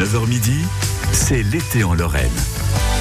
9h 0.00 0.26
midi, 0.26 0.64
c'est 1.12 1.42
l'été 1.42 1.84
en 1.84 1.92
Lorraine. 1.92 2.30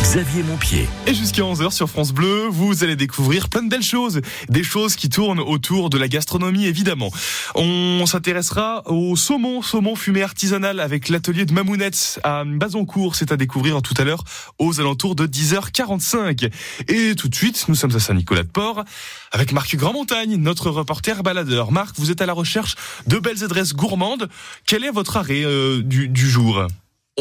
Xavier 0.01 0.43
Montpied. 0.43 0.89
Et 1.07 1.13
jusqu'à 1.13 1.43
11h 1.43 1.71
sur 1.71 1.89
France 1.89 2.11
Bleu, 2.11 2.47
vous 2.49 2.83
allez 2.83 2.97
découvrir 2.97 3.47
plein 3.47 3.63
de 3.63 3.69
belles 3.69 3.83
choses. 3.83 4.19
Des 4.49 4.63
choses 4.63 4.97
qui 4.97 5.07
tournent 5.07 5.39
autour 5.39 5.89
de 5.89 5.97
la 5.97 6.09
gastronomie, 6.09 6.65
évidemment. 6.65 7.09
On 7.55 8.05
s'intéressera 8.05 8.83
au 8.87 9.15
saumon, 9.15 9.61
saumon 9.61 9.95
fumé 9.95 10.23
artisanal 10.23 10.81
avec 10.81 11.07
l'atelier 11.07 11.45
de 11.45 11.53
Mamounette 11.53 12.19
à 12.23 12.43
Bazoncourt. 12.43 13.15
C'est 13.15 13.31
à 13.31 13.37
découvrir 13.37 13.81
tout 13.81 13.93
à 13.97 14.03
l'heure 14.03 14.25
aux 14.57 14.81
alentours 14.81 15.15
de 15.15 15.25
10h45. 15.25 16.51
Et 16.89 17.15
tout 17.15 17.29
de 17.29 17.35
suite, 17.35 17.63
nous 17.69 17.75
sommes 17.75 17.95
à 17.95 17.99
Saint-Nicolas-de-Port 17.99 18.83
avec 19.31 19.53
Marc 19.53 19.73
Grandmontagne, 19.77 20.35
notre 20.35 20.69
reporter 20.69 21.23
baladeur. 21.23 21.71
Marc, 21.71 21.95
vous 21.97 22.11
êtes 22.11 22.21
à 22.21 22.25
la 22.25 22.33
recherche 22.33 22.75
de 23.07 23.19
belles 23.19 23.43
adresses 23.45 23.73
gourmandes. 23.73 24.27
Quel 24.65 24.83
est 24.83 24.91
votre 24.91 25.15
arrêt 25.15 25.45
euh, 25.45 25.81
du, 25.81 26.09
du 26.09 26.29
jour? 26.29 26.67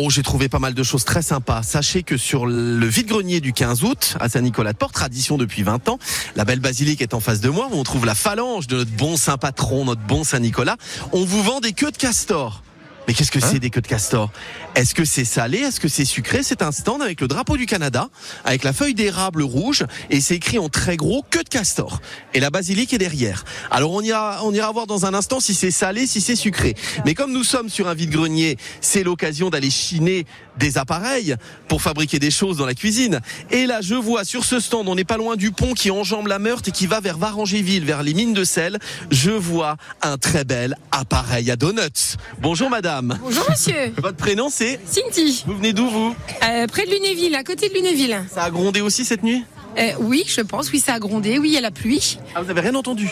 Oh, 0.01 0.11
j'ai 0.11 0.23
trouvé 0.23 0.49
pas 0.49 0.61
mal 0.61 0.75
de 0.75 0.83
choses 0.85 1.05
très 1.05 1.23
sympas. 1.23 1.65
Sachez 1.65 2.05
que 2.05 2.16
sur 2.16 2.47
le 2.47 2.87
vide-grenier 2.87 3.41
du 3.41 3.52
15 3.52 3.83
août, 3.83 4.16
à 4.20 4.29
Saint-Nicolas-de-Port, 4.29 4.93
tradition 4.93 5.37
depuis 5.37 5.65
20 5.65 5.89
ans, 5.89 5.98
la 6.37 6.45
belle 6.45 6.61
basilique 6.61 7.02
est 7.02 7.15
en 7.15 7.20
face 7.20 7.41
de 7.41 7.48
moi, 7.48 7.69
où 7.73 7.75
on 7.75 7.83
trouve 7.83 8.06
la 8.06 8.15
phalange 8.15 8.69
de 8.69 8.77
notre 8.77 8.92
bon 8.92 9.16
saint 9.16 9.39
patron, 9.39 9.84
notre 9.84 10.03
bon 10.03 10.23
Saint-Nicolas. 10.23 10.77
On 11.12 11.25
vous 11.25 11.42
vend 11.42 11.59
des 11.59 11.73
queues 11.73 11.91
de 11.91 11.97
castor. 11.97 12.62
Mais 13.09 13.15
qu'est-ce 13.15 13.33
que 13.33 13.41
c'est 13.41 13.59
des 13.59 13.71
queues 13.71 13.80
de 13.80 13.87
castor? 13.87 14.30
Est-ce 14.75 14.95
que 14.95 15.07
c'est 15.07 15.25
salé? 15.25 15.61
Est-ce 15.61 15.80
que 15.80 15.89
c'est 15.89 16.05
sucré? 16.05 16.43
C'est 16.43 16.61
un 16.61 16.71
stand 16.71 17.01
avec 17.01 17.23
le 17.23 17.27
drapeau 17.27 17.57
du 17.57 17.65
Canada, 17.65 18.11
avec 18.45 18.65
la 18.65 18.75
feuille 18.75 18.93
d'érable 18.93 19.43
rouge, 19.43 19.87
et 20.11 20.21
c'est 20.21 20.34
écrit 20.34 20.59
en 20.59 20.69
très 20.69 20.98
gros 20.98 21.25
queue 21.31 21.43
de 21.43 21.48
castor. 21.48 22.03
Et 22.34 22.41
la 22.41 22.51
basilique 22.51 22.93
est 22.93 22.98
derrière. 22.98 23.47
Alors 23.71 23.93
on 23.93 24.03
ira, 24.03 24.41
on 24.45 24.53
ira 24.53 24.71
voir 24.73 24.87
dans 24.87 25.07
un 25.07 25.15
instant 25.15 25.41
si 25.41 25.55
c'est 25.55 25.71
salé, 25.71 26.07
si 26.07 26.21
c'est 26.21 26.37
sucré. 26.37 26.75
Mais 27.07 27.15
comme 27.15 27.33
nous 27.33 27.45
sommes 27.45 27.71
sur 27.71 27.89
un 27.89 27.95
vide-grenier, 27.95 28.59
c'est 28.83 29.03
l'occasion 29.03 29.48
d'aller 29.48 29.70
chiner 29.70 30.27
des 30.59 30.77
appareils 30.77 31.34
pour 31.67 31.81
fabriquer 31.81 32.19
des 32.19 32.31
choses 32.31 32.59
dans 32.59 32.67
la 32.67 32.75
cuisine. 32.75 33.20
Et 33.50 33.65
là, 33.65 33.81
je 33.81 33.95
vois 33.95 34.27
sur 34.27 34.45
ce 34.45 34.61
stand, 34.61 34.87
on 34.87 34.97
n'est 34.97 35.05
pas 35.05 35.17
loin 35.17 35.37
du 35.37 35.50
pont 35.50 35.72
qui 35.72 35.91
enjambe 35.91 36.27
la 36.27 36.39
Meurthe 36.39 36.69
et 36.69 36.72
qui 36.72 36.87
va 36.87 37.00
vers 37.00 37.17
Varangéville, 37.17 37.87
vers 37.87 38.03
les 38.03 38.12
mines 38.12 38.34
de 38.34 38.45
sel. 38.45 38.78
Je 39.11 39.31
vois 39.31 39.78
un 40.03 40.19
très 40.19 40.45
bel 40.45 40.77
appareil 40.91 41.50
à 41.50 41.56
donuts. 41.56 42.19
Bonjour 42.39 42.69
madame. 42.69 42.97
Bonjour 43.02 43.46
monsieur. 43.48 43.92
Votre 44.02 44.16
prénom 44.16 44.48
c'est 44.50 44.78
Cindy, 44.86 45.44
Vous 45.46 45.56
venez 45.56 45.72
d'où 45.72 45.88
vous 45.88 46.14
euh, 46.42 46.66
près 46.66 46.84
de 46.86 46.91
Lunéville, 46.91 47.34
à 47.34 47.44
côté 47.44 47.68
de 47.68 47.74
Lunéville. 47.74 48.18
Ça 48.32 48.42
a 48.44 48.50
grondé 48.50 48.80
aussi 48.80 49.04
cette 49.04 49.22
nuit 49.22 49.44
Euh, 49.78 49.92
oui, 50.00 50.24
je 50.27 50.41
pense, 50.41 50.70
oui, 50.72 50.80
ça 50.80 50.94
a 50.94 50.98
grondé, 50.98 51.38
oui, 51.38 51.50
il 51.50 51.54
y 51.54 51.56
a 51.56 51.60
la 51.60 51.70
pluie. 51.70 52.19
Ah 52.34 52.42
vous 52.42 52.50
avez 52.50 52.60
rien 52.60 52.74
entendu 52.74 53.10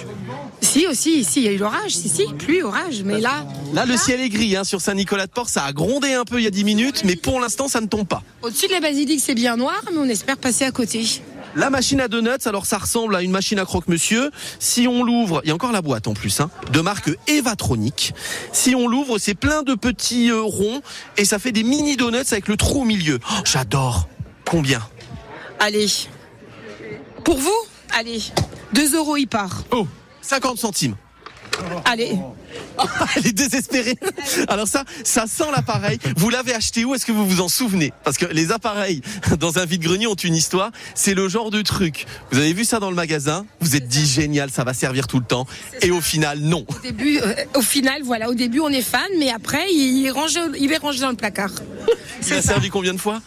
Si, 0.60 0.86
aussi, 0.86 1.20
ici, 1.20 1.40
il 1.40 1.42
y 1.44 1.48
a 1.48 1.52
eu 1.52 1.58
l'orage, 1.58 1.92
si, 1.92 2.08
si, 2.08 2.24
pluie, 2.38 2.62
orage, 2.62 3.02
mais 3.04 3.20
là, 3.20 3.46
Là 3.74 3.84
le 3.84 3.96
ciel 3.96 4.20
est 4.20 4.28
gris 4.28 4.56
hein, 4.56 4.64
sur 4.64 4.80
Saint-Nicolas-de-Port, 4.80 5.48
ça 5.48 5.64
a 5.64 5.72
grondé 5.72 6.14
un 6.14 6.24
peu 6.24 6.38
il 6.40 6.44
y 6.44 6.46
a 6.46 6.50
10 6.50 6.64
minutes, 6.64 7.02
mais 7.04 7.14
pour 7.16 7.38
l'instant 7.40 7.68
ça 7.68 7.80
ne 7.80 7.86
tombe 7.86 8.06
pas. 8.08 8.22
au-dessus 8.42 8.66
de 8.66 8.72
la 8.72 8.80
basilique, 8.80 9.20
c'est 9.20 9.34
bien 9.34 9.56
noir, 9.56 9.80
mais 9.92 9.98
on 9.98 10.08
espère 10.08 10.36
passer 10.38 10.64
à 10.64 10.70
côté. 10.72 11.04
La 11.56 11.70
machine 11.70 12.02
à 12.02 12.08
donuts, 12.08 12.44
alors 12.44 12.66
ça 12.66 12.76
ressemble 12.76 13.16
à 13.16 13.22
une 13.22 13.30
machine 13.30 13.58
à 13.58 13.64
croque-monsieur. 13.64 14.30
Si 14.58 14.86
on 14.86 15.02
l'ouvre, 15.02 15.40
il 15.42 15.48
y 15.48 15.50
a 15.50 15.54
encore 15.54 15.72
la 15.72 15.80
boîte 15.80 16.06
en 16.06 16.12
plus, 16.12 16.38
hein, 16.40 16.50
de 16.70 16.80
marque 16.82 17.10
Evatronic. 17.28 18.12
Si 18.52 18.74
on 18.74 18.86
l'ouvre, 18.86 19.16
c'est 19.16 19.34
plein 19.34 19.62
de 19.62 19.74
petits 19.74 20.30
euh, 20.30 20.42
ronds 20.42 20.82
et 21.16 21.24
ça 21.24 21.38
fait 21.38 21.52
des 21.52 21.62
mini 21.62 21.96
donuts 21.96 22.18
avec 22.30 22.48
le 22.48 22.58
trou 22.58 22.82
au 22.82 22.84
milieu. 22.84 23.18
Oh, 23.30 23.40
J'adore. 23.46 24.06
Combien? 24.44 24.86
Allez. 25.58 25.86
Pour 27.24 27.38
vous? 27.38 27.56
Allez. 27.98 28.20
2 28.74 28.94
euros, 28.94 29.16
il 29.16 29.26
part. 29.26 29.64
Oh 29.70 29.88
50 30.20 30.58
centimes. 30.58 30.96
Allez. 31.84 32.16
Elle 33.16 33.26
est 33.26 33.32
désespérée. 33.32 33.96
Alors 34.48 34.68
ça, 34.68 34.84
ça 35.04 35.26
sent 35.26 35.50
l'appareil. 35.54 35.98
Vous 36.16 36.30
l'avez 36.30 36.54
acheté 36.54 36.84
où? 36.84 36.94
Est-ce 36.94 37.06
que 37.06 37.12
vous 37.12 37.26
vous 37.26 37.40
en 37.40 37.48
souvenez? 37.48 37.92
Parce 38.04 38.18
que 38.18 38.26
les 38.26 38.52
appareils 38.52 39.00
dans 39.38 39.58
un 39.58 39.64
vide-grenier 39.64 40.06
ont 40.06 40.14
une 40.14 40.34
histoire. 40.34 40.70
C'est 40.94 41.14
le 41.14 41.28
genre 41.28 41.50
de 41.50 41.62
truc. 41.62 42.06
Vous 42.30 42.38
avez 42.38 42.52
vu 42.52 42.64
ça 42.64 42.80
dans 42.80 42.90
le 42.90 42.96
magasin? 42.96 43.46
Vous 43.60 43.76
êtes 43.76 43.88
dit 43.88 44.06
génial, 44.06 44.50
ça 44.50 44.64
va 44.64 44.74
servir 44.74 45.06
tout 45.06 45.18
le 45.18 45.24
temps. 45.24 45.46
Et 45.82 45.90
au 45.90 46.00
final, 46.00 46.40
non. 46.40 46.64
Au 46.68 46.82
début, 46.82 47.18
euh, 47.18 47.34
au 47.54 47.62
final, 47.62 48.02
voilà, 48.02 48.28
au 48.28 48.34
début, 48.34 48.60
on 48.60 48.68
est 48.68 48.82
fan, 48.82 49.08
mais 49.18 49.30
après, 49.30 49.70
il, 49.70 50.10
range, 50.10 50.38
il 50.58 50.72
est 50.72 50.78
rangé 50.78 51.00
dans 51.00 51.10
le 51.10 51.16
placard. 51.16 51.50
Il 52.26 52.32
a 52.32 52.42
servi 52.42 52.70
combien 52.70 52.94
de 52.94 53.00
fois? 53.00 53.20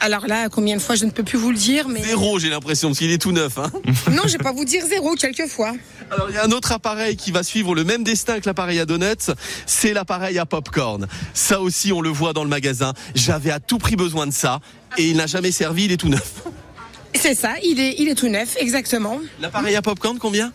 Alors 0.00 0.26
là, 0.26 0.48
combien 0.50 0.76
de 0.76 0.82
fois, 0.82 0.94
je 0.94 1.04
ne 1.06 1.10
peux 1.10 1.22
plus 1.22 1.38
vous 1.38 1.50
le 1.50 1.56
dire, 1.56 1.88
mais. 1.88 2.02
Zéro, 2.02 2.38
j'ai 2.38 2.50
l'impression, 2.50 2.88
parce 2.88 2.98
qu'il 2.98 3.10
est 3.10 3.18
tout 3.18 3.32
neuf. 3.32 3.58
Hein 3.58 3.70
Non, 4.12 4.22
je 4.26 4.32
vais 4.32 4.38
pas 4.44 4.52
vous 4.52 4.64
dire 4.64 4.84
zéro, 4.86 5.14
quelquefois. 5.14 5.72
Alors 6.10 6.28
il 6.30 6.34
y 6.34 6.38
a 6.38 6.44
un 6.44 6.52
autre 6.52 6.70
appareil 6.72 7.16
qui 7.16 7.32
va 7.32 7.42
suivre 7.42 7.74
le 7.74 7.82
même 7.82 8.04
destin 8.04 8.38
que 8.38 8.46
l'appareil 8.46 8.78
à 8.78 8.86
donuts, 8.86 9.32
c'est 9.66 9.92
l'appareil 9.92 10.38
à 10.38 10.46
popcorn. 10.46 11.08
Ça 11.34 11.60
aussi 11.60 11.92
on 11.92 12.00
le 12.00 12.10
voit 12.10 12.32
dans 12.32 12.44
le 12.44 12.48
magasin. 12.50 12.92
J'avais 13.16 13.50
à 13.50 13.58
tout 13.58 13.78
prix 13.78 13.96
besoin 13.96 14.26
de 14.26 14.32
ça 14.32 14.60
et 14.98 15.08
il 15.08 15.16
n'a 15.16 15.26
jamais 15.26 15.50
servi, 15.50 15.86
il 15.86 15.92
est 15.92 15.96
tout 15.96 16.08
neuf. 16.08 16.42
C'est 17.14 17.34
ça, 17.34 17.54
il 17.64 17.80
est, 17.80 17.96
il 17.98 18.08
est 18.08 18.14
tout 18.14 18.28
neuf, 18.28 18.56
exactement. 18.60 19.18
L'appareil 19.40 19.74
à 19.74 19.82
popcorn 19.82 20.18
combien? 20.18 20.52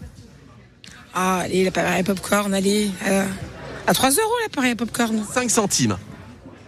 Ah, 1.14 1.40
allez, 1.40 1.66
l'appareil 1.66 2.00
à 2.00 2.04
popcorn, 2.04 2.54
allez. 2.54 2.90
euh, 3.08 3.26
à 3.88 3.94
3 3.94 4.10
euros 4.12 4.32
l'appareil 4.44 4.72
à 4.72 4.76
popcorn. 4.76 5.26
5 5.34 5.50
centimes. 5.50 5.98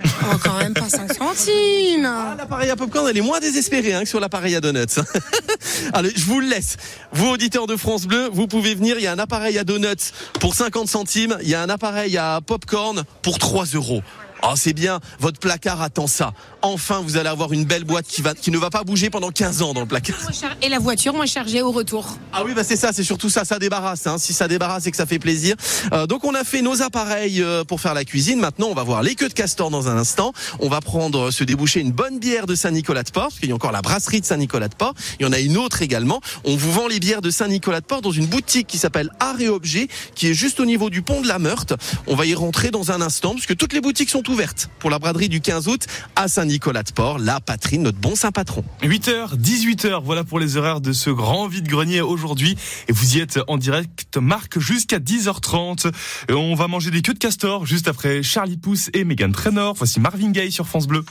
Oh, 0.06 0.36
quand 0.44 0.58
même 0.58 0.74
pas 0.74 0.90
5 0.90 1.14
centimes. 1.14 2.06
Ah, 2.06 2.36
l'appareil 2.38 2.70
à 2.70 2.76
popcorn, 2.76 3.08
elle 3.10 3.18
est 3.18 3.22
moins 3.22 3.40
désespérée 3.40 3.94
hein, 3.94 4.04
que 4.04 4.10
sur 4.10 4.20
l'appareil 4.20 4.56
à 4.56 4.62
donuts. 4.62 5.00
Allez, 5.94 6.12
je 6.16 6.26
vous 6.26 6.40
le 6.40 6.48
laisse. 6.48 6.78
Vous, 7.12 7.28
auditeurs 7.28 7.68
de 7.68 7.76
France 7.76 8.06
Bleu, 8.06 8.30
vous 8.32 8.48
pouvez 8.48 8.76
venir. 8.76 8.98
Il 8.98 9.04
y 9.04 9.08
a 9.08 9.12
un 9.12 9.20
appareil 9.20 9.58
à 9.58 9.64
donuts 9.64 10.12
pour 10.40 10.56
50 10.56 10.88
centimes. 10.88 11.38
Il 11.42 11.50
y 11.50 11.56
a 11.56 11.62
un 11.62 11.70
appareil 11.70 12.18
à 12.18 12.42
popcorn 12.46 13.04
pour 13.22 13.40
3 13.40 13.66
euros. 13.74 14.02
Oh, 14.46 14.56
c'est 14.58 14.74
bien, 14.74 15.00
votre 15.22 15.40
placard 15.40 15.82
attend 15.82 16.06
ça. 16.06 16.34
Enfin, 16.62 17.00
vous 17.02 17.16
allez 17.16 17.30
avoir 17.30 17.54
une 17.54 17.64
belle 17.64 17.86
boîte 17.86 18.06
qui, 18.06 18.22
va, 18.22 18.34
qui 18.34 18.52
ne 18.52 18.58
va 18.58 18.70
pas 18.70 18.84
bouger 18.84 19.10
pendant 19.10 19.32
15 19.32 19.62
ans 19.62 19.74
dans 19.74 19.80
le 19.80 19.86
placard. 19.86 20.18
Et 20.62 20.68
la 20.68 20.80
voiture, 20.80 21.14
moins 21.14 21.26
chargée 21.26 21.62
au 21.62 21.72
retour. 21.72 22.18
Ah 22.34 22.44
oui, 22.46 22.54
bah 22.54 22.66
c'est 22.66 22.76
ça, 22.76 22.92
c'est 22.92 23.06
surtout 23.06 23.30
ça, 23.30 23.46
ça 23.46 23.58
débarrasse. 23.58 24.06
Hein. 24.06 24.18
Si 24.18 24.34
ça 24.34 24.50
débarrasse 24.50 24.86
et 24.86 24.92
que 24.92 24.98
ça 24.98 25.06
fait 25.06 25.20
plaisir. 25.20 25.56
Euh, 25.94 26.08
donc 26.08 26.26
on 26.26 26.36
a 26.36 26.44
fait 26.44 26.62
nos 26.62 26.82
appareils 26.82 27.42
euh, 27.42 27.64
pour 27.64 27.80
faire 27.80 27.94
la 27.94 28.04
cuisine. 28.04 28.40
Maintenant, 28.40 28.68
on 28.68 28.74
va 28.74 28.84
voir 28.84 29.02
les 29.02 29.16
queues 29.16 29.30
de 29.30 29.34
castor 29.34 29.70
dans 29.70 29.88
un 29.88 29.98
instant. 29.98 30.34
On 30.60 30.68
va 30.68 30.82
prendre, 30.82 31.28
euh, 31.28 31.32
se 31.32 31.46
déboucher 31.46 31.80
une 31.80 31.94
bonne 31.94 32.20
bière 32.20 32.46
de 32.46 32.56
Saint-Nicolas-de-Port, 32.56 33.30
parce 33.30 33.40
qu'il 33.40 33.48
y 33.48 33.54
a 33.54 33.56
encore 33.56 33.72
la 33.72 33.82
brasserie 33.82 34.20
de 34.20 34.26
Saint-Nicolas-de-Port. 34.26 34.94
Il 35.22 35.26
y 35.26 35.30
en 35.30 35.32
a 35.32 35.40
une 35.40 35.58
autre 35.58 35.82
également. 35.84 36.20
On 36.44 36.58
vous 36.58 36.72
vend 36.72 36.90
les 36.90 37.00
bières 37.00 37.22
de 37.22 37.30
Saint-Nicolas-de-Port 37.30 38.02
dans 38.02 38.12
une 38.12 38.28
boutique 38.28 38.68
qui 38.68 38.78
s'appelle 38.78 39.10
Art 39.22 39.40
et 39.40 39.48
Objet, 39.48 39.88
qui 40.16 40.28
est 40.28 40.34
juste 40.34 40.60
au 40.60 40.66
niveau 40.66 40.90
du 40.90 41.02
pont 41.02 41.22
de 41.22 41.30
la 41.30 41.40
Meurthe. 41.40 41.76
On 42.08 42.16
va 42.16 42.26
y 42.26 42.36
rentrer 42.36 42.72
dans 42.72 42.92
un 42.92 43.00
instant, 43.00 43.32
puisque 43.36 43.56
toutes 43.56 43.72
les 43.72 43.80
boutiques 43.80 44.10
sont 44.10 44.30
ouvertes 44.30 44.33
pour 44.80 44.90
la 44.90 45.00
braderie 45.00 45.30
du 45.30 45.42
15 45.42 45.68
août 45.68 45.86
à 46.16 46.28
Saint-Nicolas-de-Port, 46.28 47.20
la 47.20 47.40
patrie 47.40 47.78
de 47.78 47.84
notre 47.84 48.00
bon 48.00 48.16
saint 48.16 48.32
patron. 48.32 48.64
8h, 48.82 49.38
18h, 49.38 50.02
voilà 50.04 50.24
pour 50.24 50.40
les 50.40 50.58
horaires 50.58 50.82
de 50.82 50.92
ce 50.92 51.10
grand 51.12 51.48
vide-grenier 51.48 52.02
aujourd'hui. 52.02 52.58
Et 52.88 52.94
vous 52.94 53.16
y 53.16 53.20
êtes 53.20 53.40
en 53.48 53.58
direct, 53.58 54.18
Marc, 54.18 54.60
jusqu'à 54.60 54.98
10h30. 54.98 55.92
Et 56.30 56.34
on 56.34 56.56
va 56.56 56.68
manger 56.68 56.90
des 56.90 57.02
queues 57.02 57.14
de 57.14 57.20
castor 57.20 57.66
juste 57.66 57.88
après 57.88 58.24
Charlie 58.24 58.58
Pousse 58.58 58.90
et 58.94 59.04
Megan 59.04 59.32
Trainor. 59.32 59.76
Voici 59.76 60.00
Marvin 60.00 60.32
Gaye 60.32 60.52
sur 60.52 60.68
France 60.68 60.88
Bleu. 60.88 61.06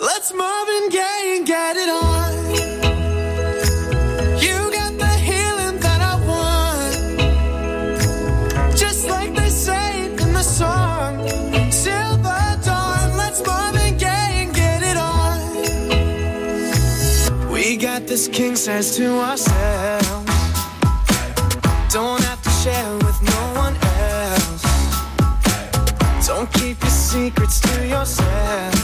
Let's 0.00 0.32
Marvin 0.34 0.88
Gaye 0.90 1.40
and 1.40 1.46
get 1.46 1.76
it 1.76 2.80
on. 2.80 2.81
This 18.12 18.28
king 18.28 18.54
says 18.54 18.94
to 18.94 19.06
ourselves. 19.20 20.26
Don't 21.90 22.22
have 22.24 22.42
to 22.42 22.50
share 22.62 22.94
with 22.98 23.18
no 23.22 23.42
one 23.56 23.74
else. 24.10 24.62
Don't 26.26 26.52
keep 26.52 26.78
your 26.82 26.90
secrets 26.90 27.58
to 27.60 27.88
yourself. 27.88 28.81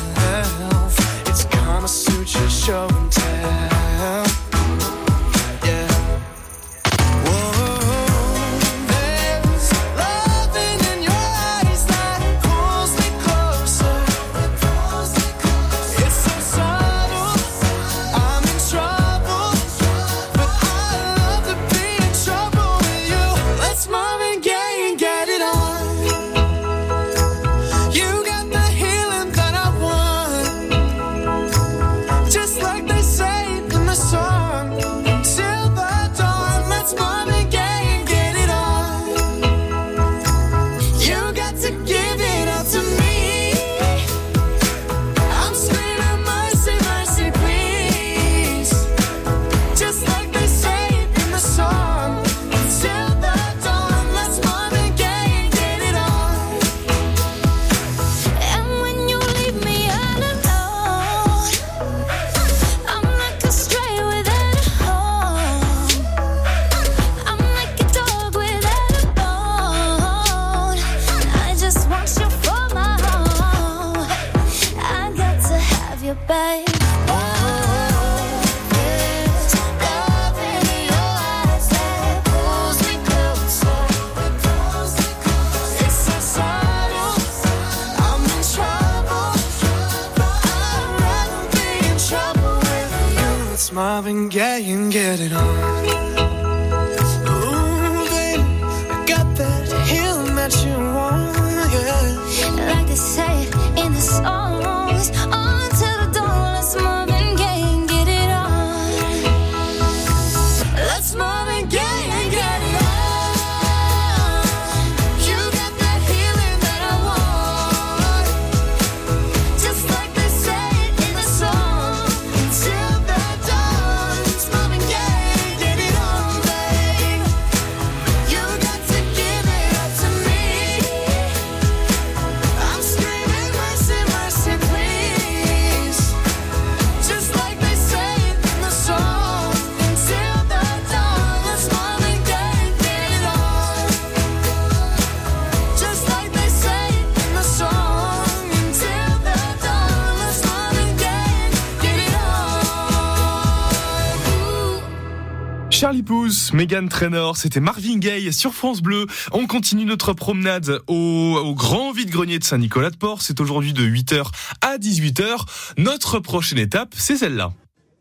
Megan 156.58 156.88
Trainor, 156.88 157.36
c'était 157.36 157.60
Marvin 157.60 157.98
Gaye 157.98 158.32
sur 158.32 158.52
France 158.52 158.82
Bleu. 158.82 159.06
On 159.30 159.46
continue 159.46 159.84
notre 159.84 160.12
promenade 160.12 160.80
au, 160.88 161.54
grand 161.54 161.92
vide-grenier 161.92 162.40
de 162.40 162.44
Saint-Nicolas-de-Port. 162.44 163.22
C'est 163.22 163.38
aujourd'hui 163.38 163.72
de 163.72 163.86
8h 163.86 164.24
à 164.60 164.76
18h. 164.76 165.38
Notre 165.76 166.18
prochaine 166.18 166.58
étape, 166.58 166.96
c'est 166.98 167.16
celle-là. 167.16 167.52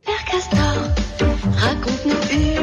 Père 0.03 0.25
Castor, 0.25 0.89
raconte-nous. 1.55 2.56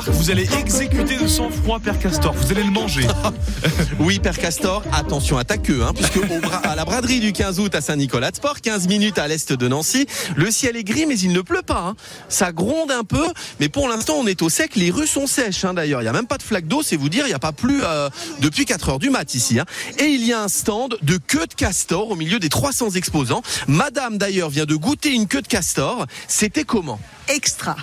Marc, 0.00 0.08
vous 0.12 0.30
allez 0.30 0.48
exécuter 0.58 1.18
de 1.18 1.26
sang-froid 1.26 1.78
Père 1.78 1.98
Castor. 1.98 2.32
Vous 2.32 2.50
allez 2.50 2.62
le 2.62 2.70
manger. 2.70 3.06
Oui, 3.98 4.18
Père 4.18 4.38
Castor, 4.38 4.82
attention 4.94 5.36
à 5.36 5.44
ta 5.44 5.58
queue, 5.58 5.82
hein, 5.84 5.92
puisque 5.94 6.16
au 6.16 6.40
bra- 6.40 6.56
à 6.64 6.74
la 6.74 6.86
braderie 6.86 7.20
du 7.20 7.32
15 7.34 7.60
août 7.60 7.74
à 7.74 7.82
Saint-Nicolas-de-Port, 7.82 8.62
15 8.62 8.88
minutes 8.88 9.18
à 9.18 9.28
l'est 9.28 9.52
de 9.52 9.68
Nancy, 9.68 10.06
le 10.36 10.50
ciel 10.50 10.76
est 10.78 10.84
gris, 10.84 11.04
mais 11.04 11.18
il 11.18 11.34
ne 11.34 11.42
pleut 11.42 11.60
pas. 11.60 11.80
hein. 11.88 11.96
Ça 12.30 12.50
gronde 12.50 12.90
un 12.90 13.04
peu, 13.04 13.26
mais 13.58 13.68
pour 13.68 13.88
l'instant, 13.88 14.14
on 14.18 14.26
est 14.26 14.40
au 14.40 14.48
sec. 14.48 14.74
Les 14.74 14.90
rues 14.90 15.06
sont 15.06 15.26
sèches, 15.26 15.66
hein, 15.66 15.74
d'ailleurs. 15.74 16.00
Il 16.00 16.04
n'y 16.04 16.08
a 16.08 16.14
même 16.14 16.26
pas 16.26 16.38
de 16.38 16.42
flaque 16.42 16.66
d'eau, 16.66 16.82
c'est 16.82 16.96
vous 16.96 17.10
dire, 17.10 17.26
il 17.26 17.28
n'y 17.28 17.34
a 17.34 17.38
pas 17.38 17.52
plu 17.52 17.80
euh, 17.84 18.08
depuis 18.40 18.64
4 18.64 18.88
heures 18.88 18.98
du 19.00 19.10
mat 19.10 19.34
ici. 19.34 19.58
hein. 19.58 19.66
Et 19.98 20.06
il 20.06 20.24
y 20.24 20.32
a 20.32 20.40
un 20.42 20.48
stand 20.48 20.96
de 21.02 21.18
queue 21.18 21.46
de 21.46 21.52
castor 21.54 22.10
au 22.10 22.16
milieu 22.16 22.38
des 22.38 22.48
300 22.48 22.92
exposants. 22.92 23.42
Madame, 23.68 24.16
d'ailleurs, 24.16 24.48
vient 24.48 24.64
de 24.64 24.76
goûter 24.76 25.10
une 25.12 25.26
queue 25.26 25.42
de 25.42 25.48
castor. 25.48 26.06
C'était 26.26 26.64
comment? 26.64 26.98
Extra. 27.28 27.76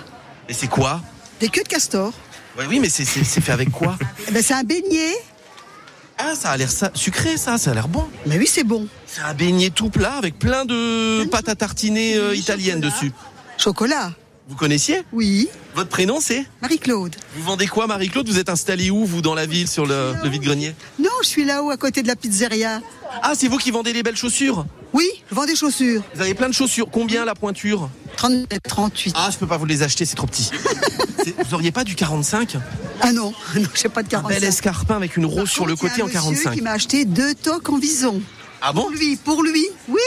Et 0.48 0.52
c'est 0.54 0.66
quoi? 0.68 1.00
Des 1.40 1.48
queues 1.48 1.62
de 1.62 1.68
castor. 1.68 2.12
Oui, 2.68 2.80
mais 2.80 2.88
c'est- 2.88 3.04
fait 3.04 3.52
avec 3.52 3.70
quoi? 3.70 3.96
Eh 4.28 4.32
ben, 4.32 4.42
c'est 4.42 4.54
un 4.54 4.64
beignet. 4.64 5.14
Ah, 6.18 6.34
ça 6.34 6.50
a 6.50 6.56
l'air 6.56 6.68
sucré, 6.94 7.36
ça, 7.36 7.58
ça 7.58 7.70
a 7.70 7.74
l'air 7.74 7.86
bon. 7.86 8.04
Mais 8.26 8.36
oui, 8.38 8.48
c'est 8.50 8.64
bon. 8.64 8.88
C'est 9.06 9.20
un 9.20 9.34
beignet 9.34 9.70
tout 9.70 9.88
plat 9.88 10.14
avec 10.14 10.36
plein 10.38 10.64
de 10.64 11.24
pâtes 11.26 11.48
à 11.48 11.54
tartiner 11.54 12.16
euh, 12.16 12.34
italiennes 12.34 12.80
dessus. 12.80 13.12
Chocolat. 13.56 14.12
Vous 14.48 14.56
connaissiez? 14.56 15.02
Oui. 15.12 15.48
Votre 15.76 15.90
prénom 15.90 16.18
c'est? 16.20 16.44
Marie-Claude. 16.62 17.14
Vous 17.36 17.42
vendez 17.44 17.66
quoi 17.68 17.86
Marie-Claude? 17.86 18.28
Vous 18.28 18.38
êtes 18.38 18.48
installée 18.48 18.90
où 18.90 19.04
vous 19.04 19.20
dans 19.22 19.34
la 19.34 19.46
ville 19.46 19.68
sur 19.68 19.86
le, 19.86 20.14
le 20.24 20.28
vide-grenier? 20.28 20.74
Non, 20.98 21.10
je 21.22 21.28
suis 21.28 21.44
là-haut 21.44 21.70
à 21.70 21.76
côté 21.76 22.02
de 22.02 22.08
la 22.08 22.16
pizzeria. 22.16 22.80
Ah, 23.22 23.34
c'est 23.36 23.46
vous 23.46 23.58
qui 23.58 23.70
vendez 23.70 23.92
les 23.92 24.02
belles 24.02 24.16
chaussures? 24.16 24.64
Oui, 24.94 25.06
je 25.30 25.34
vends 25.36 25.44
des 25.44 25.54
chaussures. 25.54 26.02
Vous 26.14 26.20
avez 26.22 26.34
plein 26.34 26.48
de 26.48 26.54
chaussures. 26.54 26.88
Combien 26.90 27.24
la 27.26 27.34
pointure? 27.34 27.90
37, 28.16 28.62
38. 28.66 29.14
Ah, 29.16 29.28
je 29.30 29.36
peux 29.36 29.46
pas 29.46 29.58
vous 29.58 29.66
les 29.66 29.82
acheter, 29.82 30.04
c'est 30.06 30.16
trop 30.16 30.26
petit. 30.26 30.50
Vous 31.46 31.54
auriez 31.54 31.72
pas 31.72 31.84
du 31.84 31.94
45 31.94 32.56
Ah 33.00 33.12
non, 33.12 33.32
non, 33.56 33.68
j'ai 33.74 33.88
pas 33.88 34.02
de 34.02 34.08
45. 34.08 34.34
Bel 34.40 34.44
escarpin 34.48 34.96
avec 34.96 35.16
une 35.16 35.26
rose 35.26 35.50
sur 35.50 35.66
le 35.66 35.76
côté 35.76 36.02
en 36.02 36.08
il 36.08 36.14
y 36.14 36.16
a 36.16 36.20
un 36.20 36.30
monsieur 36.30 36.44
45. 36.44 36.54
qui 36.54 36.62
m'a 36.62 36.72
acheté 36.72 37.04
deux 37.04 37.34
toques 37.34 37.68
en 37.68 37.78
vison. 37.78 38.20
Ah 38.60 38.72
bon 38.72 38.82
Pour 38.82 38.90
lui, 38.90 39.16
pour 39.16 39.42
lui. 39.42 39.66
Oui. 39.88 40.00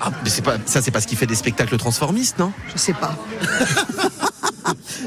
Ah, 0.00 0.10
mais 0.24 0.30
c'est 0.30 0.42
pas 0.42 0.56
ça, 0.64 0.80
c'est 0.80 0.90
parce 0.90 1.04
qu'il 1.04 1.18
fait 1.18 1.26
des 1.26 1.34
spectacles 1.34 1.76
transformistes, 1.76 2.38
non? 2.38 2.52
Je 2.72 2.78
sais 2.78 2.94
pas. 2.94 3.14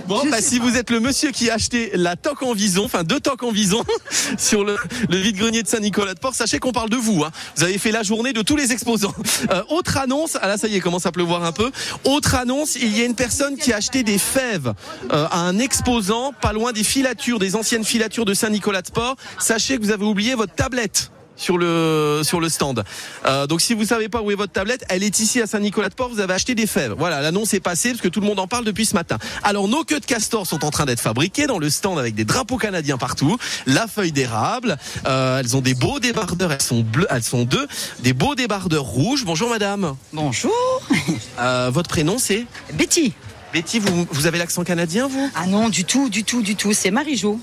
Bon, 0.08 0.22
bah, 0.30 0.42
si 0.42 0.60
vous 0.60 0.76
êtes 0.76 0.90
le 0.90 1.00
monsieur 1.00 1.32
qui 1.32 1.50
a 1.50 1.54
acheté 1.54 1.92
la 1.94 2.16
toque 2.16 2.44
en 2.44 2.54
vison, 2.54 2.84
enfin 2.86 3.04
deux 3.04 3.20
toques 3.20 3.44
en 3.44 3.52
vison 3.52 3.84
sur 4.38 4.66
le, 4.66 4.78
le 5.10 5.18
vide-grenier 5.18 5.64
de 5.64 5.68
Saint-Nicolas-de-Port, 5.68 6.36
sachez 6.36 6.60
qu'on 6.60 6.72
parle 6.74 6.90
de 6.90 6.98
vous. 6.98 7.24
Hein. 7.24 7.32
Vous 7.56 7.64
avez 7.64 7.78
fait 7.78 7.92
la 7.92 8.04
journée 8.04 8.34
de 8.34 8.42
tous 8.42 8.56
les 8.56 8.72
exposants. 8.72 9.14
Euh, 9.50 9.62
autre 9.70 9.98
annonce, 9.98 10.38
ah 10.42 10.48
là 10.48 10.58
ça 10.58 10.68
y 10.68 10.76
est, 10.76 10.80
commence 10.80 11.06
à 11.06 11.12
pleuvoir 11.12 11.44
un 11.44 11.52
peu. 11.52 11.70
Autre 12.06 12.36
annonce, 12.36 12.76
il 12.76 12.98
y 12.98 13.02
a 13.02 13.06
une 13.06 13.16
personne 13.16 13.58
qui 13.58 13.74
a 13.74 13.78
acheté 13.78 14.04
des 14.04 14.18
fèves 14.18 14.74
euh, 15.12 15.28
à 15.30 15.40
un 15.40 15.60
exposant 15.60 16.34
pas 16.40 16.54
loin 16.54 16.72
des 16.72 16.84
filatures, 16.84 17.40
des 17.40 17.56
anciennes 17.56 17.84
filatures 17.84 18.26
de 18.26 18.34
Saint-Nicolas-de-Port. 18.34 19.18
Sachez 19.40 19.78
que 19.78 19.84
vous 19.84 19.92
avez 19.92 20.06
oublié 20.06 20.36
votre 20.36 20.54
tablette 20.56 21.13
sur 21.36 21.58
le 21.58 22.22
sur 22.24 22.40
le 22.40 22.50
stand. 22.50 22.84
Euh, 23.26 23.48
donc 23.48 23.62
si 23.62 23.74
vous 23.74 23.86
savez 23.86 24.10
pas 24.10 24.22
où 24.22 24.32
est 24.32 24.36
votre 24.36 24.54
tablette, 24.54 24.86
elle 24.90 25.04
est 25.04 25.20
ici 25.20 25.42
à 25.42 25.48
Saint-Nicolas-de-Port. 25.48 26.10
Vous 26.10 26.20
avez 26.20 26.34
acheté 26.34 26.56
des 26.56 26.68
fèves. 26.68 26.94
Voilà, 26.98 27.22
l'annonce 27.22 27.54
est 27.54 27.60
passée 27.60 27.90
parce 27.90 28.02
que 28.02 28.08
tout 28.08 28.22
le 28.22 28.28
monde 28.28 28.40
en 28.40 28.48
parle 28.48 28.66
depuis 28.66 28.86
ce 28.86 28.94
matin. 28.94 29.18
Alors 29.44 29.68
nos 29.68 29.84
queues 29.84 30.00
de 30.00 30.06
castor 30.06 30.46
sont 30.46 30.64
en 30.64 30.72
train 30.72 30.86
d'être 30.86 31.00
fabriquées 31.02 31.48
dans 31.48 31.60
le 31.60 31.70
stand 31.70 31.98
avec 32.00 32.16
des 32.16 32.26
drapeaux 32.26 32.58
canadiens 32.58 32.98
partout, 32.98 33.38
la 33.66 33.88
feuille 33.88 34.12
d'érable. 34.12 34.78
Euh, 35.08 35.40
elles 35.40 35.58
ont 35.58 35.62
des 35.62 35.74
beaux 35.74 36.00
débardeurs. 36.00 36.52
Elles 36.52 36.62
sont 36.62 36.82
bleues, 36.82 37.08
elles 37.10 37.24
sont 37.24 37.44
deux, 37.44 37.68
des 38.02 38.14
beaux 38.14 38.36
débardeurs 38.36 38.84
rouges. 38.84 39.26
Bonjour 39.26 39.50
madame. 39.50 39.96
Bonjour, 40.12 40.54
Euh, 41.40 41.70
votre 41.74 41.90
prénom 41.90 42.18
c'est? 42.20 42.46
Betty. 42.74 43.14
Betty. 43.54 43.80
Vous 43.80 44.08
vous 44.10 44.26
avez 44.28 44.38
l'accent 44.38 44.64
canadien 44.64 45.08
vous? 45.08 45.30
Ah 45.36 45.48
non, 45.48 45.70
du 45.70 45.84
tout, 45.84 46.10
du 46.10 46.24
tout, 46.24 46.42
du 46.42 46.56
tout. 46.56 46.74
C'est 46.74 46.92
Marie-Jo. 46.92 47.40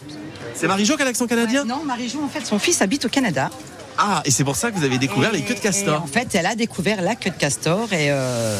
C'est 0.54 0.66
Marie-Jo 0.66 0.96
qui 0.96 1.02
a 1.02 1.04
l'accent 1.04 1.26
canadien? 1.26 1.64
Non, 1.64 1.82
Marie-Jo, 1.84 2.20
en 2.24 2.28
fait, 2.28 2.44
son 2.46 2.58
fils 2.58 2.82
habite 2.82 3.04
au 3.04 3.08
Canada. 3.08 3.50
Ah 4.02 4.22
et 4.24 4.30
c'est 4.30 4.44
pour 4.44 4.56
ça 4.56 4.70
que 4.70 4.78
vous 4.78 4.84
avez 4.84 4.96
découvert 4.96 5.30
les 5.30 5.42
queues 5.42 5.54
de 5.54 5.60
castor. 5.60 6.02
en 6.02 6.06
fait, 6.06 6.34
elle 6.34 6.46
a 6.46 6.54
découvert 6.54 7.02
la 7.02 7.14
queue 7.14 7.28
de 7.28 7.36
castor 7.36 7.92
et, 7.92 8.10
euh, 8.10 8.58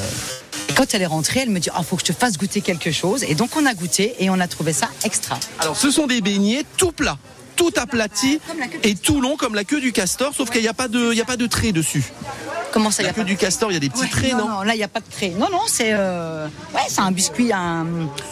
quand 0.77 0.93
elle 0.93 1.01
est 1.01 1.07
rentrée, 1.07 1.41
elle 1.41 1.51
me 1.51 1.61
dit, 1.61 1.71
ah, 1.75 1.83
faut 1.83 1.97
que 1.97 2.03
je 2.07 2.13
te 2.13 2.19
fasse 2.19 2.37
goûter 2.37 2.61
quelque 2.61 2.91
chose. 2.91 3.25
Et 3.25 3.35
donc, 3.35 3.57
on 3.57 3.65
a 3.65 3.73
goûté 3.73 4.15
et 4.19 4.29
on 4.29 4.39
a 4.39 4.47
trouvé 4.47 4.75
ça 4.75 4.89
extra. 5.03 5.39
Alors, 5.59 5.77
ce 5.77 5.91
sont 5.91 6.07
des 6.07 6.21
beignets 6.21 6.65
tout 6.77 6.93
plats, 6.93 7.19
tout 7.61 7.73
aplati 7.77 8.41
et 8.83 8.95
tout 8.95 9.21
long 9.21 9.37
comme 9.37 9.55
la 9.55 9.65
queue 9.65 9.81
du 9.83 9.93
castor, 9.93 10.33
sauf 10.35 10.49
qu'il 10.49 10.63
n'y 10.63 10.69
a 10.69 10.73
pas 10.73 10.89
de, 10.89 11.13
il 11.13 11.19
y 11.19 11.21
a 11.21 11.27
pas 11.27 11.37
de 11.37 11.47
trait 11.47 11.73
dessus. 11.73 12.05
Comment 12.73 12.91
ça, 12.91 13.03
y 13.03 13.07
La 13.07 13.13
a 13.15 13.25
du 13.25 13.37
castor, 13.37 13.71
il 13.71 13.75
y 13.75 13.77
a 13.77 13.81
des 13.81 13.91
petits 13.91 14.03
Ouais, 14.03 14.09
traits, 14.09 14.33
non, 14.33 14.49
non, 14.49 14.63
là, 14.63 14.75
il 14.75 14.79
n'y 14.79 14.85
a 14.85 14.89
pas 14.89 15.01
de 15.01 15.11
trait. 15.11 15.33
Non, 15.37 15.49
non, 15.51 15.63
c'est 15.67 15.91
euh, 15.91 16.47
ouais, 16.73 16.81
c'est 16.89 17.01
un 17.01 17.11
biscuit, 17.11 17.53
un 17.53 17.85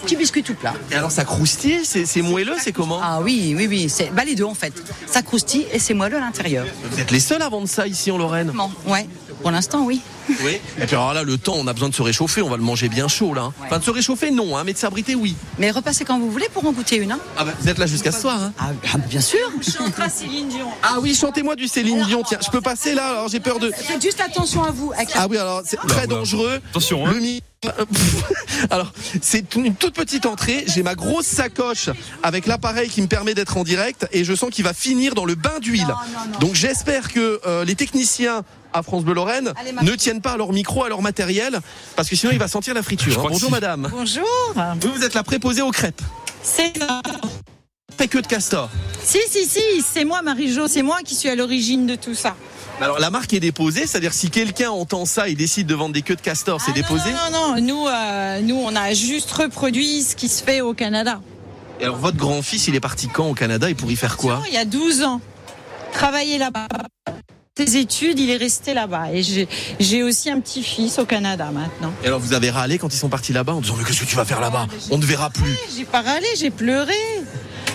petit 0.05 0.17
biscuit 0.17 0.43
tout 0.43 0.55
plat. 0.55 0.73
Et 0.93 0.95
alors, 0.95 1.11
ça 1.11 1.25
croustille, 1.25 1.81
c'est 1.85 2.23
moelleux, 2.23 2.55
c'est 2.59 2.73
comment? 2.73 3.01
Ah 3.03 3.21
oui, 3.21 3.55
oui, 3.57 3.67
oui. 3.67 3.89
C'est 3.91 4.11
bah, 4.15 4.25
les 4.25 4.37
deux, 4.37 4.45
en 4.45 4.55
fait. 4.55 4.73
Ça 5.07 5.23
croustille 5.23 5.67
et 5.73 5.79
c'est 5.81 5.93
moelleux 5.93 6.17
à 6.17 6.21
l'intérieur. 6.21 6.65
Vous 6.85 7.01
êtes 7.01 7.11
les 7.11 7.21
seuls 7.21 7.43
à 7.43 7.49
vendre 7.49 7.69
ça 7.69 7.87
ici 7.87 8.11
en 8.13 8.17
Lorraine? 8.19 8.53
Bon, 8.55 8.71
ouais. 8.87 9.09
Pour 9.43 9.51
l'instant, 9.51 9.85
oui. 9.85 10.01
Oui. 10.45 10.59
Et 10.79 10.85
puis 10.87 10.95
alors 10.95 11.15
là, 11.15 11.23
le 11.23 11.39
temps, 11.39 11.55
on 11.57 11.67
a 11.67 11.73
besoin 11.73 11.89
de 11.89 11.95
se 11.95 12.03
réchauffer, 12.03 12.43
on 12.43 12.51
va 12.51 12.57
le 12.57 12.63
manger 12.63 12.89
bien 12.89 13.09
chaud 13.09 13.33
là. 13.35 13.47
Ouais. 13.47 13.53
Enfin, 13.67 13.79
de 13.79 13.85
se 13.85 13.91
réchauffer, 13.91 14.31
non, 14.31 14.57
hein, 14.57 14.65
mais 14.65 14.73
de 14.75 14.79
s'abriter, 14.79 15.15
oui. 15.15 15.35
Mais 15.59 15.71
repassez 15.71 16.05
quand 16.05 16.19
vous 16.19 16.31
voulez 16.31 16.49
pour 16.53 16.67
en 16.67 16.73
goûter 16.73 16.97
une. 16.97 17.13
Hein. 17.13 17.19
Ah 17.37 17.45
bah, 17.45 17.53
vous 17.59 17.69
êtes 17.69 17.79
là 17.79 17.87
jusqu'à 17.87 18.13
ce 18.13 18.21
soir. 18.21 18.39
Hein. 18.43 18.53
Ah, 18.59 18.71
ah, 18.95 18.99
bien 18.99 19.21
sûr. 19.21 19.39
Ah 20.83 20.97
oui, 21.01 21.15
chantez-moi 21.15 21.57
du 21.57 21.67
Céline 21.69 22.03
Dion. 22.05 22.23
Tiens, 22.27 22.39
je 22.45 22.51
peux 22.51 22.61
passer 22.61 22.95
là. 22.95 23.11
Alors 23.11 23.29
j'ai 23.29 23.41
peur 23.41 23.59
de. 23.59 23.71
Faites 23.71 24.03
juste 24.03 24.21
attention 24.21 24.63
à 24.65 24.71
vous. 24.71 24.93
Avec 24.93 25.15
la- 25.15 25.23
Ah 25.23 25.27
oui, 25.31 25.39
alors 25.39 25.63
c'est 25.65 25.79
très 25.79 26.07
dangereux. 26.07 26.61
Attention, 26.71 27.07
hein. 27.07 27.13
Le 27.13 27.21
mi- 27.21 27.43
Alors, 28.71 28.93
c'est 29.21 29.55
une 29.57 29.75
toute 29.75 29.95
petite 29.95 30.27
entrée. 30.27 30.65
J'ai 30.69 30.83
ma 30.85 30.95
grosse 30.95 31.27
sacoche 31.27 31.91
avec 32.23 32.47
l'appareil 32.47 32.89
qui 32.89 33.03
me 33.03 33.07
permet 33.09 33.35
d'être 33.35 33.57
en 33.57 33.65
direct 33.65 34.07
et 34.13 34.25
je 34.25 34.33
sens 34.35 34.51
qu'il 34.51 34.65
va 34.65 34.73
finir 34.75 35.15
dans 35.15 35.25
le 35.25 35.35
bain 35.35 35.59
d'huile. 35.61 35.87
Donc 36.41 36.55
j'espère 36.55 37.13
que 37.13 37.41
euh, 37.47 37.65
les 37.65 37.75
techniciens 37.75 38.43
à 38.79 38.83
France 38.83 39.05
Bleu 39.05 39.15
Lorraine 39.15 39.53
Allez, 39.61 39.73
ne 39.83 39.95
tiennent 39.97 40.21
pas 40.21 40.33
à 40.33 40.37
leur 40.37 40.53
micro, 40.53 40.85
à 40.85 40.89
leur 40.89 41.03
matériel, 41.03 41.61
parce 41.97 42.09
que 42.09 42.17
sinon 42.17 42.33
il 42.33 42.39
va 42.39 42.49
sentir 42.49 42.75
la 42.75 42.83
friture. 42.83 43.19
hein. 43.21 43.29
Bonjour 43.29 43.49
si. 43.49 43.51
madame. 43.53 43.89
Bonjour. 43.93 44.25
Vous, 44.81 44.93
vous 44.95 45.05
êtes 45.05 45.15
la 45.15 45.23
préposée 45.23 45.63
aux 45.63 45.71
crêpes. 45.71 46.01
C'est 46.43 46.73
Pas 47.97 48.07
que 48.07 48.19
de 48.19 48.27
castor. 48.27 48.71
si 49.03 49.19
si 49.29 49.45
si, 49.47 49.61
c'est 49.83 50.05
moi 50.05 50.23
Marie-Jo, 50.23 50.69
c'est 50.69 50.83
moi 50.83 50.99
qui 51.05 51.15
suis 51.15 51.29
à 51.29 51.35
l'origine 51.35 51.87
de 51.87 51.95
tout 51.97 52.15
ça. 52.15 52.37
Alors 52.81 53.01
la 53.01 53.11
marque 53.11 53.35
est 53.35 53.41
déposée, 53.41 53.87
c'est-à-dire 53.89 54.13
si 54.15 54.31
quelqu'un 54.31 54.71
entend 54.71 55.05
ça 55.05 55.29
et 55.29 55.35
décide 55.35 55.67
de 55.67 55.75
vendre 55.75 55.93
des 55.95 56.03
queues 56.03 56.15
de 56.15 56.21
castor, 56.21 56.61
c'est 56.61 56.71
Ah, 56.71 56.75
déposé. 56.75 57.11
Non, 57.11 57.31
non, 57.33 57.57
non, 57.57 57.61
nous, 57.61 57.87
euh, 57.89 58.41
nous, 58.41 58.55
on 58.55 58.77
a 58.77 58.95
juste 58.95 59.33
reproduit 59.33 60.03
ce 60.03 60.15
qui 60.15 60.29
se 60.29 60.45
fait 60.45 60.61
au 60.61 60.75
Canada. 60.75 61.21
Et 61.81 61.85
alors 61.85 61.97
votre 61.97 62.17
grand-fils, 62.17 62.69
il 62.69 62.77
est 62.77 62.81
parti 62.81 63.09
quand 63.09 63.27
au 63.27 63.35
Canada 63.35 63.69
et 63.69 63.75
pour 63.75 63.91
y 63.91 63.97
faire 63.97 64.17
quoi 64.17 64.43
Il 64.47 64.55
y 64.55 64.59
a 64.59 64.65
12 64.65 65.03
ans. 65.03 65.21
Travailler 65.93 66.39
là-bas. 66.39 66.69
Ses 67.59 67.77
études, 67.77 68.21
il 68.21 68.31
est 68.31 68.37
resté 68.37 68.73
là-bas. 68.73 69.13
Et 69.13 69.23
j'ai- 69.23 70.03
aussi 70.03 70.31
un 70.31 70.39
petit-fils 70.41 70.99
au 71.01 71.05
Canada 71.07 71.51
maintenant. 71.53 71.93
Et 72.05 72.07
alors 72.07 72.21
vous 72.21 72.33
avez 72.33 72.51
râlé 72.51 72.79
quand 72.79 72.93
ils 72.95 72.97
sont 72.99 73.09
partis 73.09 73.33
là-bas 73.33 73.55
en 73.55 73.61
disant 73.61 73.75
mais 73.77 73.85
qu'est-ce 73.85 74.01
que 74.01 74.05
tu 74.07 74.15
vas 74.17 74.25
faire 74.25 74.41
là-bas 74.41 74.67
On 74.91 74.99
ne 74.99 75.05
verra 75.05 75.29
plus. 75.31 75.57
J'ai 75.77 75.85
pas 75.85 76.03
râlé, 76.03 76.27
j'ai 76.39 76.51
pleuré. 76.51 76.95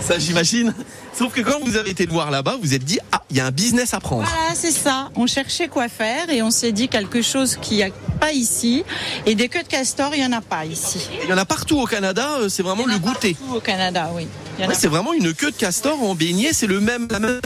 Ça 0.02 0.18
j'imagine. 0.20 0.74
Sauf 1.18 1.34
que 1.34 1.42
quand 1.42 1.60
vous 1.64 1.76
avez 1.76 1.92
été 1.92 2.06
le 2.06 2.12
voir 2.12 2.32
là-bas, 2.32 2.58
vous 2.62 2.74
êtes 2.74 2.84
dit 2.86 3.00
ah 3.12 3.22
il 3.30 3.38
y 3.38 3.40
a 3.42 3.46
un 3.46 3.52
business 3.52 3.94
à 3.94 4.00
prendre. 4.00 4.24
Voilà, 4.24 4.56
c'est 4.56 4.72
ça. 4.72 5.10
On 5.16 5.28
cherchait 5.28 5.68
quoi 5.68 5.90
faire 5.90 6.30
et 6.30 6.42
on 6.42 6.50
s'est 6.50 6.72
dit 6.72 6.88
quelque 6.88 7.22
chose 7.22 7.58
qu'il 7.62 7.78
n'y 7.78 7.84
a 7.84 7.90
pas 8.22 8.32
ici. 8.32 8.84
Et 9.26 9.36
des 9.36 9.50
queues 9.50 9.64
de 9.64 9.68
castor, 9.68 10.12
il 10.16 10.20
n'y 10.22 10.26
en 10.26 10.32
a 10.38 10.42
pas 10.42 10.66
ici. 10.66 11.10
Il 11.24 11.30
y 11.30 11.34
en 11.34 11.38
a 11.38 11.46
partout 11.46 11.80
au 11.80 11.86
Canada, 11.86 12.38
euh, 12.40 12.50
c'est 12.50 12.64
vraiment 12.64 12.84
Il 12.88 12.90
y 12.92 12.96
en 12.96 12.96
le 12.96 13.00
goûter. 13.00 13.34
partout 13.36 13.56
au 13.58 13.60
Canada, 13.60 14.10
oui. 14.16 14.28
Y 14.60 14.66
Ouais, 14.68 14.76
c'est 14.80 14.88
vraiment 14.88 15.14
une 15.14 15.34
queue 15.34 15.52
de 15.52 15.58
castor 15.58 16.02
en 16.02 16.16
beignet, 16.16 16.54
c'est 16.54 16.68
le 16.68 16.80
même 16.80 17.08
la 17.12 17.20
même 17.20 17.40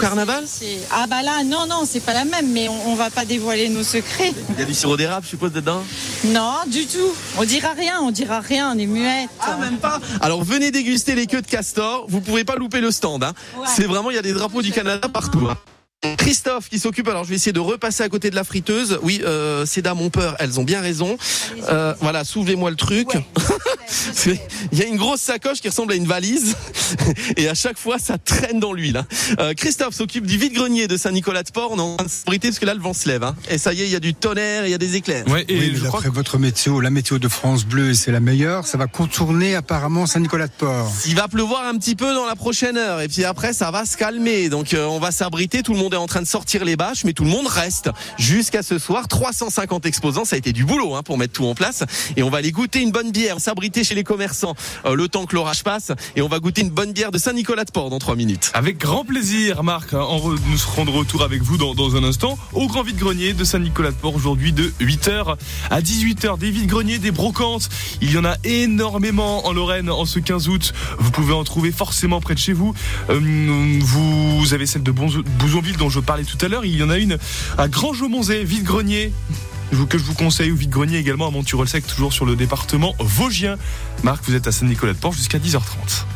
carnaval. 0.00 0.44
C'est- 0.46 0.78
Ah 0.90 1.06
bah 1.08 1.22
là, 1.22 1.42
non, 1.44 1.66
non, 1.68 1.82
c'est 1.86 2.00
pas 2.00 2.14
la 2.14 2.24
même, 2.24 2.50
mais 2.52 2.68
on, 2.68 2.90
on 2.90 2.94
va 2.94 3.10
pas 3.10 3.24
dévoiler 3.24 3.68
nos 3.68 3.82
secrets. 3.82 4.32
Il 4.50 4.58
y 4.58 4.62
a 4.62 4.64
du 4.64 4.74
sirop 4.74 4.96
d'érable, 4.96 5.24
je 5.24 5.30
suppose 5.30 5.52
dedans. 5.52 5.82
Non, 6.24 6.54
du 6.66 6.86
tout. 6.86 7.12
On 7.38 7.44
dira 7.44 7.70
rien, 7.72 8.00
on 8.02 8.10
dira 8.10 8.40
rien, 8.40 8.72
on 8.74 8.78
est 8.78 8.86
muette. 8.86 9.28
Ah, 9.40 9.56
même 9.56 9.78
pas. 9.78 10.00
Alors 10.20 10.42
venez 10.44 10.70
déguster 10.70 11.14
les 11.14 11.26
queues 11.26 11.42
de 11.42 11.46
castor. 11.46 12.06
Vous 12.08 12.20
pouvez 12.20 12.44
pas 12.44 12.56
louper 12.56 12.80
le 12.80 12.90
stand. 12.90 13.24
Hein. 13.24 13.32
Ouais. 13.58 13.66
C'est 13.66 13.84
vraiment, 13.84 14.10
il 14.10 14.14
y 14.14 14.18
a 14.18 14.22
des 14.22 14.32
drapeaux 14.32 14.62
du 14.62 14.72
Canada 14.72 15.08
partout. 15.08 15.48
hein. 15.50 15.56
Christophe 16.18 16.68
qui 16.68 16.80
s'occupe, 16.80 17.06
alors 17.08 17.22
je 17.24 17.28
vais 17.28 17.36
essayer 17.36 17.52
de 17.52 17.60
repasser 17.60 18.02
à 18.02 18.08
côté 18.08 18.30
de 18.30 18.34
la 18.34 18.42
friteuse. 18.42 18.98
Oui, 19.02 19.22
euh, 19.24 19.64
ces 19.66 19.82
dames 19.82 20.00
ont 20.00 20.10
peur, 20.10 20.34
elles 20.40 20.58
ont 20.58 20.64
bien 20.64 20.80
raison. 20.80 21.16
Euh, 21.68 21.94
voilà, 22.00 22.24
soulevez-moi 22.24 22.70
le 22.70 22.76
truc. 22.76 23.08
Il 24.72 24.78
y 24.78 24.82
a 24.82 24.86
une 24.86 24.96
grosse 24.96 25.20
sacoche 25.20 25.60
qui 25.60 25.68
ressemble 25.68 25.92
à 25.92 25.96
une 25.96 26.06
valise 26.06 26.56
et 27.36 27.48
à 27.48 27.54
chaque 27.54 27.78
fois 27.78 27.98
ça 27.98 28.18
traîne 28.18 28.58
dans 28.58 28.72
l'huile. 28.72 28.96
hein. 28.96 29.06
Euh, 29.38 29.54
Christophe 29.54 29.94
s'occupe 29.94 30.26
du 30.26 30.38
vide-grenier 30.38 30.88
de 30.88 30.96
Saint-Nicolas-de-Port. 30.96 31.70
On 31.72 31.78
est 31.78 31.82
en 31.82 31.96
train 31.96 32.06
de 32.06 32.10
s'abriter 32.10 32.48
parce 32.48 32.58
que 32.58 32.66
là 32.66 32.74
le 32.74 32.80
vent 32.80 32.94
se 32.94 33.08
lève. 33.08 33.22
hein. 33.22 33.36
Et 33.48 33.58
ça 33.58 33.72
y 33.72 33.82
est, 33.82 33.86
il 33.86 33.92
y 33.92 33.96
a 33.96 34.00
du 34.00 34.14
tonnerre, 34.14 34.66
il 34.66 34.70
y 34.70 34.74
a 34.74 34.78
des 34.78 34.96
éclairs. 34.96 35.26
Ouais, 35.28 35.44
et 35.48 35.54
Oui, 35.56 35.68
mais 35.72 35.78
je 35.78 35.84
crois 35.84 36.00
d'après 36.00 36.08
votre 36.08 36.38
météo, 36.38 36.80
la 36.80 36.90
météo 36.90 37.18
de 37.20 37.28
France 37.28 37.64
Bleu, 37.64 37.94
c'est 37.94 38.10
la 38.12 38.20
meilleure. 38.20 38.66
Ça 38.66 38.76
va 38.76 38.86
contourner 38.88 39.54
apparemment 39.54 40.06
Saint-Nicolas-de-Port. 40.06 40.90
Il 41.06 41.14
va 41.14 41.28
pleuvoir 41.28 41.66
un 41.66 41.76
petit 41.78 41.94
peu 41.94 42.12
dans 42.14 42.26
la 42.26 42.34
prochaine 42.34 42.76
heure 42.76 43.00
et 43.02 43.08
puis 43.08 43.24
après 43.24 43.52
ça 43.52 43.70
va 43.70 43.84
se 43.84 43.96
calmer. 43.96 44.48
Donc 44.48 44.74
euh, 44.74 44.84
on 44.86 44.98
va 44.98 45.12
s'abriter, 45.12 45.62
tout 45.62 45.74
le 45.74 45.78
monde 45.78 45.91
est 45.94 45.96
en 45.96 46.06
train 46.06 46.20
de 46.22 46.26
sortir 46.26 46.64
les 46.64 46.76
bâches 46.76 47.04
mais 47.04 47.12
tout 47.12 47.24
le 47.24 47.30
monde 47.30 47.46
reste 47.46 47.90
jusqu'à 48.18 48.62
ce 48.62 48.78
soir. 48.78 49.08
350 49.08 49.86
exposants, 49.86 50.24
ça 50.24 50.36
a 50.36 50.38
été 50.38 50.52
du 50.52 50.64
boulot 50.64 50.94
hein, 50.94 51.02
pour 51.02 51.18
mettre 51.18 51.32
tout 51.32 51.46
en 51.46 51.54
place 51.54 51.84
et 52.16 52.22
on 52.22 52.30
va 52.30 52.38
aller 52.38 52.52
goûter 52.52 52.80
une 52.80 52.90
bonne 52.92 53.10
bière, 53.12 53.40
s'abriter 53.40 53.84
chez 53.84 53.94
les 53.94 54.04
commerçants 54.04 54.54
euh, 54.86 54.94
le 54.94 55.08
temps 55.08 55.26
que 55.26 55.34
l'orage 55.34 55.62
passe 55.64 55.92
et 56.16 56.22
on 56.22 56.28
va 56.28 56.38
goûter 56.38 56.62
une 56.62 56.70
bonne 56.70 56.92
bière 56.92 57.10
de 57.10 57.18
Saint-Nicolas-de-Port 57.18 57.90
dans 57.90 57.98
3 57.98 58.16
minutes. 58.16 58.50
Avec 58.54 58.78
grand 58.78 59.04
plaisir, 59.04 59.62
Marc. 59.62 59.94
En 59.94 60.18
re- 60.18 60.38
nous 60.48 60.56
serons 60.58 60.84
de 60.84 60.90
retour 60.90 61.22
avec 61.22 61.42
vous 61.42 61.56
dans, 61.56 61.96
un 61.96 62.04
instant 62.04 62.38
au 62.52 62.66
Grand 62.66 62.82
Vide-Grenier 62.82 63.32
de 63.32 63.44
Saint-Nicolas-de-Port 63.44 64.14
aujourd'hui 64.14 64.52
de 64.52 64.72
8h 64.80 65.36
à 65.70 65.80
18h. 65.80 66.38
Des 66.38 66.50
vide-greniers, 66.50 66.98
des 66.98 67.10
brocantes. 67.10 67.68
Il 68.00 68.10
y 68.12 68.18
en 68.18 68.24
a 68.24 68.36
énormément 68.44 69.46
en 69.46 69.52
Lorraine 69.52 69.90
en 69.90 70.04
ce 70.04 70.18
15 70.18 70.48
août. 70.48 70.72
Vous 70.98 71.10
pouvez 71.10 71.32
en 71.34 71.44
trouver 71.44 71.72
forcément 71.72 72.20
près 72.20 72.34
de 72.34 72.38
chez 72.38 72.52
vous. 72.52 72.74
Euh, 73.10 73.20
vous 73.80 74.54
avez 74.54 74.66
celle 74.66 74.82
de 74.82 74.90
Bouzonville 74.90 75.76
dont 75.82 75.90
je 75.90 75.98
parlais 76.00 76.22
tout 76.24 76.38
à 76.44 76.48
l'heure. 76.48 76.64
Il 76.64 76.76
y 76.76 76.82
en 76.84 76.90
a 76.90 76.96
une 76.98 77.18
à 77.58 77.66
Grand-Jomonzé, 77.68 78.44
vide-grenier. 78.44 79.12
je 79.72 79.76
vous- 79.78 79.86
Que 79.86 79.98
je 79.98 80.04
vous 80.04 80.14
conseille 80.14 80.52
au 80.52 80.54
vide-grenier 80.54 80.98
également 80.98 81.26
à 81.26 81.30
Monturol-Sec, 81.30 81.86
toujours 81.86 82.12
sur 82.12 82.24
le 82.24 82.36
département 82.36 82.94
Vosgien. 83.00 83.56
Marc, 84.04 84.22
vous 84.28 84.34
êtes 84.36 84.46
à 84.46 84.52
Saint-Nicolas-de-Port 84.52 85.12
jusqu'à 85.12 85.38
10h30. 85.38 86.06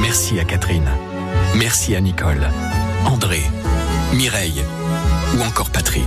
Merci 0.00 0.38
à 0.40 0.44
Catherine. 0.44 0.88
Merci 1.56 1.94
à 1.96 2.00
Nicole, 2.00 2.48
André, 3.04 3.42
Mireille 4.14 4.62
ou 5.36 5.42
encore 5.42 5.70
Patrick. 5.70 6.06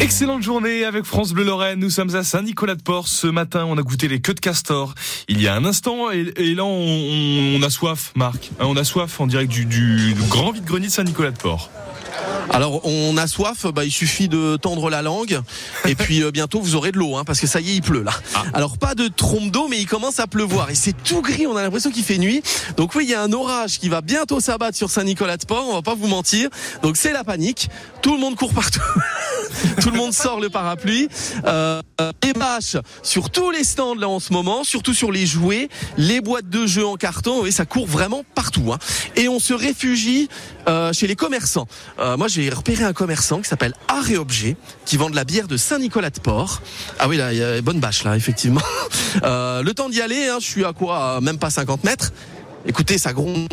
Excellente 0.00 0.42
journée 0.42 0.84
avec 0.84 1.04
France 1.04 1.32
Bleu 1.32 1.42
Lorraine. 1.44 1.80
Nous 1.80 1.90
sommes 1.90 2.14
à 2.14 2.22
Saint-Nicolas-de-Port. 2.22 3.08
Ce 3.08 3.26
matin, 3.26 3.64
on 3.68 3.76
a 3.78 3.82
goûté 3.82 4.06
les 4.06 4.20
queues 4.20 4.34
de 4.34 4.40
castor 4.40 4.94
il 5.26 5.42
y 5.42 5.48
a 5.48 5.54
un 5.54 5.64
instant. 5.64 6.10
Et, 6.12 6.54
là, 6.54 6.64
on, 6.64 7.60
a 7.62 7.70
soif, 7.70 8.12
Marc. 8.14 8.50
Hein, 8.60 8.66
On 8.68 8.76
a 8.76 8.84
soif 8.84 9.20
en 9.20 9.26
direct 9.26 9.50
du, 9.50 9.64
du- 9.64 10.14
du 10.14 10.22
grand 10.28 10.52
vide-grenier 10.52 10.86
de 10.86 10.92
Saint-Nicolas-de-Port. 10.92 11.70
Alors 12.50 12.80
on 12.84 13.16
a 13.16 13.26
soif, 13.26 13.66
bah, 13.66 13.84
il 13.84 13.90
suffit 13.90 14.28
de 14.28 14.56
tendre 14.56 14.88
la 14.90 15.02
langue 15.02 15.40
et 15.86 15.94
puis 15.94 16.22
euh, 16.22 16.30
bientôt 16.30 16.60
vous 16.60 16.74
aurez 16.76 16.92
de 16.92 16.98
l'eau 16.98 17.16
hein, 17.16 17.24
parce 17.24 17.40
que 17.40 17.46
ça 17.46 17.60
y 17.60 17.70
est 17.70 17.74
il 17.76 17.82
pleut 17.82 18.02
là. 18.02 18.12
Alors 18.54 18.78
pas 18.78 18.94
de 18.94 19.08
trompe 19.08 19.50
d'eau 19.50 19.68
mais 19.68 19.78
il 19.78 19.86
commence 19.86 20.18
à 20.18 20.26
pleuvoir 20.26 20.70
et 20.70 20.74
c'est 20.74 20.94
tout 21.04 21.20
gris, 21.20 21.46
on 21.46 21.56
a 21.56 21.62
l'impression 21.62 21.90
qu'il 21.90 22.04
fait 22.04 22.18
nuit. 22.18 22.42
Donc 22.76 22.94
oui 22.94 23.04
il 23.04 23.10
y 23.10 23.14
a 23.14 23.22
un 23.22 23.32
orage 23.32 23.78
qui 23.78 23.88
va 23.88 24.00
bientôt 24.00 24.40
s'abattre 24.40 24.76
sur 24.76 24.90
Saint-Nicolas-de-Port, 24.90 25.66
on 25.68 25.74
va 25.74 25.82
pas 25.82 25.94
vous 25.94 26.08
mentir. 26.08 26.48
Donc 26.82 26.96
c'est 26.96 27.12
la 27.12 27.22
panique, 27.22 27.68
tout 28.02 28.14
le 28.14 28.20
monde 28.20 28.34
court 28.36 28.54
partout. 28.54 28.80
tout 29.80 29.90
le 29.90 29.96
monde 29.96 30.12
sort 30.12 30.40
le 30.40 30.48
parapluie. 30.48 31.08
Euh, 31.44 31.80
les 32.28 32.32
bâches 32.34 32.76
sur 33.02 33.30
tous 33.30 33.50
les 33.50 33.64
stands 33.64 33.94
là 33.94 34.08
en 34.08 34.20
ce 34.20 34.32
moment, 34.32 34.64
surtout 34.64 34.92
sur 34.92 35.10
les 35.10 35.24
jouets, 35.26 35.68
les 35.96 36.20
boîtes 36.20 36.48
de 36.48 36.66
jeux 36.66 36.86
en 36.86 36.96
carton, 36.96 37.46
et 37.46 37.50
ça 37.50 37.64
court 37.64 37.86
vraiment 37.86 38.22
partout. 38.34 38.70
hein. 38.72 38.78
Et 39.16 39.28
on 39.28 39.38
se 39.38 39.54
réfugie 39.54 40.28
euh, 40.68 40.92
chez 40.92 41.06
les 41.06 41.16
commerçants. 41.16 41.66
Euh, 41.98 42.07
moi 42.16 42.28
j'ai 42.28 42.48
repéré 42.50 42.84
un 42.84 42.92
commerçant 42.92 43.40
qui 43.40 43.48
s'appelle 43.48 43.74
Art 43.88 44.10
et 44.10 44.16
Objet, 44.16 44.56
qui 44.84 44.96
vend 44.96 45.10
de 45.10 45.16
la 45.16 45.24
bière 45.24 45.48
de 45.48 45.56
Saint-Nicolas-de-Port. 45.56 46.62
Ah 46.98 47.08
oui 47.08 47.16
là, 47.16 47.32
il 47.32 47.38
y 47.38 47.42
a 47.42 47.56
une 47.56 47.64
bonne 47.64 47.80
bâche 47.80 48.04
là, 48.04 48.16
effectivement. 48.16 48.62
Euh, 49.24 49.62
le 49.62 49.72
temps 49.72 49.88
d'y 49.88 50.02
aller, 50.02 50.28
hein, 50.28 50.36
je 50.38 50.44
suis 50.44 50.64
à 50.66 50.74
quoi 50.74 51.20
Même 51.22 51.38
pas 51.38 51.48
50 51.48 51.82
mètres. 51.82 52.12
Écoutez, 52.66 52.98
ça 52.98 53.14
gronde. 53.14 53.48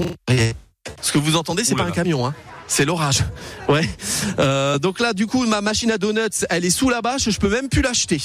Ce 1.01 1.12
que 1.13 1.17
vous 1.17 1.38
entendez, 1.38 1.63
c'est 1.63 1.75
pas 1.75 1.85
un 1.85 1.91
camion, 1.91 2.25
hein. 2.25 2.33
C'est 2.67 2.85
l'orage. 2.85 3.24
Ouais. 3.69 3.89
Euh, 4.38 4.77
donc 4.77 5.00
là, 5.00 5.13
du 5.13 5.25
coup, 5.25 5.45
ma 5.47 5.62
machine 5.62 5.91
à 5.91 5.97
donuts, 5.97 6.45
elle 6.50 6.65
est 6.65 6.69
sous 6.69 6.89
la 6.89 7.01
bâche, 7.01 7.29
je 7.29 7.39
peux 7.39 7.50
même 7.50 7.69
plus 7.69 7.81
l'acheter. 7.81 8.21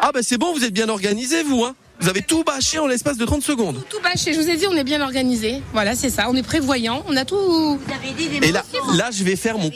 Ah 0.00 0.10
ben 0.12 0.22
c'est 0.22 0.38
bon, 0.38 0.52
vous 0.52 0.62
êtes 0.62 0.74
bien 0.74 0.88
organisé, 0.88 1.42
vous, 1.42 1.64
hein. 1.64 1.74
Vous 2.00 2.08
avez 2.08 2.22
tout 2.22 2.44
bâché 2.44 2.78
en 2.78 2.86
l'espace 2.86 3.16
de 3.16 3.24
30 3.24 3.42
secondes. 3.42 3.82
Tout 3.90 4.00
bâché, 4.00 4.32
je 4.32 4.40
vous 4.40 4.48
ai 4.48 4.56
dit, 4.56 4.66
on 4.68 4.76
est 4.76 4.84
bien 4.84 5.00
organisé. 5.00 5.62
Voilà, 5.72 5.94
c'est 5.94 6.10
ça. 6.10 6.26
On 6.28 6.36
est 6.36 6.42
prévoyant. 6.42 7.04
On 7.08 7.16
a 7.16 7.24
tout. 7.24 7.78
Et 8.42 8.52
là, 8.52 8.62
là, 8.94 9.10
je 9.10 9.24
vais 9.24 9.36
faire 9.36 9.58
mon. 9.58 9.70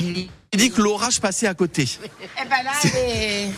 Il 0.00 0.58
dit 0.58 0.70
que 0.70 0.80
l'orage 0.80 1.20
passait 1.20 1.46
à 1.46 1.54
côté. 1.54 1.86
Eh 2.02 2.48
ben 2.48 2.62
là, 2.64 2.70
elle 2.84 2.98
est. 3.20 3.48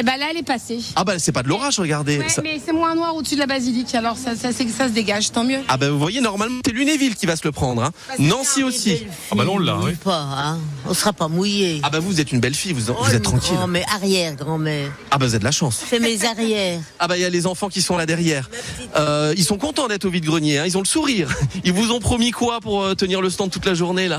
Eh 0.00 0.02
ben 0.02 0.16
là, 0.18 0.26
elle 0.30 0.36
est 0.38 0.42
passée. 0.42 0.80
Ah 0.96 1.04
ben 1.04 1.18
c'est 1.18 1.32
pas 1.32 1.42
de 1.42 1.48
l'orage, 1.48 1.78
regardez. 1.80 2.18
Ouais, 2.18 2.28
Ça- 2.28 2.42
mais 2.42 2.60
c'est 2.64 2.72
moins 2.72 2.94
noir 2.94 3.14
au-dessus 3.16 3.34
de 3.34 3.40
la 3.40 3.46
basilique, 3.46 3.94
alors 3.94 4.16
ça, 4.16 4.36
ça, 4.36 4.52
c'est- 4.52 4.68
ça 4.68 4.84
se 4.88 4.92
dégage, 4.92 5.32
tant 5.32 5.44
mieux. 5.44 5.60
Ah 5.68 5.76
ben 5.76 5.90
vous 5.90 5.98
voyez, 5.98 6.20
normalement 6.20 6.60
c'est 6.64 6.72
Lunéville 6.72 7.14
qui 7.16 7.26
va 7.26 7.36
se 7.36 7.42
le 7.44 7.52
prendre. 7.52 7.82
Hein. 7.82 7.90
Nancy 8.18 8.62
aussi. 8.62 9.06
Ah 9.30 9.34
bah 9.34 9.44
là, 9.44 9.50
on 9.50 9.58
l'a, 9.58 9.76
oui. 9.78 9.92
Pas, 10.02 10.18
hein. 10.20 10.58
On 10.86 10.94
sera 10.94 11.12
pas 11.12 11.28
mouillé. 11.28 11.80
Ah 11.82 11.90
ben 11.90 11.98
vous 12.00 12.20
êtes 12.20 12.32
une 12.32 12.40
belle 12.40 12.54
fille, 12.54 12.72
vous, 12.72 12.92
vous 12.92 12.94
Oh, 12.98 13.06
êtes 13.12 13.22
tranquille. 13.22 13.54
Grand, 13.56 13.66
mais 13.66 13.84
arrière, 13.92 14.34
grand-mère. 14.34 14.90
Ah 15.10 15.18
ben 15.18 15.26
vous 15.26 15.32
avez 15.32 15.40
de 15.40 15.44
la 15.44 15.52
chance. 15.52 15.82
C'est 15.88 16.00
mes 16.00 16.24
arrières. 16.24 16.80
Ah 16.98 17.08
bah 17.08 17.16
il 17.16 17.20
y 17.22 17.24
a 17.26 17.30
les 17.30 17.46
enfants 17.46 17.68
qui 17.68 17.82
sont 17.82 17.96
là 17.96 18.06
derrière. 18.06 18.48
Euh, 18.96 19.34
ils 19.36 19.44
sont 19.44 19.58
contents 19.58 19.88
d'être 19.88 20.04
au 20.04 20.10
vide-grenier, 20.10 20.58
hein. 20.58 20.64
ils 20.66 20.76
ont 20.76 20.82
le 20.82 20.86
sourire. 20.86 21.34
Ils 21.64 21.72
vous 21.72 21.92
ont 21.92 22.00
promis 22.00 22.30
quoi 22.30 22.60
pour 22.60 22.82
euh, 22.82 22.94
tenir 22.94 23.20
le 23.20 23.30
stand 23.30 23.50
toute 23.50 23.64
la 23.66 23.74
journée 23.74 24.08
là? 24.08 24.18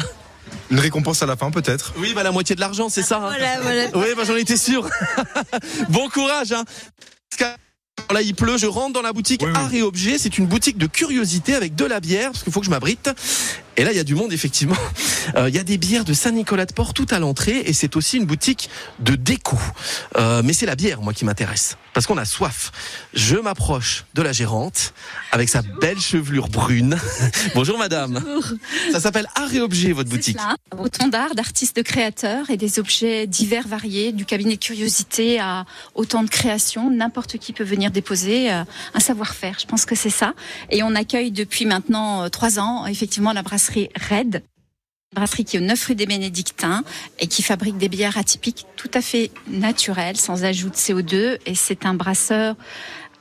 Une 0.71 0.79
récompense 0.79 1.21
à 1.23 1.25
la 1.25 1.35
fin, 1.35 1.49
peut-être? 1.51 1.93
Oui, 1.97 2.13
bah 2.13 2.23
la 2.23 2.31
moitié 2.31 2.55
de 2.55 2.61
l'argent, 2.61 2.89
c'est 2.89 3.01
ça. 3.03 3.17
hein. 3.17 3.29
Voilà, 3.29 3.59
voilà. 3.61 3.83
Oui, 3.95 4.07
bah 4.15 4.23
j'en 4.25 4.35
étais 4.35 4.57
sûr. 4.57 4.87
bon 5.89 6.07
courage. 6.09 6.51
Hein. 6.51 6.63
Là, 8.11 8.21
il 8.21 8.33
pleut. 8.33 8.57
Je 8.57 8.65
rentre 8.65 8.93
dans 8.93 9.01
la 9.01 9.13
boutique 9.13 9.41
Oui, 9.43 9.49
oui. 9.53 9.57
Art 9.59 9.73
et 9.73 9.81
Objets. 9.81 10.17
C'est 10.17 10.37
une 10.37 10.47
boutique 10.47 10.77
de 10.77 10.87
curiosité 10.87 11.53
avec 11.55 11.75
de 11.75 11.85
la 11.85 11.99
bière, 11.99 12.31
parce 12.31 12.43
qu'il 12.43 12.51
faut 12.53 12.59
que 12.59 12.65
je 12.65 12.71
m'abrite. 12.71 13.09
Et 13.77 13.83
là, 13.83 13.91
il 13.91 13.97
y 13.97 13.99
a 13.99 14.03
du 14.03 14.15
monde, 14.15 14.33
effectivement. 14.33 14.75
Euh, 15.35 15.47
Il 15.47 15.53
y 15.55 15.59
a 15.59 15.63
des 15.63 15.77
bières 15.77 16.05
de 16.05 16.13
Saint-Nicolas-de-Port 16.13 16.95
tout 16.95 17.05
à 17.11 17.19
l'entrée, 17.19 17.59
et 17.65 17.73
c'est 17.73 17.95
aussi 17.95 18.17
une 18.17 18.25
boutique 18.25 18.67
de 18.99 19.13
déco. 19.13 19.59
Euh, 20.17 20.41
mais 20.43 20.53
c'est 20.53 20.65
la 20.65 20.75
bière, 20.75 21.01
moi, 21.01 21.13
qui 21.13 21.23
m'intéresse. 21.23 21.77
Parce 21.93 22.07
qu'on 22.07 22.17
a 22.17 22.25
soif. 22.25 22.71
Je 23.13 23.35
m'approche 23.35 24.05
de 24.15 24.23
la 24.23 24.31
gérante 24.31 24.93
avec 25.31 25.49
sa 25.49 25.61
belle 25.61 25.99
chevelure 25.99 26.47
brune. 26.47 26.97
Bonjour 27.55 27.77
madame. 27.77 28.23
Ça 28.91 28.99
s'appelle 28.99 29.27
Art 29.35 29.53
et 29.53 29.59
Objet 29.59 29.91
votre 29.91 30.09
boutique. 30.09 30.37
Autant 30.77 31.07
d'art, 31.07 31.35
d'artistes, 31.35 31.75
de 31.75 31.81
créateurs 31.81 32.49
et 32.49 32.57
des 32.57 32.79
objets 32.79 33.27
divers 33.27 33.67
variés, 33.67 34.11
du 34.11 34.25
cabinet 34.25 34.55
de 34.55 34.63
curiosité 34.63 35.39
à 35.39 35.65
autant 35.93 36.23
de 36.23 36.29
créations. 36.29 36.89
N'importe 36.89 37.37
qui 37.37 37.53
peut 37.53 37.63
venir 37.63 37.91
déposer 37.91 38.51
euh, 38.51 38.63
un 38.93 38.99
savoir-faire. 38.99 39.57
Je 39.59 39.65
pense 39.65 39.85
que 39.85 39.95
c'est 39.95 40.09
ça. 40.09 40.33
Et 40.69 40.81
on 40.81 40.95
accueille 40.95 41.31
depuis 41.31 41.65
maintenant 41.65 42.29
trois 42.29 42.59
ans, 42.59 42.85
effectivement, 42.85 43.33
la 43.33 43.41
brasserie 43.41 43.58
Red. 43.67 44.43
Brasserie 45.15 45.43
qui 45.43 45.57
est 45.57 45.59
au 45.59 45.63
9 45.63 45.85
rue 45.87 45.95
des 45.95 46.05
Bénédictins 46.05 46.83
et 47.17 47.25
qui 47.25 47.41
fabrique 47.41 47.77
des 47.77 47.89
bières 47.89 48.19
atypiques 48.19 48.67
tout 48.75 48.91
à 48.93 49.01
fait 49.01 49.31
naturelles, 49.47 50.17
sans 50.17 50.43
ajout 50.43 50.69
de 50.69 50.75
CO2. 50.75 51.39
Et 51.47 51.55
c'est 51.55 51.87
un 51.87 51.95
brasseur 51.95 52.55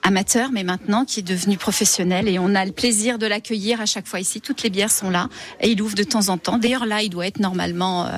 amateur, 0.03 0.51
mais 0.53 0.65
maintenant 0.65 1.05
qui 1.05 1.21
est 1.21 1.23
devenu 1.23 1.57
professionnel. 1.57 2.29
Et 2.29 2.39
on 2.39 2.55
a 2.55 2.65
le 2.65 2.73
plaisir 2.73 3.19
de 3.19 3.27
l'accueillir 3.27 3.81
à 3.81 3.87
chaque 3.87 4.07
fois 4.07 4.21
ici. 4.21 4.41
Toutes 4.41 4.63
les 4.63 4.71
bières 4.71 4.91
sont 4.91 5.11
là 5.11 5.29
et 5.61 5.71
il 5.71 5.83
ouvre 5.83 5.95
de 5.95 6.03
temps 6.03 6.29
en 6.29 6.39
temps. 6.39 6.59
D'ailleurs, 6.59 6.87
là, 6.87 7.03
il 7.03 7.11
doit 7.11 7.27
être 7.27 7.41
normalement 7.41 8.07
euh, 8.07 8.11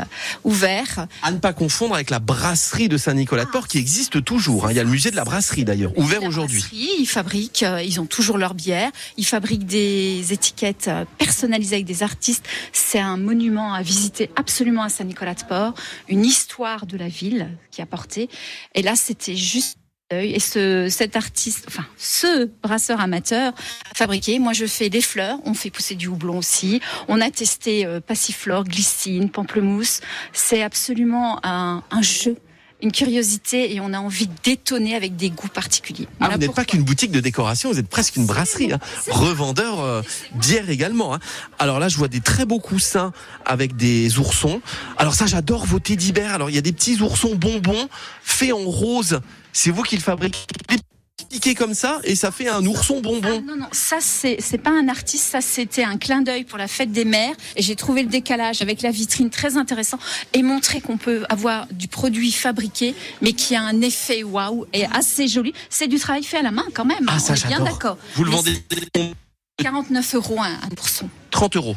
ouvert. 0.44 1.06
À 1.22 1.32
ne 1.32 1.38
pas 1.38 1.52
confondre 1.52 1.94
avec 1.94 2.10
la 2.10 2.18
brasserie 2.18 2.88
de 2.88 2.96
Saint-Nicolas-de-Port 2.96 3.68
qui 3.68 3.78
existe 3.78 4.24
toujours. 4.24 4.66
hein. 4.66 4.70
Il 4.70 4.76
y 4.76 4.80
a 4.80 4.84
le 4.84 4.90
musée 4.90 5.10
de 5.10 5.16
la 5.16 5.24
brasserie 5.24 5.64
d'ailleurs, 5.64 5.96
ouvert 5.98 6.22
aujourd'hui. 6.22 6.64
Ils 6.72 7.06
fabriquent, 7.06 7.62
euh, 7.64 7.82
ils 7.82 8.00
ont 8.00 8.06
toujours 8.06 8.38
leur 8.38 8.54
bière. 8.54 8.90
Ils 9.16 9.26
fabriquent 9.26 9.66
des 9.66 10.32
étiquettes 10.32 10.88
euh, 10.88 11.04
personnalisées 11.18 11.76
avec 11.76 11.86
des 11.86 12.02
artistes. 12.02 12.46
C'est 12.72 13.00
un 13.00 13.16
monument 13.16 13.74
à 13.74 13.82
visiter 13.82 14.30
absolument 14.36 14.82
à 14.82 14.88
Saint-Nicolas-de-Port. 14.88 15.74
Une 16.08 16.24
histoire 16.24 16.86
de 16.86 16.96
la 16.96 17.08
ville 17.08 17.48
qui 17.70 17.82
a 17.82 17.86
porté. 17.86 18.28
Et 18.74 18.82
là, 18.82 18.96
c'était 18.96 19.36
juste 19.36 19.76
et 20.10 20.40
ce, 20.40 20.88
cet 20.90 21.14
artiste, 21.14 21.64
enfin 21.68 21.86
ce 21.96 22.48
brasseur 22.62 23.00
amateur 23.00 23.52
a 23.90 23.94
fabriqué. 23.94 24.38
Moi, 24.40 24.52
je 24.52 24.66
fais 24.66 24.90
des 24.90 25.00
fleurs. 25.00 25.38
On 25.44 25.54
fait 25.54 25.70
pousser 25.70 25.94
du 25.94 26.08
houblon 26.08 26.38
aussi. 26.38 26.80
On 27.08 27.20
a 27.20 27.30
testé 27.30 27.86
euh, 27.86 28.00
passiflore, 28.00 28.64
glycine, 28.64 29.30
pamplemousse. 29.30 30.00
C'est 30.32 30.62
absolument 30.62 31.38
un, 31.44 31.84
un 31.92 32.02
jeu, 32.02 32.36
une 32.82 32.90
curiosité, 32.90 33.74
et 33.74 33.80
on 33.80 33.92
a 33.92 34.00
envie 34.00 34.28
d'étonner 34.42 34.96
avec 34.96 35.14
des 35.14 35.30
goûts 35.30 35.48
particuliers. 35.48 36.08
Ah, 36.18 36.30
vous 36.30 36.38
n'êtes 36.38 36.54
pas 36.54 36.64
qu'une 36.64 36.82
boutique 36.82 37.12
de 37.12 37.20
décoration, 37.20 37.70
vous 37.70 37.78
êtes 37.78 37.88
presque 37.88 38.16
une 38.16 38.26
brasserie. 38.26 38.72
Hein. 38.72 38.80
Revendeur 39.10 39.80
euh, 39.80 40.02
bière 40.34 40.70
également. 40.70 41.14
hein. 41.14 41.20
Alors 41.58 41.78
là, 41.78 41.88
je 41.88 41.96
vois 41.96 42.08
des 42.08 42.20
très 42.20 42.46
beaux 42.46 42.58
coussins 42.58 43.12
avec 43.44 43.76
des 43.76 44.18
oursons. 44.18 44.60
Alors 44.96 45.14
ça, 45.14 45.26
j'adore 45.26 45.66
vos 45.66 45.78
teddy 45.78 46.12
bears. 46.12 46.34
Alors 46.34 46.50
il 46.50 46.56
y 46.56 46.58
a 46.58 46.62
des 46.62 46.72
petits 46.72 47.00
oursons 47.00 47.36
bonbons 47.36 47.88
faits 48.22 48.52
en 48.52 48.64
rose. 48.64 49.20
C'est 49.52 49.70
vous 49.70 49.82
qui 49.82 49.96
le 49.96 50.02
fabriquez 50.02 50.38
piqué 51.28 51.54
comme 51.54 51.74
ça 51.74 52.00
et 52.04 52.16
ça 52.16 52.30
fait 52.30 52.48
un 52.48 52.64
ourson 52.66 53.00
bonbon. 53.00 53.42
Non, 53.42 53.56
non, 53.56 53.68
ça 53.72 53.98
c'est 54.00 54.36
c'est 54.40 54.58
pas 54.58 54.70
un 54.70 54.88
artiste, 54.88 55.30
ça 55.30 55.40
c'était 55.40 55.84
un 55.84 55.96
clin 55.96 56.22
d'œil 56.22 56.44
pour 56.44 56.58
la 56.58 56.66
fête 56.66 56.92
des 56.92 57.04
mères. 57.04 57.34
Et 57.56 57.62
j'ai 57.62 57.76
trouvé 57.76 58.02
le 58.02 58.08
décalage 58.08 58.62
avec 58.62 58.82
la 58.82 58.90
vitrine 58.90 59.30
très 59.30 59.56
intéressant 59.56 59.98
et 60.32 60.42
montrer 60.42 60.80
qu'on 60.80 60.96
peut 60.96 61.24
avoir 61.28 61.66
du 61.70 61.88
produit 61.88 62.32
fabriqué, 62.32 62.94
mais 63.22 63.32
qui 63.32 63.54
a 63.54 63.62
un 63.62 63.80
effet 63.80 64.22
waouh 64.22 64.66
et 64.72 64.86
assez 64.86 65.28
joli. 65.28 65.54
C'est 65.70 65.86
du 65.86 65.98
travail 65.98 66.24
fait 66.24 66.38
à 66.38 66.42
la 66.42 66.50
main 66.50 66.66
quand 66.74 66.84
même. 66.84 67.06
Ah 67.06 67.14
hein, 67.14 67.18
ça 67.18 67.34
on 67.34 67.36
est 67.36 67.46
bien 67.46 67.60
d'accord. 67.60 67.96
Vous 68.16 68.24
le 68.24 68.30
Mais 68.30 68.36
vendez 68.36 68.64
c'est 68.94 69.12
49 69.58 70.14
euros 70.14 70.40
un, 70.40 70.44
un 70.46 70.70
ourson. 70.80 71.08
30 71.30 71.56
euros. 71.56 71.76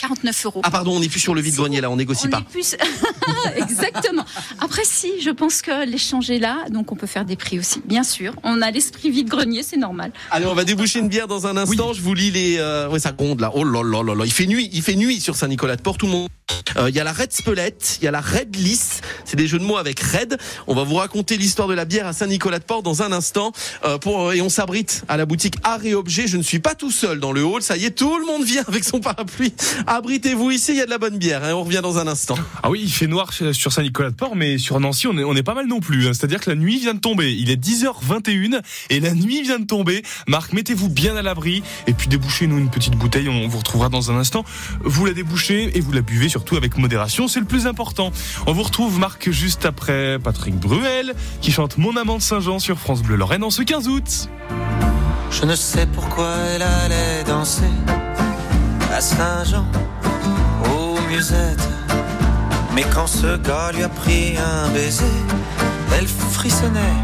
49 0.00 0.46
euros. 0.46 0.60
Ah 0.64 0.70
pardon, 0.70 0.92
on 0.96 1.00
n'est 1.00 1.08
plus 1.08 1.20
sur 1.20 1.34
le 1.34 1.40
vide-grenier 1.40 1.80
là, 1.80 1.90
on 1.90 1.96
négocie 1.96 2.26
On 2.26 2.30
pas. 2.30 2.38
est 2.38 2.50
plus... 2.50 2.76
Exactement. 3.56 4.24
Après, 4.60 4.82
si, 4.84 5.20
je 5.22 5.30
pense 5.30 5.62
que 5.62 5.84
l'échange 5.86 6.30
est 6.30 6.38
là, 6.38 6.64
donc 6.70 6.90
on 6.92 6.96
peut 6.96 7.06
faire 7.06 7.24
des 7.24 7.36
prix 7.36 7.58
aussi, 7.58 7.82
bien 7.84 8.02
sûr. 8.02 8.32
On 8.42 8.62
a 8.62 8.70
l'esprit 8.70 9.10
vide-grenier, 9.10 9.62
c'est 9.62 9.76
normal. 9.76 10.12
Allez, 10.30 10.46
on 10.46 10.54
va 10.54 10.64
déboucher 10.64 11.00
une 11.00 11.08
bière 11.08 11.28
dans 11.28 11.46
un 11.46 11.56
instant. 11.56 11.92
Je 11.92 12.00
vous 12.00 12.14
lis 12.14 12.30
les. 12.30 12.56
Euh... 12.58 12.88
Ouais, 12.88 12.98
ça 12.98 13.12
gronde 13.12 13.40
là. 13.40 13.50
Oh 13.54 13.64
là 13.64 13.82
là 13.82 14.02
là 14.02 14.14
là. 14.14 14.24
Il 14.24 14.32
fait 14.32 14.46
nuit. 14.46 14.70
Il 14.72 14.82
fait 14.82 14.96
nuit 14.96 15.20
sur 15.20 15.36
Saint-Nicolas-de-Port. 15.36 15.98
Tout 15.98 16.06
le 16.06 16.12
monde. 16.12 16.28
Euh, 16.76 16.88
Il 16.88 16.96
y 16.96 17.00
a 17.00 17.04
la 17.04 17.12
Red 17.12 17.32
Spelette, 17.32 17.98
il 18.00 18.04
y 18.04 18.08
a 18.08 18.10
la 18.10 18.20
Red 18.20 18.56
Lisse. 18.56 19.00
C'est 19.24 19.36
des 19.36 19.46
jeux 19.46 19.58
de 19.58 19.64
mots 19.64 19.76
avec 19.76 20.00
Red. 20.00 20.36
On 20.66 20.74
va 20.74 20.82
vous 20.84 20.96
raconter 20.96 21.36
l'histoire 21.36 21.68
de 21.68 21.74
la 21.74 21.84
bière 21.84 22.06
à 22.06 22.12
Saint-Nicolas-de-Port 22.12 22.82
dans 22.82 23.02
un 23.02 23.12
instant. 23.12 23.52
Euh, 23.84 23.98
pour 23.98 24.32
et 24.32 24.40
on 24.40 24.48
s'abrite 24.48 25.02
à 25.08 25.16
la 25.16 25.26
boutique 25.26 25.54
Art 25.62 25.84
et 25.84 25.94
Objet. 25.94 26.26
Je 26.26 26.36
ne 26.36 26.42
suis 26.42 26.58
pas 26.58 26.74
tout 26.74 26.90
seul 26.90 27.20
dans 27.20 27.32
le 27.32 27.44
hall. 27.44 27.62
Ça 27.62 27.76
y 27.76 27.84
est, 27.84 27.90
tout 27.90 28.18
le 28.18 28.26
monde 28.26 28.44
vient 28.44 28.64
avec 28.66 28.84
son 28.84 29.00
parapluie. 29.00 29.52
Abritez-vous 29.92 30.52
ici. 30.52 30.70
Il 30.70 30.76
y 30.78 30.80
a 30.80 30.84
de 30.86 30.90
la 30.90 30.98
bonne 30.98 31.18
bière. 31.18 31.42
hein. 31.42 31.52
On 31.52 31.64
revient 31.64 31.80
dans 31.82 31.98
un 31.98 32.06
instant. 32.06 32.36
Ah 32.62 32.70
oui, 32.70 32.80
il 32.84 32.92
fait 32.92 33.08
noir 33.08 33.32
sur 33.32 33.72
Saint-Nicolas-de-Port, 33.72 34.36
mais 34.36 34.56
sur 34.56 34.78
Nancy, 34.78 35.08
on 35.08 35.18
est, 35.18 35.24
on 35.24 35.34
est 35.34 35.42
pas 35.42 35.54
mal 35.54 35.66
non 35.66 35.80
plus. 35.80 36.06
hein. 36.06 36.12
C'est-à-dire 36.12 36.38
que 36.40 36.48
la 36.48 36.54
nuit 36.54 36.78
vient 36.78 36.94
de 36.94 37.00
tomber. 37.00 37.34
Il 37.34 37.50
est 37.50 37.56
10h21 37.60 38.60
et 38.90 39.00
la 39.00 39.12
nuit 39.14 39.42
vient 39.42 39.58
de 39.58 39.64
tomber. 39.66 40.04
Marc, 40.28 40.52
mettez-vous 40.52 40.88
bien 40.88 41.16
à 41.16 41.22
l'abri 41.22 41.64
et 41.88 41.92
puis 41.92 42.06
débouchez-nous 42.06 42.56
une 42.56 42.70
petite 42.70 42.94
bouteille. 42.94 43.28
On 43.28 43.48
vous 43.48 43.58
retrouvera 43.58 43.88
dans 43.88 44.12
un 44.12 44.16
instant. 44.16 44.44
Vous 44.84 45.06
la 45.06 45.12
débouchez 45.12 45.76
et 45.76 45.80
vous 45.80 45.90
la 45.90 46.02
buvez 46.02 46.28
surtout 46.28 46.54
avec 46.56 46.78
modération. 46.78 47.26
C'est 47.26 47.40
le 47.40 47.46
plus 47.46 47.66
important. 47.66 48.12
On 48.46 48.52
vous 48.52 48.62
retrouve, 48.62 49.00
Marc, 49.00 49.28
juste 49.30 49.66
après 49.66 50.20
Patrick 50.22 50.54
Bruel 50.54 51.14
qui 51.40 51.50
chante 51.50 51.78
Mon 51.78 51.96
amant 51.96 52.18
de 52.18 52.22
Saint-Jean 52.22 52.60
sur 52.60 52.78
France 52.78 53.02
Bleu 53.02 53.16
Lorraine 53.16 53.42
en 53.42 53.50
ce 53.50 53.62
15 53.62 53.88
août. 53.88 54.28
Je 55.32 55.44
ne 55.44 55.56
sais 55.56 55.86
pourquoi 55.86 56.32
elle 56.54 56.62
allait 56.62 57.24
danser 57.24 57.64
Saint-Jean, 59.00 59.64
aux 60.70 61.00
musettes. 61.08 61.68
Mais 62.74 62.84
quand 62.94 63.06
ce 63.06 63.36
gars 63.38 63.72
lui 63.72 63.82
a 63.82 63.88
pris 63.88 64.36
un 64.36 64.68
baiser, 64.70 65.04
elle 65.96 66.06
frissonnait, 66.06 66.98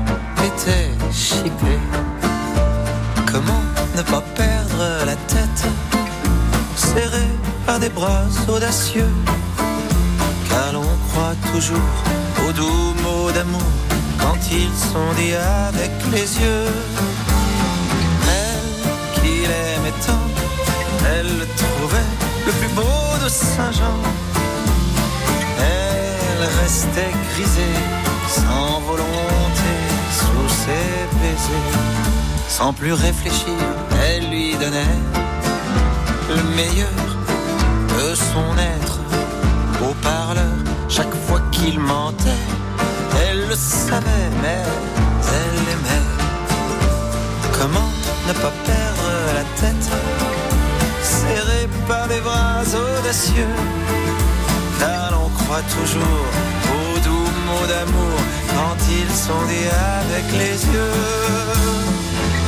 était 0.44 0.90
chippée. 1.11 1.80
Comment 3.30 3.62
ne 3.96 4.02
pas 4.02 4.22
perdre 4.35 5.04
la 5.06 5.16
tête, 5.32 5.64
serrée 6.76 7.32
par 7.64 7.78
des 7.78 7.88
bras 7.88 8.26
audacieux, 8.46 9.12
car 10.50 10.74
l'on 10.74 10.90
croit 11.09 11.37
toujours 11.52 11.94
aux 12.46 12.52
doux 12.52 12.94
mots 13.02 13.30
d'amour 13.32 13.72
quand 14.20 14.38
ils 14.52 14.74
sont 14.92 15.12
dits 15.16 15.35
avec 15.35 15.92
les 16.12 16.28
yeux. 16.42 16.68
Elle 18.38 19.20
qui 19.20 19.46
l'aimait 19.50 19.98
tant, 20.06 20.26
elle 21.11 21.38
le 21.38 21.46
le 22.46 22.52
plus 22.52 22.68
beau 22.68 23.24
de 23.24 23.28
Saint-Jean. 23.28 23.98
Elle 25.59 26.44
restait 26.62 27.12
grisée, 27.32 27.78
sans 28.28 28.80
volonté, 28.80 29.72
sous 30.18 30.48
ses 30.62 31.18
baisers. 31.20 31.78
Sans 32.48 32.72
plus 32.72 32.92
réfléchir, 32.92 33.59
elle 34.04 34.30
lui 34.30 34.54
donnait 34.54 34.98
le 36.28 36.42
meilleur 36.56 37.04
de 37.98 38.14
son 38.14 38.48
être. 38.76 38.98
Au 39.82 39.92
parleur, 40.02 40.56
chaque 40.88 41.14
fois 41.26 41.40
qu'il 41.50 41.78
mentait, 41.80 42.42
elle 43.22 43.48
le 43.48 43.56
savait, 43.56 44.30
mais 44.42 44.62
elle 45.37 45.62
aimait. 45.74 46.06
Comment 47.59 47.90
ne 48.28 48.32
pas 48.32 48.52
perdre 48.64 49.09
la 49.35 49.44
tête? 49.61 50.15
Par 51.88 52.07
des 52.09 52.20
bras 52.20 52.62
audacieux. 52.62 53.55
Car 54.79 55.11
l'on 55.12 55.29
croit 55.31 55.62
toujours 55.76 56.26
aux 56.74 56.98
doux 57.00 57.31
mots 57.46 57.66
d'amour 57.66 58.18
Quand 58.55 58.76
ils 58.88 59.14
sont 59.14 59.42
dits 59.48 59.70
avec 60.00 60.26
les 60.33 60.57
yeux. 60.72 60.96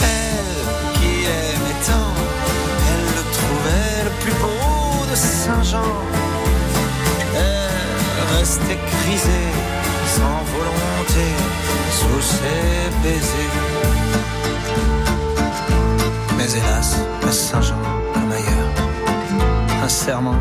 Elle 0.03 0.99
qui 0.99 1.25
aimait 1.25 1.81
tant 1.87 2.15
Elle 2.91 3.09
le 3.19 3.25
trouvait 3.37 4.05
le 4.05 4.13
plus 4.23 4.37
beau 4.43 5.07
de 5.11 5.17
Saint-Jean. 5.17 5.93
Elle 7.35 8.39
restait 8.39 8.79
grisée 9.03 9.53
sans 10.17 10.41
volonté 10.55 11.27
Sous 11.99 12.23
ses 12.23 12.91
baisers. 13.03 13.57
Mais 16.37 16.51
hélas, 16.53 16.97
à 17.27 17.33
Saint-Jean, 17.33 17.75
un 19.89 19.91
serment 19.91 20.37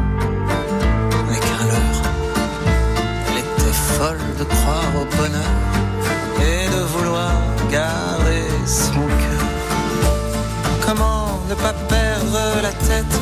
n'est 1.29 1.39
qu'un 1.39 1.65
leurre. 1.71 2.01
Elle 3.27 3.39
était 3.45 3.77
folle 3.95 4.25
de 4.39 4.43
croire 4.43 4.91
au 5.01 5.05
bonheur 5.15 5.53
et 6.49 6.67
de 6.75 6.81
vouloir 6.93 7.31
garder 7.71 8.43
son 8.65 9.05
cœur. 9.23 9.47
Comment 10.85 11.39
ne 11.49 11.55
pas 11.55 11.75
perdre 11.87 12.41
la 12.61 12.73
tête, 12.89 13.17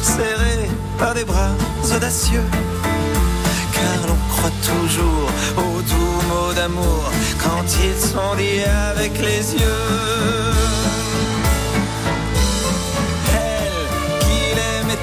serrée 0.00 0.70
par 0.98 1.12
des 1.12 1.24
bras 1.24 1.54
audacieux? 1.94 2.48
Car 3.74 4.00
l'on 4.08 4.20
croit 4.32 4.56
toujours 4.72 5.28
aux 5.64 5.82
doux 5.90 6.18
mots 6.30 6.54
d'amour 6.54 7.04
quand 7.44 7.66
ils 7.86 8.00
sont 8.12 8.34
dits 8.38 8.64
avec 8.90 9.12
les 9.18 9.42
yeux. 9.60 10.40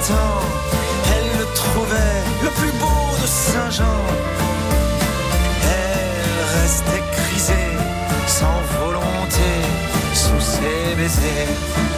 elle 0.09 1.39
le 1.39 1.45
trouvait 1.53 2.23
le 2.43 2.49
plus 2.49 2.71
beau 2.79 3.21
de 3.21 3.27
Saint-Jean. 3.27 3.99
Elle 5.63 6.61
restait 6.61 7.03
crisée, 7.11 7.77
sans 8.27 8.59
volonté, 8.79 9.51
sous 10.13 10.39
ses 10.39 10.95
baisers. 10.95 11.96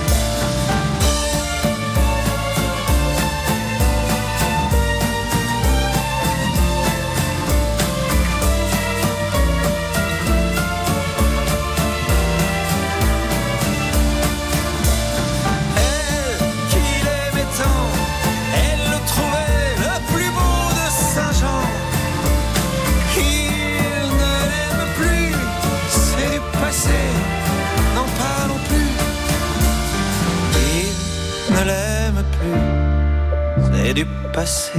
Du 33.93 34.05
passé, 34.33 34.71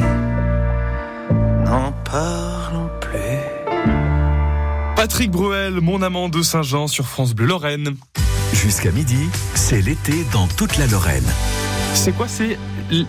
n'en 1.65 1.93
parlons 2.05 2.91
plus. 3.01 3.19
Patrick 4.97 5.31
Bruel, 5.31 5.81
mon 5.81 6.03
amant 6.03 6.29
de 6.29 6.43
Saint-Jean 6.43 6.87
sur 6.87 7.07
France 7.07 7.35
Bleu 7.35 7.47
Lorraine. 7.47 7.97
Jusqu'à 8.53 8.91
midi, 8.91 9.19
c'est 9.55 9.81
l'été 9.81 10.25
dans 10.33 10.47
toute 10.49 10.77
la 10.77 10.87
Lorraine. 10.87 11.25
C'est 11.95 12.13
quoi 12.13 12.29
C'est 12.29 12.59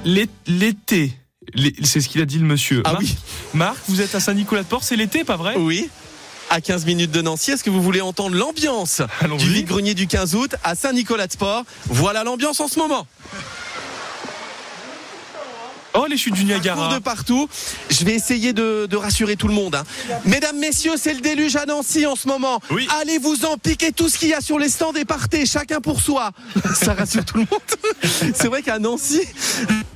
l'é- 0.06 0.30
l'été? 0.48 1.14
L'é- 1.54 1.74
C'est 1.84 2.00
ce 2.02 2.08
qu'il 2.08 2.22
a 2.22 2.26
dit 2.26 2.38
le 2.40 2.46
monsieur. 2.46 2.82
Ah 2.86 2.94
Marc, 2.94 3.04
oui. 3.04 3.18
Marc, 3.54 3.78
vous 3.90 4.02
êtes 4.02 4.16
à 4.16 4.20
Saint-Nicolas-de-Port, 4.20 4.84
c'est 4.84 4.96
l'été, 4.96 5.24
pas 5.24 5.36
vrai? 5.38 5.56
Oui. 5.58 5.90
À 6.50 6.60
15 6.62 6.86
minutes 6.86 7.12
de 7.12 7.22
Nancy, 7.22 7.52
est-ce 7.52 7.64
que 7.64 7.70
vous 7.70 7.82
voulez 7.82 8.02
entendre 8.02 8.36
l'ambiance 8.36 9.02
du 9.38 9.50
vide-grenier 9.50 9.94
du 9.94 10.08
15 10.08 10.36
août 10.36 10.56
à 10.64 10.76
Saint-Nicolas-de-Port 10.76 11.64
Voilà 11.88 12.24
l'ambiance 12.24 12.60
en 12.60 12.68
ce 12.68 12.78
moment. 12.78 13.08
Oh, 15.94 16.06
les 16.10 16.18
chutes 16.18 16.34
du 16.36 16.46
Niagara. 16.46 16.94
de 16.94 17.00
partout. 17.00 17.50
Je 17.90 18.06
vais 18.06 18.14
essayer 18.14 18.54
de, 18.54 18.88
de 18.90 18.96
rassurer 18.98 19.36
tout 19.36 19.48
le 19.48 19.54
monde. 19.54 19.76
hein. 19.76 19.84
Mesdames, 20.26 20.58
messieurs, 20.58 20.94
c'est 20.98 21.14
le 21.14 21.20
déluge 21.22 21.56
à 21.58 21.66
Nancy 21.66 22.06
en 22.06 22.16
ce 22.16 22.28
moment. 22.28 22.62
Oui. 22.70 22.88
Allez 23.02 23.18
vous 23.18 23.44
en 23.46 23.58
piquer 23.58 23.92
tout 23.92 24.08
ce 24.08 24.18
qu'il 24.18 24.30
y 24.30 24.34
a 24.34 24.40
sur 24.42 24.58
les 24.58 24.70
stands 24.70 24.94
et 24.94 25.04
partez, 25.06 25.46
chacun 25.46 25.82
pour 25.82 26.00
soi. 26.02 26.32
Ça 26.76 26.94
rassure 26.94 27.26
tout 27.26 27.38
le 27.38 27.46
monde. 27.52 28.32
C'est 28.36 28.48
vrai 28.48 28.62
qu'à 28.62 28.80
Nancy, 28.80 29.22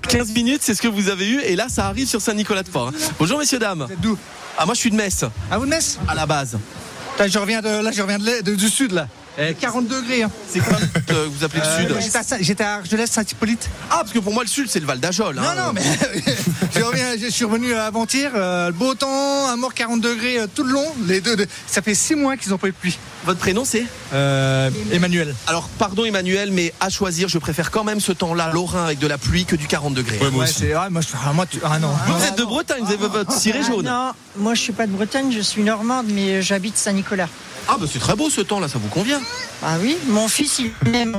15 0.09 0.31
minutes, 0.33 0.61
c'est 0.63 0.75
ce 0.75 0.81
que 0.81 0.87
vous 0.87 1.09
avez 1.09 1.27
eu. 1.27 1.39
Et 1.41 1.55
là, 1.55 1.67
ça 1.69 1.87
arrive 1.87 2.07
sur 2.07 2.21
Saint-Nicolas-de-Port. 2.21 2.89
hein. 2.89 2.93
Bonjour, 3.19 3.39
messieurs, 3.39 3.59
dames. 3.59 3.87
D'où? 4.01 4.17
Ah, 4.57 4.65
moi, 4.65 4.73
je 4.75 4.79
suis 4.79 4.91
de 4.91 4.95
Metz, 4.95 5.23
À 5.49 5.57
vous 5.57 5.65
de 5.65 5.69
Metz? 5.71 5.97
À 6.07 6.13
la 6.15 6.25
base. 6.25 6.57
Je 7.25 7.39
reviens 7.39 7.61
de, 7.61 7.81
Là, 7.81 7.91
je 7.91 8.01
reviens 8.01 8.19
de 8.19 8.25
l'est- 8.25 8.41
de- 8.43 8.55
du 8.55 8.69
sud, 8.69 8.91
là. 8.91 9.07
Eh, 9.37 9.53
40 9.53 9.87
degrés. 9.87 10.23
Hein. 10.23 10.31
C'est 10.49 10.59
quoi 10.59 10.77
que 11.07 11.13
vous 11.27 11.43
appelez 11.43 11.61
le 11.61 11.67
Euh, 11.67 11.79
sud 11.79 11.95
J'étais 12.01 12.17
à, 12.17 12.23
Saint- 12.23 12.37
j'étais 12.39 12.63
à 12.63 12.73
Argelès, 12.75 13.09
Saint-Hippolyte. 13.11 13.69
Ah, 13.91 13.97
parce 13.99 14.11
que 14.11 14.19
pour 14.19 14.33
moi, 14.33 14.43
le 14.43 14.49
sud, 14.49 14.67
c'est 14.69 14.79
le 14.79 14.85
Val 14.85 14.99
d'Ajol. 14.99 15.37
hein. 15.37 15.41
Non, 15.55 15.65
non, 15.65 15.73
mais 15.73 15.81
je, 16.75 16.81
reviens, 16.81 17.17
je 17.21 17.27
suis 17.27 17.43
revenu 17.45 17.73
avant-hier. 17.73 18.31
euh, 18.35 18.67
le 18.67 18.73
beau 18.73 18.93
temps, 18.95 19.47
un 19.49 19.55
mort 19.57 19.73
40 19.73 19.99
degrés 20.01 20.39
euh, 20.39 20.47
tout 20.53 20.63
le 20.63 20.71
long. 20.71 20.85
Les 21.07 21.19
deux, 21.21 21.35
de- 21.35 21.47
ça 21.67 21.81
fait 21.81 21.95
6 21.95 22.15
mois 22.15 22.37
qu'ils 22.37 22.53
ont 22.53 22.57
pas 22.57 22.67
eu 22.67 22.71
de 22.71 22.75
pluie. 22.77 22.97
Votre 23.25 23.39
prénom, 23.39 23.65
c'est? 23.65 23.85
Euh, 24.13 24.69
Emmanuel. 24.91 25.35
Alors, 25.47 25.67
pardon, 25.79 26.05
Emmanuel, 26.05 26.51
mais 26.51 26.71
à 26.79 26.89
choisir, 26.89 27.27
je 27.27 27.37
préfère 27.39 27.71
quand 27.71 27.83
même 27.83 27.99
ce 27.99 28.11
temps-là, 28.13 28.51
lorrain, 28.53 28.85
avec 28.85 28.99
de 28.99 29.07
la 29.07 29.17
pluie, 29.17 29.45
que 29.45 29.55
du 29.55 29.67
40 29.67 29.93
degrés. 29.95 30.17
Ouais, 30.19 30.29
moi 30.29 30.43
Ouais, 30.43 30.49
aussi. 30.49 30.59
c'est 30.59 30.73
ah, 30.73 30.87
moi, 30.89 31.01
je, 31.01 31.07
ah, 31.25 31.33
moi, 31.33 31.45
tu- 31.45 31.59
ah 31.63 31.79
non. 31.79 31.89
Vous, 32.07 32.17
vous 32.17 32.23
êtes 32.25 32.37
de 32.37 32.43
Bretagne, 32.45 32.83
vous 32.83 32.93
avez 32.93 33.07
votre 33.07 33.31
ciré 33.33 33.59
Ah, 33.63 33.67
jaune. 33.67 33.85
Non, 33.85 34.11
moi 34.37 34.53
je 34.53 34.61
suis 34.61 34.73
pas 34.73 34.85
de 34.87 34.91
Bretagne, 34.91 35.31
je 35.35 35.41
suis 35.41 35.63
normande, 35.63 36.05
mais 36.09 36.41
j'habite 36.41 36.77
Saint-Nicolas. 36.77 37.27
Ah, 37.67 37.77
bah 37.79 37.87
c'est 37.91 37.99
très 37.99 38.15
beau 38.15 38.29
ce 38.29 38.41
temps-là, 38.41 38.67
ça 38.67 38.77
vous 38.77 38.89
convient. 38.89 39.21
Ah 39.63 39.77
oui, 39.81 39.97
mon 40.07 40.27
fils 40.27 40.59
il 40.59 40.95
aime. 40.95 41.17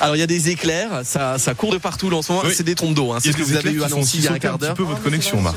Alors, 0.00 0.16
il 0.16 0.18
y 0.18 0.22
a 0.22 0.26
des 0.26 0.48
éclairs, 0.48 1.02
ça, 1.04 1.38
ça 1.38 1.54
court 1.54 1.72
de 1.72 1.78
partout 1.78 2.10
là, 2.10 2.16
en 2.16 2.22
ce 2.22 2.32
moment. 2.32 2.44
Oui. 2.44 2.54
C'est 2.56 2.64
des 2.64 2.74
trompes 2.74 2.94
d'eau, 2.94 3.12
hein. 3.12 3.18
C'est 3.22 3.30
ce 3.30 3.36
que 3.36 3.42
vous 3.42 3.54
avez 3.54 3.70
eu 3.70 3.84
à 3.84 3.88
Nancy 3.88 4.16
il 4.18 4.24
y 4.24 4.28
a 4.28 4.32
un 4.32 4.38
quart 4.38 4.54
un 4.54 4.56
petit 4.56 4.66
d'heure. 4.66 4.74
peu 4.74 4.82
votre 4.82 5.02
connexion, 5.02 5.40
Marc. 5.40 5.56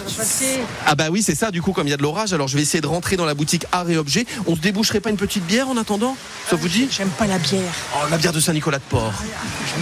Ah, 0.85 0.93
bah 0.93 1.05
oui, 1.09 1.23
c'est 1.23 1.33
ça, 1.33 1.49
du 1.49 1.61
coup, 1.61 1.71
comme 1.71 1.87
il 1.87 1.89
y 1.89 1.93
a 1.93 1.97
de 1.97 2.03
l'orage, 2.03 2.33
alors 2.33 2.47
je 2.47 2.55
vais 2.55 2.61
essayer 2.61 2.81
de 2.81 2.87
rentrer 2.87 3.15
dans 3.15 3.25
la 3.25 3.33
boutique 3.33 3.65
Art 3.71 3.89
et 3.89 3.97
Objets. 3.97 4.25
On 4.45 4.55
se 4.55 4.61
déboucherait 4.61 4.99
pas 4.99 5.09
une 5.09 5.17
petite 5.17 5.45
bière 5.45 5.69
en 5.69 5.77
attendant 5.77 6.15
Ça 6.47 6.57
vous 6.57 6.67
dit? 6.67 6.87
J'aime 6.91 7.09
pas 7.09 7.25
la 7.25 7.39
bière. 7.39 7.61
Oh, 7.95 8.05
la 8.11 8.17
bière 8.17 8.33
de 8.33 8.39
Saint-Nicolas 8.39 8.77
de 8.77 8.83
Port. 8.83 9.13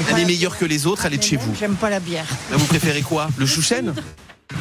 Elle 0.10 0.20
est 0.20 0.26
meilleure 0.26 0.58
que 0.58 0.66
les 0.66 0.86
autres, 0.88 1.06
elle 1.06 1.16
est 1.16 1.18
de 1.18 1.24
chez 1.24 1.38
vous. 1.38 1.54
J'aime 1.60 1.76
pas 1.76 1.90
la 1.90 2.00
bière. 2.00 2.26
Là, 2.50 2.58
vous 2.58 2.66
préférez 2.66 3.02
quoi? 3.02 3.28
Le 3.38 3.46
chouchen 3.46 3.94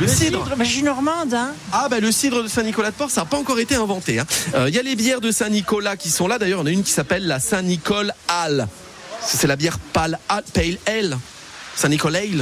Le 0.02 0.08
cidre 0.08 0.44
Mais 0.58 0.64
je 0.64 0.70
suis 0.70 0.82
normande, 0.82 1.32
hein. 1.32 1.52
Ah 1.72 1.88
bah 1.88 2.00
le 2.00 2.10
cidre 2.10 2.42
de 2.42 2.48
Saint-Nicolas 2.48 2.90
de 2.90 2.96
Port, 2.96 3.08
ça 3.10 3.20
n'a 3.20 3.24
pas 3.24 3.36
encore 3.38 3.60
été 3.60 3.76
inventé. 3.76 4.18
hein. 4.18 4.26
Euh, 4.54 4.68
Il 4.68 4.74
y 4.74 4.78
a 4.78 4.82
les 4.82 4.96
bières 4.96 5.20
de 5.20 5.30
Saint-Nicolas 5.30 5.96
qui 5.96 6.10
sont 6.10 6.26
là. 6.26 6.38
D'ailleurs, 6.40 6.60
en 6.60 6.66
a 6.66 6.70
une 6.70 6.82
qui 6.82 6.90
s'appelle 6.90 7.24
la 7.26 7.38
Saint-Nicole 7.38 8.12
Ale. 8.26 8.66
C'est 9.24 9.46
la 9.46 9.54
bière 9.54 9.78
pale 9.78 10.18
ale, 10.28 10.42
pale 10.52 10.78
ale. 10.86 11.16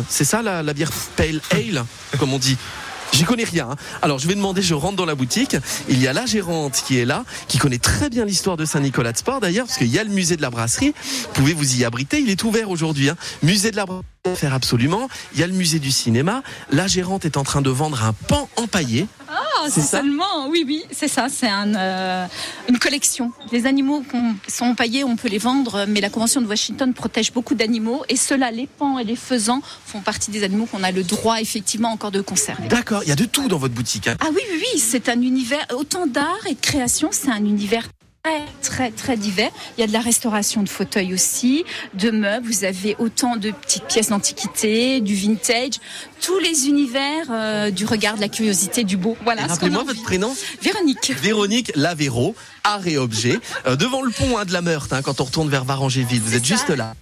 C'est 0.09 0.25
ça 0.25 0.41
la, 0.41 0.63
la 0.63 0.73
bière 0.73 0.91
pale 1.17 1.41
ale, 1.51 1.85
comme 2.19 2.33
on 2.33 2.39
dit? 2.39 2.57
J'y 3.13 3.25
connais 3.25 3.45
rien. 3.45 3.69
hein. 3.73 3.77
Alors 4.03 4.19
je 4.21 4.29
vais 4.29 4.35
demander, 4.37 4.63
je 4.63 4.73
rentre 4.73 4.97
dans 4.97 5.05
la 5.05 5.15
boutique. 5.17 5.57
Il 5.89 6.01
y 6.01 6.07
a 6.07 6.13
la 6.13 6.25
gérante 6.27 6.83
qui 6.87 6.99
est 6.99 7.05
là, 7.05 7.25
qui 7.49 7.59
connaît 7.59 7.79
très 7.79 8.09
bien 8.09 8.25
l'histoire 8.25 8.57
de 8.57 8.65
Saint-Nicolas 8.65 9.13
de 9.13 9.19
Sport 9.19 9.41
d'ailleurs, 9.41 9.67
parce 9.67 9.79
qu'il 9.79 9.89
y 9.89 9.99
a 9.99 10.05
le 10.05 10.11
musée 10.11 10.37
de 10.37 10.43
la 10.43 10.49
brasserie. 10.51 10.95
Vous 11.27 11.33
pouvez 11.35 11.53
vous 11.53 11.75
y 11.77 11.85
abriter. 11.85 12.21
Il 12.21 12.31
est 12.31 12.43
ouvert 12.45 12.71
aujourd'hui. 12.71 13.09
hein. 13.11 13.17
Musée 13.43 13.73
de 13.73 13.77
la 13.77 13.85
brasserie, 13.85 14.05
faire 14.37 14.53
absolument. 14.55 15.09
Il 15.35 15.41
y 15.41 15.43
a 15.43 15.47
le 15.47 15.53
musée 15.55 15.79
du 15.79 15.91
cinéma. 15.91 16.43
La 16.71 16.87
gérante 16.87 17.25
est 17.25 17.37
en 17.37 17.43
train 17.43 17.63
de 17.63 17.71
vendre 17.71 18.05
un 18.05 18.13
pan 18.13 18.49
empaillé. 18.57 19.07
Ah, 19.29 19.67
C'est 19.69 19.81
seulement, 19.83 20.49
oui, 20.49 20.65
oui, 20.67 20.83
c'est 20.91 21.09
ça, 21.09 21.29
c'est 21.31 21.49
un, 21.49 21.75
euh, 21.75 22.27
une 22.69 22.79
collection. 22.79 23.33
Les 23.53 23.67
animaux 23.67 24.03
qui 24.45 24.51
sont 24.53 24.65
empaillés, 24.67 25.05
on 25.05 25.17
peut 25.17 25.29
les 25.29 25.39
vendre, 25.39 25.85
mais 25.89 26.01
la 26.01 26.11
Convention 26.11 26.41
de 26.41 26.47
Washington 26.47 26.93
protège 26.95 27.33
beaucoup 27.33 27.55
d'animaux, 27.55 28.03
et 28.09 28.17
ceux-là, 28.17 28.51
les 28.51 28.67
pans 28.67 28.99
et 28.99 29.05
les 29.05 29.17
faisans, 29.17 29.61
font 29.87 30.01
partie 30.01 30.31
des 30.31 30.45
animaux 30.45 30.67
qu'on 30.67 30.83
a 30.83 30.91
le 30.93 31.03
droit, 31.03 31.41
effectivement, 31.41 31.91
encore 31.91 32.11
de 32.11 32.21
conserver. 32.21 32.69
D'accord, 32.69 33.03
il 33.05 33.09
y 33.09 33.13
a 33.13 33.17
de 33.17 33.25
tout 33.27 33.49
dans 33.49 33.59
votre 33.59 33.75
boutique. 33.75 34.09
hein. 34.09 34.17
Ah 34.21 34.29
oui, 34.35 34.41
oui, 34.53 34.63
oui, 34.75 34.81
c'est 34.81 35.09
un 35.09 35.21
univers, 35.21 35.67
autant 35.75 36.07
d'art 36.07 36.39
et 36.49 36.55
de 36.55 36.61
création, 36.61 37.09
c'est 37.13 37.31
un 37.31 37.45
univers 37.45 37.87
très, 38.23 38.45
très, 38.63 38.91
très 38.91 39.17
divers. 39.17 39.51
Il 39.77 39.81
y 39.81 39.85
a 39.85 39.87
de 39.87 39.93
la 39.93 40.01
restauration 40.01 40.63
de 40.63 40.69
fauteuils 40.69 41.15
aussi, 41.15 41.65
de 41.95 42.11
meubles, 42.11 42.47
vous 42.47 42.65
avez 42.65 42.97
autant 42.99 43.37
de 43.37 43.51
petites 43.51 43.85
pièces 43.85 44.09
d'antiquité, 44.09 45.01
du 45.01 45.15
vintage, 45.15 45.75
tous 46.21 46.39
les 46.39 46.69
univers 46.69 47.27
euh, 47.31 47.71
du 47.71 47.87
regard, 47.87 48.17
de 48.17 48.21
la 48.21 48.29
curiosité, 48.29 48.85
du 48.85 48.97
beau. 48.97 49.17
Voilà. 49.25 49.47
Rappelez-moi 49.47 49.85
votre 49.85 50.03
prénom 50.03 50.35
Véronique. 50.63 51.13
Véronique 51.21 51.73
Lavero, 51.77 52.35
art 52.65 52.87
et 52.87 52.99
objet, 52.99 53.39
euh, 53.67 53.77
devant 53.77 54.03
le 54.03 54.11
pont 54.11 54.37
hein, 54.37 54.45
de 54.45 54.53
la 54.53 54.63
Meurthe, 54.63 54.93
hein, 54.93 55.03
quand 55.03 55.21
on 55.21 55.25
retourne 55.25 55.49
vers 55.49 55.65
Varangéville. 55.65 56.21
Vous 56.21 56.35
êtes 56.35 56.45
juste 56.45 56.71
là. 56.71 56.95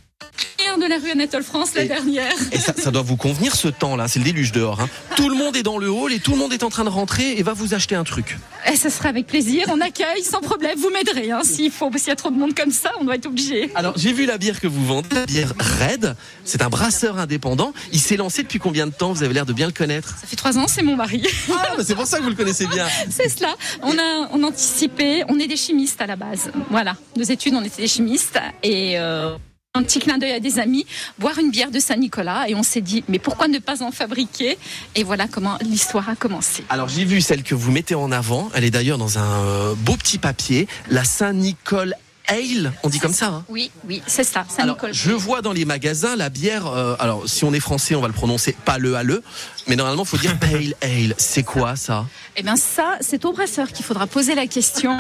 De 0.79 0.87
la 0.87 0.99
rue 0.99 1.11
Anatole 1.11 1.43
France, 1.43 1.71
la 1.75 1.83
Et- 1.85 1.89
dernière. 1.89 2.33
Et 2.53 2.59
ça, 2.59 2.73
ça 2.77 2.91
doit 2.93 3.03
vous 3.03 3.17
convenir 3.17 3.55
ce 3.57 3.67
temps-là, 3.69 4.07
c'est 4.07 4.21
le 4.21 4.25
déluge 4.25 4.53
dehors. 4.53 4.81
hein. 4.81 4.89
Tout 5.17 5.29
le 5.29 5.35
monde 5.35 5.57
est 5.57 5.63
dans 5.65 5.77
le 5.79 5.91
hall 5.91 6.13
et 6.13 6.21
tout 6.21 6.31
le 6.33 6.37
monde 6.39 6.53
est 6.53 6.63
en 6.63 6.71
train 6.71 6.85
de 6.85 6.89
rentrer 6.89 7.33
et 7.37 7.43
va 7.43 7.53
vous 7.53 7.75
acheter 7.75 7.97
un 7.97 8.05
truc. 8.05 8.39
Et 8.71 8.77
ce 8.77 8.89
sera 8.89 9.09
avec 9.09 9.27
plaisir, 9.27 9.65
on 9.69 9.81
accueille 9.81 10.23
sans 10.23 10.41
problème, 10.41 10.79
vous 10.79 10.91
m'aiderez. 10.91 11.33
Hein, 11.33 11.41
S'il 11.43 11.71
faut, 11.73 11.91
s'il 11.97 12.09
y 12.09 12.11
a 12.11 12.17
trop 12.17 12.31
de 12.31 12.37
monde 12.37 12.55
comme 12.55 12.71
ça, 12.71 12.93
on 13.01 13.05
doit 13.05 13.17
être 13.17 13.27
obligé. 13.27 13.71
Alors 13.75 13.95
j'ai 13.97 14.13
vu 14.13 14.25
la 14.27 14.39
bière 14.39 14.61
que 14.61 14.67
vous 14.69 14.85
vendez, 14.87 15.09
la 15.15 15.27
bière 15.27 15.53
Red. 15.81 16.15
C'est 16.45 16.63
un 16.63 16.69
brasseur 16.69 17.19
indépendant. 17.19 17.73
Il 17.93 17.99
s'est 18.01 18.17
lancé 18.17 18.43
depuis 18.45 18.59
combien 18.61 18.87
de 18.87 18.93
temps? 18.93 19.13
Vous 19.13 19.23
avez 19.25 19.35
l'air 19.35 19.47
de 19.47 19.53
bien 19.53 19.67
le 19.67 19.73
connaître. 19.73 20.17
Ça 20.21 20.27
fait 20.27 20.37
trois 20.37 20.57
ans, 20.59 20.67
c'est 20.69 20.83
mon 20.83 20.97
mari. 20.97 21.23
Ah, 21.51 21.75
bah, 21.77 21.83
c'est 21.85 21.95
pour 21.97 22.07
ça 22.07 22.19
que 22.19 22.23
vous 22.23 22.31
le 22.31 22.37
connaissez 22.37 22.67
bien. 22.67 22.87
C'est 23.11 23.29
cela. 23.29 23.55
On 23.83 23.93
a, 23.99 24.29
on 24.33 24.43
anticipé. 24.45 25.25
On 25.29 25.39
est 25.41 25.47
des 25.49 25.57
chimistes 25.57 26.01
à 26.01 26.07
la 26.07 26.17
base. 26.17 26.51
Voilà. 26.71 26.95
Nos 27.17 27.25
études, 27.25 27.55
on 27.55 27.65
était 27.65 27.83
des 27.83 27.89
chimistes 27.89 28.39
et. 28.63 28.99
euh, 28.99 29.37
un 29.79 29.83
petit 29.83 29.99
clin 30.01 30.19
d'œil 30.19 30.33
à 30.33 30.41
des 30.41 30.59
amis, 30.59 30.87
boire 31.19 31.39
une 31.39 31.51
bière 31.51 31.71
de 31.71 31.79
Saint-Nicolas 31.79 32.49
et 32.49 32.55
on 32.55 32.63
s'est 32.63 32.81
dit 32.81 33.05
mais 33.09 33.19
pourquoi 33.19 33.49
ne 33.49 33.59
pas 33.59 33.83
en 33.83 33.91
fabriquer? 33.93 34.59
Et 34.95 35.05
voilà 35.05 35.27
comment 35.29 35.57
l'histoire 35.63 36.09
a 36.09 36.17
commencé. 36.17 36.65
Alors 36.69 36.89
j'ai 36.89 37.05
vu 37.05 37.21
celle 37.21 37.43
que 37.43 37.55
vous 37.55 37.71
mettez 37.73 37.95
en 37.95 38.13
avant. 38.13 38.51
Elle 38.55 38.65
est 38.65 38.71
d'ailleurs 38.71 38.99
dans 38.99 39.19
un 39.19 39.45
euh, 39.45 39.75
beau 39.77 39.97
petit 39.97 40.19
papier. 40.19 40.67
La 40.91 41.05
Saint-Nicole 41.05 41.95
Ale. 42.27 42.73
On 42.83 42.91
dit 42.91 42.99
comme 42.99 43.15
ça. 43.15 43.29
hein 43.29 43.45
Oui, 43.49 43.71
oui, 43.89 44.03
c'est 44.07 44.23
ça, 44.25 44.41
Alors, 44.41 44.51
Saint-Nicolas. 44.77 44.93
je 44.93 45.13
vois 45.13 45.41
dans 45.41 45.53
les 45.55 45.65
magasins 45.65 46.15
la 46.15 46.29
bière. 46.29 46.67
euh, 46.67 46.95
alors, 46.99 47.27
si 47.27 47.45
on 47.45 47.55
est 47.55 47.61
français, 47.61 47.95
on 47.95 48.03
va 48.03 48.09
le 48.09 48.13
prononcer 48.13 48.55
pas 48.67 48.77
le 48.77 48.97
à 48.97 49.03
le, 49.03 49.23
mais 49.67 49.77
normalement, 49.77 50.03
il 50.03 50.09
faut 50.09 50.19
dire 50.19 50.39
pale 50.41 50.75
ale. 50.83 51.15
C'est 51.17 51.43
quoi 51.43 51.75
ça? 51.77 52.05
Eh 52.37 52.43
bien 52.43 52.57
ça, 52.57 52.99
c'est 53.01 53.25
au 53.25 53.33
brasseur 53.33 53.73
qu'il 53.73 53.85
faudra 53.85 54.07
poser 54.07 54.35
la 54.35 54.47
question. 54.47 54.99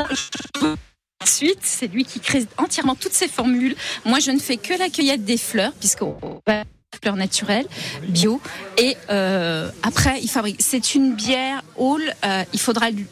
Ensuite, 1.22 1.58
c'est 1.62 1.88
lui 1.88 2.04
qui 2.04 2.20
crée 2.20 2.46
entièrement 2.58 2.94
toutes 2.94 3.12
ces 3.12 3.26
formules. 3.28 3.74
Moi, 4.04 4.20
je 4.20 4.30
ne 4.30 4.38
fais 4.38 4.56
que 4.56 4.74
la 4.78 4.88
cueillette 4.88 5.24
des 5.24 5.36
fleurs, 5.36 5.72
puisque 5.72 6.04
fleurs 7.02 7.16
naturelles, 7.16 7.66
bio. 8.08 8.40
Et 8.76 8.96
euh, 9.10 9.70
après, 9.82 10.20
il 10.22 10.28
fabrique. 10.30 10.56
C'est 10.60 10.94
une 10.94 11.14
bière 11.14 11.62
hall. 11.76 12.02
euh, 12.24 12.44
il 12.52 12.60
faudra 12.60 12.90
lui- 12.90 13.06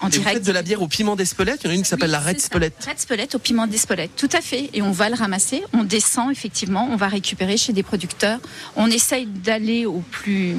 en 0.00 0.08
Et 0.08 0.10
vous 0.10 0.18
direct. 0.18 0.36
faites 0.38 0.46
de 0.46 0.52
la 0.52 0.62
bière 0.62 0.82
au 0.82 0.88
piment 0.88 1.14
d'Espelette? 1.14 1.60
Il 1.62 1.66
y 1.66 1.68
en 1.68 1.72
a 1.72 1.74
une 1.76 1.82
qui 1.84 1.88
s'appelle 1.88 2.10
la 2.10 2.18
Red 2.18 2.40
Spelette. 2.40 2.84
Red 2.84 2.98
Spelette 2.98 3.34
au 3.36 3.38
piment 3.38 3.68
d'Espelette, 3.68 4.10
tout 4.16 4.28
à 4.32 4.40
fait. 4.40 4.68
Et 4.72 4.82
on 4.82 4.90
va 4.90 5.08
le 5.08 5.14
ramasser, 5.14 5.62
on 5.72 5.84
descend 5.84 6.32
effectivement, 6.32 6.88
on 6.90 6.96
va 6.96 7.06
récupérer 7.06 7.56
chez 7.56 7.72
des 7.72 7.84
producteurs. 7.84 8.40
On 8.74 8.88
essaye 8.90 9.26
d'aller 9.26 9.86
au 9.86 10.00
plus 10.10 10.56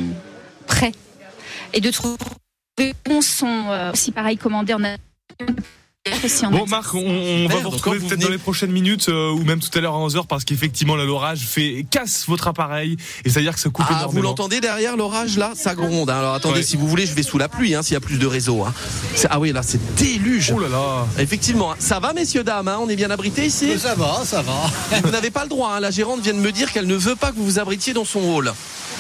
près 0.65 0.93
et 1.73 1.81
de 1.81 1.91
trouver 1.91 2.15
bons 3.05 3.21
sont 3.21 3.65
euh, 3.69 3.91
aussi 3.91 4.13
pareil 4.13 4.37
commandés 4.37 4.73
en 4.73 4.83
Bon 6.51 6.65
Marc, 6.67 6.93
on, 6.95 6.99
on 6.99 7.47
va 7.47 7.55
vous 7.61 7.69
retrouver 7.69 7.97
peut-être 7.99 8.09
venez- 8.11 8.25
dans 8.25 8.29
les 8.31 8.37
prochaines 8.37 8.73
minutes 8.73 9.07
euh, 9.07 9.31
ou 9.31 9.41
même 9.45 9.61
tout 9.61 9.69
à 9.77 9.79
l'heure 9.79 9.95
à 9.95 9.99
11h 9.99 10.27
parce 10.27 10.43
qu'effectivement 10.43 10.97
là 10.97 11.05
l'orage 11.05 11.39
fait 11.47 11.85
casse 11.89 12.25
votre 12.27 12.49
appareil 12.49 12.97
et 13.23 13.29
c'est-à-dire 13.29 13.53
que 13.53 13.59
ça 13.61 13.69
coupe 13.69 13.85
Ah, 13.87 14.07
vous 14.09 14.21
l'entendez 14.21 14.59
derrière 14.59 14.97
l'orage 14.97 15.37
là? 15.37 15.53
Ça 15.55 15.75
gronde. 15.75 16.09
hein. 16.09 16.17
Alors 16.17 16.33
attendez, 16.33 16.55
Ouais. 16.57 16.63
si 16.63 16.75
vous 16.75 16.89
voulez, 16.89 17.05
je 17.05 17.13
vais 17.13 17.23
sous 17.23 17.37
la 17.37 17.47
pluie 17.47 17.73
hein, 17.73 17.83
s'il 17.83 17.93
y 17.93 17.95
a 17.95 18.01
plus 18.01 18.17
de 18.17 18.27
réseau. 18.27 18.63
hein. 18.65 18.73
Ah 19.29 19.39
oui, 19.39 19.53
là 19.53 19.63
c'est 19.63 19.79
déluge. 19.95 20.51
Oh 20.53 20.59
là 20.59 20.67
là. 20.67 21.07
Effectivement, 21.19 21.73
ça 21.79 22.01
va 22.01 22.11
messieurs 22.11 22.43
dames, 22.43 22.67
hein 22.67 22.79
on 22.81 22.89
est 22.89 22.97
bien 22.97 23.09
abrités 23.09 23.45
ici? 23.45 23.79
Ça 23.79 23.95
va, 23.95 24.23
ça 24.25 24.41
va. 24.41 24.99
Vous 25.05 25.11
n'avez 25.11 25.31
pas 25.31 25.43
le 25.43 25.49
droit, 25.49 25.71
hein. 25.73 25.79
la 25.79 25.89
gérante 25.91 26.19
vient 26.19 26.33
de 26.33 26.39
me 26.39 26.51
dire 26.51 26.73
qu'elle 26.73 26.87
ne 26.87 26.95
veut 26.97 27.15
pas 27.15 27.31
que 27.31 27.37
vous 27.37 27.45
vous 27.45 27.59
abritiez 27.59 27.93
dans 27.93 28.03
son 28.03 28.19
hall. 28.35 28.51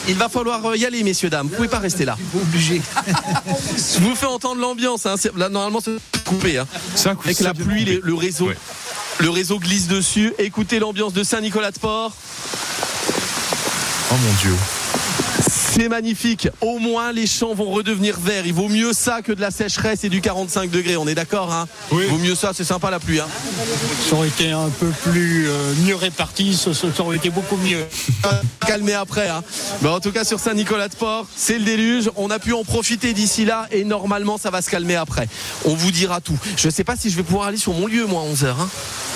Il 0.07 0.15
va 0.15 0.27
falloir 0.29 0.65
euh, 0.65 0.77
y 0.77 0.85
aller 0.85 1.01
messieurs 1.03 1.29
dames, 1.29 1.47
vous 1.47 1.55
pouvez 1.55 1.67
pas 1.69 1.79
rester 1.79 2.03
là. 2.05 2.17
Obligé. 2.35 2.81
Je 3.07 3.99
vous 4.01 4.15
fais 4.15 4.25
entendre 4.25 4.59
l'ambiance, 4.59 5.05
hein. 5.05 5.15
Là 5.37 5.49
normalement 5.49 5.79
c'est 5.83 5.91
coupé. 6.25 6.57
Hein. 6.57 6.67
Avec 7.23 7.39
la 7.39 7.53
pluie, 7.53 7.85
les- 7.85 7.99
le 8.03 8.13
réseau. 8.13 8.47
Ouais. 8.47 8.57
Le 9.19 9.29
réseau 9.29 9.59
glisse 9.59 9.87
dessus. 9.87 10.33
Écoutez 10.39 10.79
l'ambiance 10.79 11.13
de 11.13 11.23
Saint-Nicolas-de-Port. 11.23 12.11
Oh 14.11 14.15
mon 14.15 14.33
dieu. 14.41 14.55
C'est 15.75 15.89
magnifique. 15.89 16.49
Au 16.61 16.77
moins, 16.77 17.11
les 17.11 17.25
champs 17.25 17.55
vont 17.55 17.71
redevenir 17.71 18.19
verts. 18.19 18.45
Il 18.45 18.53
vaut 18.53 18.69
mieux 18.69 18.93
ça 18.93 19.23
que 19.23 19.31
de 19.31 19.41
la 19.41 19.49
sécheresse 19.49 20.03
et 20.03 20.09
du 20.09 20.21
45 20.21 20.69
degrés. 20.69 20.97
On 20.97 21.07
est 21.07 21.15
d'accord, 21.15 21.51
hein? 21.51 21.67
Oui. 21.91 22.05
Vaut 22.05 22.19
mieux 22.19 22.35
ça. 22.35 22.51
C'est 22.53 22.63
sympa 22.63 22.91
la 22.91 22.99
pluie. 22.99 23.19
Hein? 23.19 23.27
Ça 24.07 24.15
aurait 24.15 24.27
été 24.27 24.51
un 24.51 24.69
peu 24.69 24.91
plus 25.01 25.47
euh, 25.47 25.73
mieux 25.83 25.95
réparti, 25.95 26.55
ça, 26.55 26.75
ça 26.75 26.87
aurait 26.99 27.17
été 27.17 27.31
beaucoup 27.31 27.57
mieux. 27.57 27.83
Calmer 28.67 28.93
après. 28.93 29.29
Hein. 29.29 29.43
Mais 29.81 29.89
en 29.89 29.99
tout 29.99 30.11
cas, 30.11 30.23
sur 30.23 30.39
Saint-Nicolas-de-Port, 30.39 31.25
c'est 31.35 31.57
le 31.57 31.65
déluge. 31.65 32.11
On 32.17 32.29
a 32.29 32.37
pu 32.37 32.53
en 32.53 32.63
profiter 32.63 33.13
d'ici 33.13 33.43
là 33.43 33.67
et 33.71 33.83
normalement, 33.83 34.37
ça 34.37 34.51
va 34.51 34.61
se 34.61 34.69
calmer 34.69 34.95
après. 34.95 35.27
On 35.65 35.73
vous 35.73 35.89
dira 35.89 36.21
tout. 36.21 36.37
Je 36.55 36.67
ne 36.67 36.71
sais 36.71 36.83
pas 36.83 36.95
si 36.95 37.09
je 37.09 37.15
vais 37.15 37.23
pouvoir 37.23 37.47
aller 37.47 37.57
sur 37.57 37.73
mon 37.73 37.87
lieu, 37.87 38.05
moi, 38.05 38.21
à 38.21 38.31
11h. 38.31 38.45
Hein. 38.45 38.69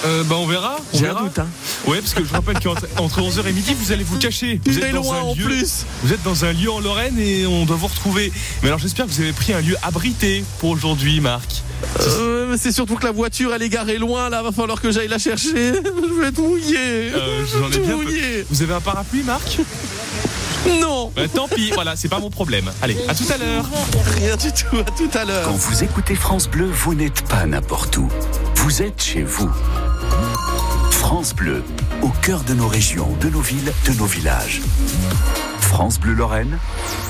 Euh, 0.05 0.23
bah 0.23 0.35
on 0.37 0.45
verra. 0.45 0.77
On 0.93 0.97
J'ai 0.97 1.07
un 1.07 1.15
doute. 1.15 1.39
Hein. 1.39 1.47
Ouais, 1.85 1.99
parce 1.99 2.13
que 2.13 2.23
je 2.23 2.31
rappelle 2.31 2.59
qu'entre 2.59 2.85
entre 2.97 3.21
11h 3.21 3.47
et 3.47 3.53
midi, 3.53 3.75
vous 3.79 3.91
allez 3.91 4.03
vous 4.03 4.17
cacher. 4.17 4.59
Vous 4.65 4.71
Il 4.71 4.79
dans 4.79 5.01
loin 5.01 5.17
un 5.17 5.21
en 5.21 5.35
plus. 5.35 5.85
Vous 6.03 6.13
êtes 6.13 6.23
dans 6.23 6.45
un 6.45 6.46
lieu 6.53 6.71
en 6.71 6.79
Lorraine 6.79 7.17
et 7.19 7.45
on 7.45 7.65
doit 7.65 7.75
vous 7.77 7.87
retrouver. 7.87 8.31
Mais 8.61 8.67
alors 8.69 8.79
j'espère 8.79 9.05
que 9.05 9.11
vous 9.11 9.21
avez 9.21 9.33
pris 9.33 9.53
un 9.53 9.61
lieu 9.61 9.75
abrité 9.83 10.43
pour 10.59 10.69
aujourd'hui, 10.71 11.19
Marc. 11.21 11.63
Euh, 12.01 12.57
c'est 12.59 12.71
surtout 12.71 12.95
que 12.95 13.05
la 13.05 13.11
voiture, 13.11 13.53
elle 13.53 13.61
est 13.61 13.69
garée 13.69 13.97
loin. 13.97 14.29
Là, 14.29 14.41
va 14.41 14.51
falloir 14.51 14.81
que 14.81 14.91
j'aille 14.91 15.07
la 15.07 15.19
chercher. 15.19 15.73
Je 15.83 16.21
vais 16.21 16.27
être 16.29 16.39
mouillé. 16.41 16.77
Euh, 16.77 17.45
J'en 17.45 17.67
ai 17.69 17.71
Tout 17.71 17.81
bien 17.81 17.95
mouillé. 17.95 18.45
Vous 18.49 18.61
avez 18.63 18.73
un 18.73 18.81
parapluie, 18.81 19.21
Marc 19.23 19.59
Non, 20.81 21.11
Bah, 21.15 21.23
Tant 21.33 21.47
pis, 21.47 21.69
voilà, 21.73 21.95
c'est 21.95 22.07
pas 22.09 22.19
mon 22.19 22.29
problème. 22.31 22.71
Allez, 22.81 22.97
à 23.07 23.13
tout 23.13 23.25
à 23.31 23.37
l'heure. 23.37 23.65
rien 24.19 24.35
du 24.35 24.51
tout. 24.51 24.77
À 24.79 24.83
tout 24.91 25.17
à 25.17 25.25
l'heure. 25.25 25.45
Quand 25.45 25.53
vous 25.55 25.83
écoutez 25.83 26.15
France 26.15 26.47
Bleu, 26.49 26.65
vous 26.71 26.95
n'êtes 26.95 27.21
pas 27.27 27.45
n'importe 27.45 27.95
où. 27.97 28.09
Vous 28.55 28.81
êtes 28.81 29.01
chez 29.03 29.23
vous. 29.23 29.51
France 30.89 31.33
Bleu, 31.35 31.63
au 32.01 32.09
cœur 32.21 32.41
de 32.43 32.53
nos 32.53 32.67
régions, 32.67 33.15
de 33.21 33.29
nos 33.29 33.41
villes, 33.41 33.71
de 33.87 33.93
nos 33.93 34.05
villages. 34.05 34.61
France 35.67 35.99
Bleu 35.99 36.13
Lorraine, 36.13 36.57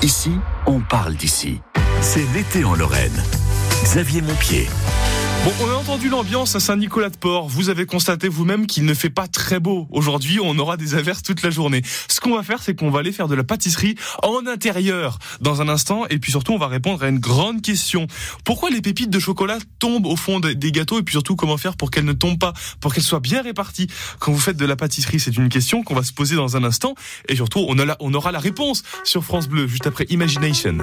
ici, 0.02 0.32
on 0.66 0.80
parle 0.80 1.14
d'ici. 1.14 1.60
C'est 2.00 2.26
l'été 2.34 2.64
en 2.64 2.74
Lorraine. 2.74 3.22
Xavier 3.84 4.20
Montpied. 4.20 4.66
Bon, 5.44 5.52
on 5.62 5.70
a 5.70 5.74
entendu 5.74 6.08
l'ambiance 6.10 6.54
à 6.56 6.60
Saint-Nicolas-de-Port. 6.60 7.48
Vous 7.48 7.70
avez 7.70 7.86
constaté 7.86 8.28
vous-même 8.28 8.66
qu'il 8.66 8.84
ne 8.84 8.92
fait 8.92 9.08
pas 9.08 9.28
très 9.28 9.60
beau. 9.60 9.86
Aujourd'hui, 9.90 10.40
on 10.42 10.58
aura 10.58 10.76
des 10.76 10.94
averses 10.94 11.22
toute 11.22 11.42
la 11.42 11.48
journée. 11.50 11.82
Ce 12.08 12.20
qu'on 12.20 12.34
va 12.36 12.42
faire, 12.42 12.62
c'est 12.62 12.74
qu'on 12.74 12.90
va 12.90 12.98
aller 13.00 13.12
faire 13.12 13.28
de 13.28 13.34
la 13.34 13.44
pâtisserie 13.44 13.94
en 14.22 14.46
intérieur 14.46 15.18
dans 15.40 15.62
un 15.62 15.68
instant. 15.68 16.06
Et 16.10 16.18
puis 16.18 16.32
surtout, 16.32 16.52
on 16.52 16.58
va 16.58 16.66
répondre 16.66 17.02
à 17.02 17.08
une 17.08 17.18
grande 17.18 17.62
question. 17.62 18.06
Pourquoi 18.44 18.68
les 18.70 18.82
pépites 18.82 19.10
de 19.10 19.18
chocolat 19.18 19.58
tombent 19.78 20.06
au 20.06 20.16
fond 20.16 20.38
des- 20.40 20.54
gâteaux? 20.72 20.98
Et 20.98 21.02
puis 21.02 21.12
surtout, 21.12 21.36
comment 21.36 21.56
faire 21.56 21.76
pour 21.76 21.90
qu'elles 21.90 22.04
ne 22.04 22.12
tombent 22.12 22.38
pas 22.38 22.52
Pour 22.80 22.92
qu'elles 22.92 23.04
soient 23.04 23.20
bien 23.20 23.40
réparties? 23.40 23.86
Quand 24.18 24.32
vous 24.32 24.38
faites 24.40 24.56
de 24.58 24.66
la 24.66 24.76
pâtisserie, 24.76 25.20
c'est 25.20 25.36
une 25.36 25.48
question 25.48 25.82
qu'on 25.82 25.94
va 25.94 26.02
se 26.02 26.12
poser 26.12 26.36
dans 26.36 26.56
un 26.56 26.64
instant. 26.64 26.94
Et 27.28 27.36
surtout, 27.36 27.64
on, 27.68 27.76
on 28.00 28.14
aura 28.14 28.32
la 28.32 28.40
réponse 28.40 28.82
sur 29.04 29.24
France 29.24 29.48
Bleu, 29.48 29.66
juste 29.66 29.86
après 29.86 30.04
Imagination. 30.10 30.76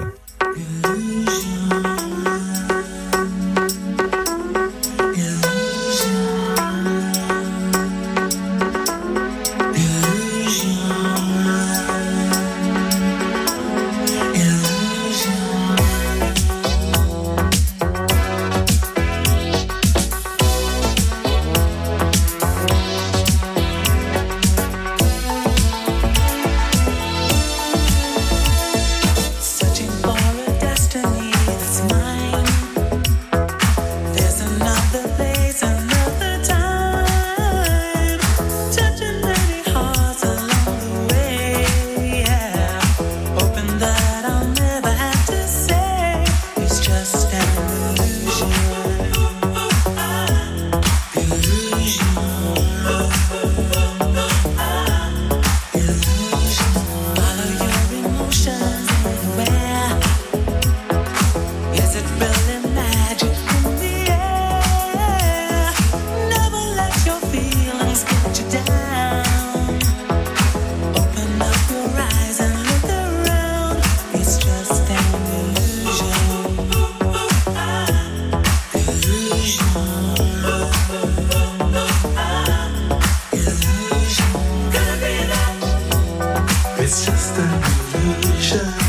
Just 87.04 87.36
an 87.36 87.62
illusion. 87.94 88.85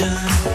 illusion 0.00 0.49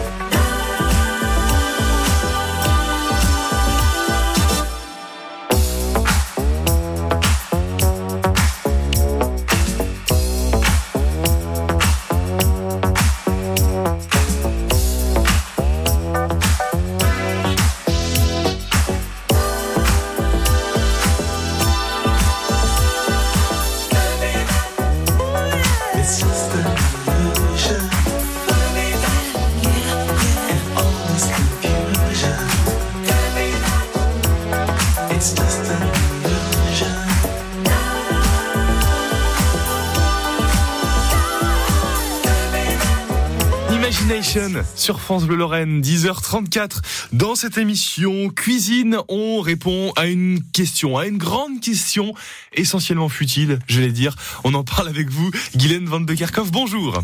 sur 44.86 45.00
France 45.00 45.24
Bleu 45.24 45.34
Lorraine, 45.34 45.80
10h34. 45.80 46.80
Dans 47.12 47.34
cette 47.34 47.58
émission 47.58 48.28
Cuisine, 48.28 48.98
on 49.08 49.40
répond 49.40 49.92
à 49.96 50.06
une 50.06 50.40
question, 50.52 50.96
à 50.96 51.06
une 51.06 51.18
grande 51.18 51.60
question, 51.60 52.14
essentiellement 52.52 53.08
futile, 53.08 53.58
je 53.66 53.80
vais 53.80 53.90
dire. 53.90 54.14
On 54.44 54.54
en 54.54 54.62
parle 54.62 54.86
avec 54.86 55.10
vous, 55.10 55.28
Guylaine 55.56 55.86
Van 55.86 55.98
de 55.98 56.14
Kerkhoff. 56.14 56.52
Bonjour. 56.52 57.02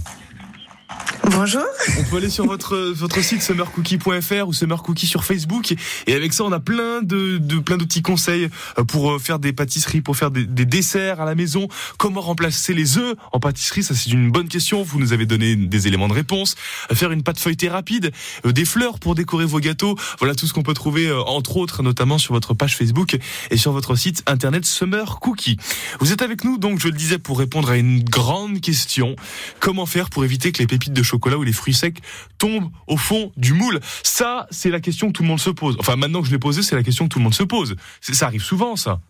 Bonjour. 1.35 1.62
On 1.99 2.05
peut 2.05 2.16
aller 2.18 2.29
sur 2.29 2.47
votre 2.47 2.77
votre 2.77 3.23
site 3.23 3.42
summercookie.fr 3.42 4.47
ou 4.47 4.53
summercookie 4.53 5.07
sur 5.07 5.25
Facebook 5.25 5.75
et 6.07 6.14
avec 6.14 6.35
ça 6.35 6.45
on 6.45 6.53
a 6.53 6.61
plein 6.61 7.01
de, 7.03 7.38
de 7.38 7.59
plein 7.59 7.79
de 7.79 7.85
petits 7.85 8.03
conseils 8.03 8.49
euh, 8.79 8.85
pour 8.85 9.12
euh, 9.12 9.18
faire 9.18 9.38
des 9.38 9.53
pâtisseries, 9.53 10.03
pour 10.03 10.16
faire 10.16 10.31
des, 10.31 10.45
des 10.45 10.66
desserts 10.66 11.21
à 11.21 11.25
la 11.25 11.35
maison. 11.35 11.68
Comment 11.97 12.21
remplacer 12.21 12.75
les 12.75 12.99
œufs 12.99 13.16
en 13.33 13.40
pâtisserie? 13.40 13.83
Ça 13.83 13.95
c'est 13.95 14.11
une 14.11 14.31
bonne 14.31 14.49
question. 14.49 14.83
Vous 14.83 15.01
nous 15.01 15.12
avez 15.14 15.25
donné 15.25 15.57
des 15.57 15.87
éléments 15.88 16.09
de 16.09 16.12
réponse. 16.12 16.55
Euh, 16.90 16.95
Faire 16.95 17.12
une 17.12 17.23
pâte 17.23 17.40
feuilletée 17.40 17.71
rapide, 17.71 18.12
des 18.45 18.64
fleurs 18.64 18.99
pour 18.99 19.14
décorer 19.14 19.47
vos 19.47 19.59
gâteaux. 19.59 19.97
Voilà 20.18 20.35
tout 20.35 20.47
ce 20.47 20.53
qu'on 20.53 20.62
peut 20.62 20.75
trouver 20.75 21.11
entre 21.12 21.57
autres 21.57 21.83
notamment 21.83 22.18
sur 22.18 22.35
votre 22.35 22.53
page 22.53 22.77
Facebook 22.77 23.16
et 23.51 23.57
sur 23.57 23.73
votre 23.73 23.97
site 23.97 24.23
internet 24.27 24.66
Summer 24.66 25.18
Cookie. 25.18 25.57
Vous 25.99 26.12
êtes 26.12 26.23
avec 26.23 26.45
nous 26.45 26.59
donc 26.59 26.79
je 26.79 26.88
le 26.88 26.95
disais 26.95 27.18
pour 27.18 27.38
répondre 27.38 27.71
à 27.71 27.79
une 27.79 28.05
grande 28.05 28.61
question. 28.61 29.16
Comment 29.61 29.87
faire 29.87 30.11
pour 30.11 30.25
éviter 30.25 30.53
que 30.53 30.59
les 30.59 30.66
pépites 30.66 30.92
de 30.92 31.03
chocolat 31.03 31.21
ou 31.30 31.42
les 31.42 31.52
fruits 31.52 31.74
secs 31.74 31.98
tombent 32.38 32.70
au 32.87 32.96
fond 32.96 33.32
du 33.37 33.52
moule 33.52 33.80
Ça, 34.02 34.46
c'est 34.50 34.70
la 34.70 34.80
question 34.80 35.08
que 35.08 35.12
tout 35.12 35.22
le 35.22 35.28
monde 35.28 35.40
se 35.40 35.50
pose. 35.50 35.76
Enfin, 35.78 35.96
maintenant 35.96 36.20
que 36.20 36.26
je 36.26 36.32
l'ai 36.32 36.38
posée, 36.38 36.62
c'est 36.62 36.76
la 36.76 36.82
question 36.82 37.04
que 37.04 37.11
tout 37.11 37.18
le 37.18 37.24
monde 37.24 37.35
se 37.35 37.42
pose. 37.44 37.76
Ça 38.00 38.26
arrive 38.26 38.42
souvent, 38.42 38.76
ça. 38.76 39.00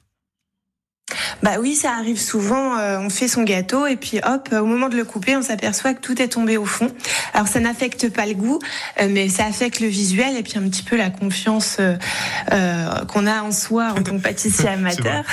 Bah 1.42 1.57
oui, 1.61 1.75
ça 1.75 1.92
arrive 1.92 2.18
souvent. 2.18 2.79
euh, 2.79 2.98
on 2.98 3.11
fait 3.11 3.29
son 3.29 3.42
gâteau 3.42 3.87
et 3.87 3.96
puis 3.96 4.20
hop, 4.25 4.48
au 4.53 4.64
moment 4.64 4.88
de 4.88 4.96
le 4.96 5.05
couper, 5.05 5.37
on 5.37 5.42
s'aperçoit 5.42 5.94
que 5.94 6.01
tout 6.01 6.20
est 6.22 6.29
tombé 6.29 6.57
au 6.57 6.64
fond. 6.64 6.90
Alors 7.35 7.48
ça 7.48 7.61
n'affecte 7.61 8.09
pas 8.11 8.27
le 8.27 8.35
goût, 8.35 8.61
euh, 9.01 9.09
mais 9.11 9.29
ça 9.29 9.44
affecte 9.44 9.81
le 9.81 9.88
visuel 9.88 10.37
et 10.37 10.42
puis 10.42 10.55
un 10.57 10.62
petit 10.68 10.83
peu 10.83 10.96
la 10.96 11.11
confiance 11.11 11.79
euh, 11.81 13.05
qu'on 13.07 13.27
a 13.27 13.42
en 13.42 13.53
soi 13.53 13.92
en 13.96 14.03
tant 14.03 14.16
que 14.16 14.22
pâtissier 14.22 14.68
amateur. 14.68 15.25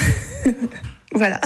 Voilà. 1.20 1.42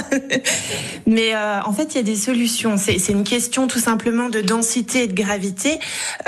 Mais 1.07 1.33
euh, 1.33 1.61
en 1.65 1.73
fait, 1.73 1.95
il 1.95 1.97
y 1.97 1.99
a 1.99 2.03
des 2.03 2.15
solutions. 2.15 2.77
C'est 2.77 3.09
une 3.09 3.23
question 3.23 3.67
tout 3.67 3.79
simplement 3.79 4.29
de 4.29 4.39
densité 4.39 5.03
et 5.03 5.07
de 5.07 5.15
gravité. 5.15 5.79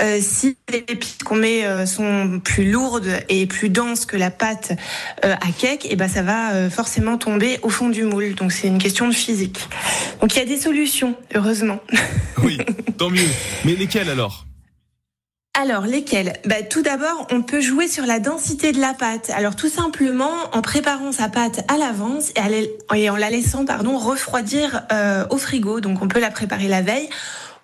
Euh, 0.02 0.18
si 0.20 0.58
les 0.74 0.82
pépites 0.82 1.24
qu'on 1.24 1.36
met 1.36 1.64
euh, 1.64 1.86
sont 1.86 2.42
plus 2.44 2.72
lourdes 2.72 3.20
et 3.30 3.46
plus 3.46 3.70
denses 3.70 4.08
que 4.08 4.18
la 4.18 4.32
pâte 4.32 4.72
euh, 5.24 5.36
à 5.36 5.52
cake, 5.56 5.86
et 5.88 5.96
ben 5.96 6.08
ça 6.08 6.24
va 6.24 6.54
euh, 6.54 6.72
forcément 6.72 7.20
tomber 7.20 7.60
au 7.62 7.70
fond 7.70 7.90
du 7.90 8.02
moule. 8.02 8.34
Donc 8.34 8.52
c'est 8.52 8.68
une 8.68 8.80
question 8.80 9.08
de 9.08 9.14
physique. 9.14 9.70
Donc 10.22 10.36
il 10.36 10.40
y 10.40 10.42
a 10.42 10.46
des 10.46 10.58
solutions, 10.60 11.16
heureusement. 11.36 11.80
Oui, 12.44 12.58
tant 12.98 13.12
mieux. 13.12 13.30
Mais 13.64 13.76
lesquelles 13.76 14.10
alors? 14.10 14.48
Alors, 15.58 15.86
lesquels? 15.86 16.34
Bah, 16.46 16.64
Tout 16.70 16.82
d'abord, 16.82 17.28
on 17.32 17.42
peut 17.42 17.62
jouer 17.62 17.88
sur 17.88 18.06
la 18.06 18.20
densité 18.20 18.74
de 18.74 18.82
la 18.82 18.94
pâte. 18.94 19.32
Alors, 19.34 19.56
tout 19.56 19.70
simplement, 19.70 20.34
en 20.52 20.62
préparant 20.62 21.14
sa 21.14 21.30
pâte 21.30 21.64
à 21.72 21.78
l'avance 21.78 22.34
et, 22.94 23.10
en 23.10 23.16
la 23.16 23.30
laissant 23.30 23.64
pardon, 23.64 23.98
refroidir 23.98 24.84
euh, 24.92 25.26
au 25.30 25.38
frigo. 25.38 25.80
Donc, 25.80 26.02
on 26.02 26.10
peut 26.10 26.20
la 26.20 26.30
préparer 26.30 26.68
la 26.68 26.82
veille. 26.82 27.08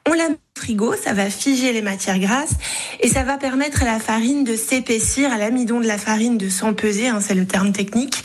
On 0.10 0.14
la 0.14 0.30
met 0.30 0.36
au 0.36 0.60
frigo, 0.60 0.96
ça 1.02 1.14
va 1.14 1.30
figer 1.30 1.74
les 1.74 1.82
matières 1.84 2.18
grasses 2.20 2.54
et 3.02 3.08
ça 3.08 3.24
va 3.24 3.38
permettre 3.38 3.84
à 3.84 3.86
la 3.86 4.00
farine 4.00 4.44
de 4.44 4.56
s'épaissir, 4.56 5.32
à 5.32 5.38
l'amidon 5.38 5.80
de 5.80 5.86
la 5.88 5.98
farine 6.00 6.38
de 6.38 6.50
s'empeser, 6.50 7.08
hein, 7.08 7.20
c'est 7.22 7.36
le 7.36 7.46
terme 7.46 7.72
technique. 7.72 8.24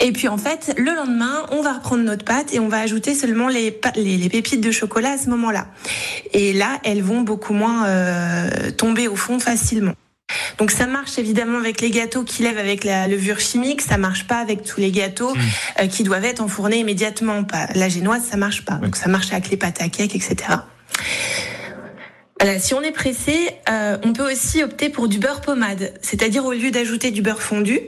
Et 0.00 0.10
puis 0.10 0.26
en 0.26 0.36
fait, 0.38 0.74
le 0.76 0.92
lendemain, 0.92 1.46
on 1.52 1.62
va 1.62 1.74
reprendre 1.74 2.02
notre 2.02 2.24
pâte 2.24 2.52
et 2.52 2.58
on 2.58 2.68
va 2.68 2.80
ajouter 2.80 3.14
seulement 3.14 3.46
les, 3.48 3.70
pa- 3.70 3.92
les, 3.94 4.16
les 4.16 4.28
pépites 4.28 4.60
de 4.60 4.72
chocolat 4.72 5.12
à 5.12 5.18
ce 5.18 5.30
moment-là. 5.30 5.68
Et 6.32 6.52
là, 6.52 6.80
elles 6.82 7.02
vont 7.02 7.20
beaucoup 7.20 7.54
moins 7.54 7.86
euh, 7.86 8.70
tomber 8.72 9.06
au 9.06 9.14
fond 9.16 9.38
facilement. 9.38 9.94
Donc 10.58 10.72
ça 10.72 10.86
marche 10.86 11.16
évidemment 11.18 11.58
avec 11.58 11.80
les 11.80 11.90
gâteaux 11.90 12.24
qui 12.24 12.42
lèvent 12.42 12.58
avec 12.58 12.82
la 12.82 13.06
levure 13.06 13.38
chimique, 13.38 13.82
ça 13.82 13.98
marche 13.98 14.26
pas 14.26 14.38
avec 14.38 14.64
tous 14.64 14.80
les 14.80 14.90
gâteaux 14.90 15.32
euh, 15.80 15.86
qui 15.86 16.02
doivent 16.02 16.24
être 16.24 16.40
enfournés 16.40 16.78
immédiatement. 16.78 17.44
Pas 17.44 17.68
la 17.76 17.88
génoise, 17.88 18.22
ça 18.28 18.36
marche 18.36 18.64
pas. 18.64 18.74
Donc 18.74 18.96
ça 18.96 19.08
marche 19.08 19.30
avec 19.32 19.48
les 19.50 19.56
pâtes 19.56 19.80
à 19.80 19.88
cake, 19.88 20.16
etc. 20.16 20.36
Voilà, 22.40 22.58
si 22.58 22.74
on 22.74 22.82
est 22.82 22.92
pressé, 22.92 23.50
euh, 23.70 23.96
on 24.02 24.12
peut 24.12 24.30
aussi 24.30 24.62
opter 24.62 24.90
pour 24.90 25.08
du 25.08 25.18
beurre 25.18 25.40
pommade, 25.40 25.94
c'est-à-dire 26.02 26.44
au 26.44 26.52
lieu 26.52 26.70
d'ajouter 26.70 27.10
du 27.10 27.22
beurre 27.22 27.42
fondu, 27.42 27.80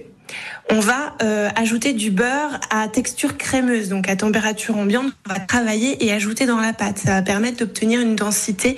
on 0.70 0.80
va 0.80 1.14
euh, 1.22 1.48
ajouter 1.54 1.92
du 1.92 2.10
beurre 2.10 2.58
à 2.70 2.88
texture 2.88 3.36
crémeuse, 3.36 3.88
donc 3.88 4.08
à 4.08 4.16
température 4.16 4.76
ambiante. 4.76 5.12
On 5.28 5.32
va 5.32 5.40
travailler 5.40 6.04
et 6.04 6.12
ajouter 6.12 6.46
dans 6.46 6.58
la 6.58 6.72
pâte. 6.72 6.98
Ça 6.98 7.12
va 7.12 7.22
permettre 7.22 7.58
d'obtenir 7.58 8.00
une 8.00 8.16
densité 8.16 8.76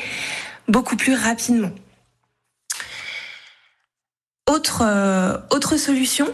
beaucoup 0.68 0.96
plus 0.96 1.14
rapidement. 1.14 1.70
Autre 4.50 4.82
euh, 4.84 5.38
autre 5.50 5.76
solution, 5.76 6.26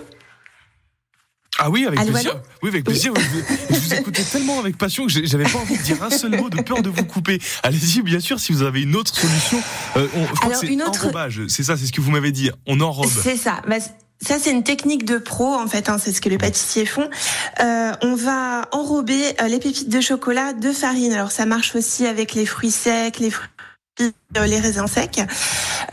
Ah 1.58 1.70
oui, 1.70 1.86
avec 1.86 2.00
Allô, 2.00 2.10
plaisir. 2.12 2.30
allô 2.32 2.40
Oui, 2.62 2.68
avec 2.70 2.84
plaisir. 2.84 3.12
Je, 3.16 3.74
je 3.74 3.80
vous 3.80 3.94
écoutais 3.94 4.22
tellement 4.32 4.58
avec 4.58 4.76
passion 4.76 5.06
que 5.06 5.12
j'avais 5.12 5.44
pas 5.44 5.58
envie 5.58 5.76
de 5.78 5.82
dire 5.82 6.02
un 6.02 6.10
seul 6.10 6.32
mot 6.36 6.50
de 6.50 6.60
peur 6.62 6.82
de 6.82 6.88
vous 6.90 7.04
couper. 7.04 7.40
Allez-y, 7.62 8.02
bien 8.02 8.20
sûr, 8.20 8.40
si 8.40 8.52
vous 8.52 8.62
avez 8.62 8.82
une 8.82 8.96
autre 8.96 9.14
solution. 9.14 9.62
Euh, 9.96 10.08
on, 10.16 10.26
je 10.26 10.46
Alors, 10.46 10.64
une 10.64 10.82
autre- 10.82 11.04
enrobage. 11.04 11.42
C'est 11.48 11.62
ça, 11.62 11.76
c'est 11.76 11.86
ce 11.86 11.92
que 11.92 12.00
vous 12.00 12.10
m'avez 12.10 12.32
dit. 12.32 12.50
On 12.66 12.80
enrobe. 12.80 13.08
C'est 13.22 13.36
ça. 13.36 13.62
Bah, 13.68 13.76
ça, 14.20 14.38
c'est 14.40 14.50
une 14.52 14.62
technique 14.64 15.04
de 15.04 15.18
pro, 15.18 15.54
en 15.54 15.66
fait. 15.68 15.88
hein, 15.88 15.98
c'est 16.02 16.12
ce 16.12 16.20
que 16.20 16.28
les 16.28 16.38
pâtissiers 16.38 16.86
font. 16.86 17.08
Euh, 17.60 17.92
on 18.02 18.14
va 18.14 18.68
enrober 18.72 19.20
euh, 19.40 19.48
les 19.48 19.58
pépites 19.58 19.88
de 19.88 20.00
chocolat 20.00 20.54
de 20.54 20.72
farine. 20.72 21.12
Alors, 21.12 21.30
ça 21.30 21.46
marche 21.46 21.74
aussi 21.76 22.06
avec 22.06 22.34
les 22.34 22.46
fruits 22.46 22.70
secs, 22.70 23.18
les 23.18 23.30
fruits 23.30 23.48
les 24.42 24.58
raisins 24.58 24.86
secs. 24.86 25.20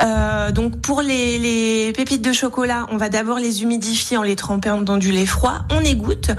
Euh, 0.02 0.52
donc 0.52 0.82
pour 0.82 1.02
les, 1.02 1.38
les 1.38 1.94
pépites 1.94 2.22
de 2.22 2.34
chocolat, 2.34 2.88
on 2.92 2.98
va 2.98 3.10
d'abord 3.10 3.38
les 3.38 3.62
humidifier 3.62 4.18
en 4.18 4.24
les 4.24 4.36
trempant 4.36 4.82
dans 4.82 4.98
du 4.98 5.12
lait 5.12 5.26
froid. 5.26 5.60
On 5.72 5.82
égoutte, 5.82 6.32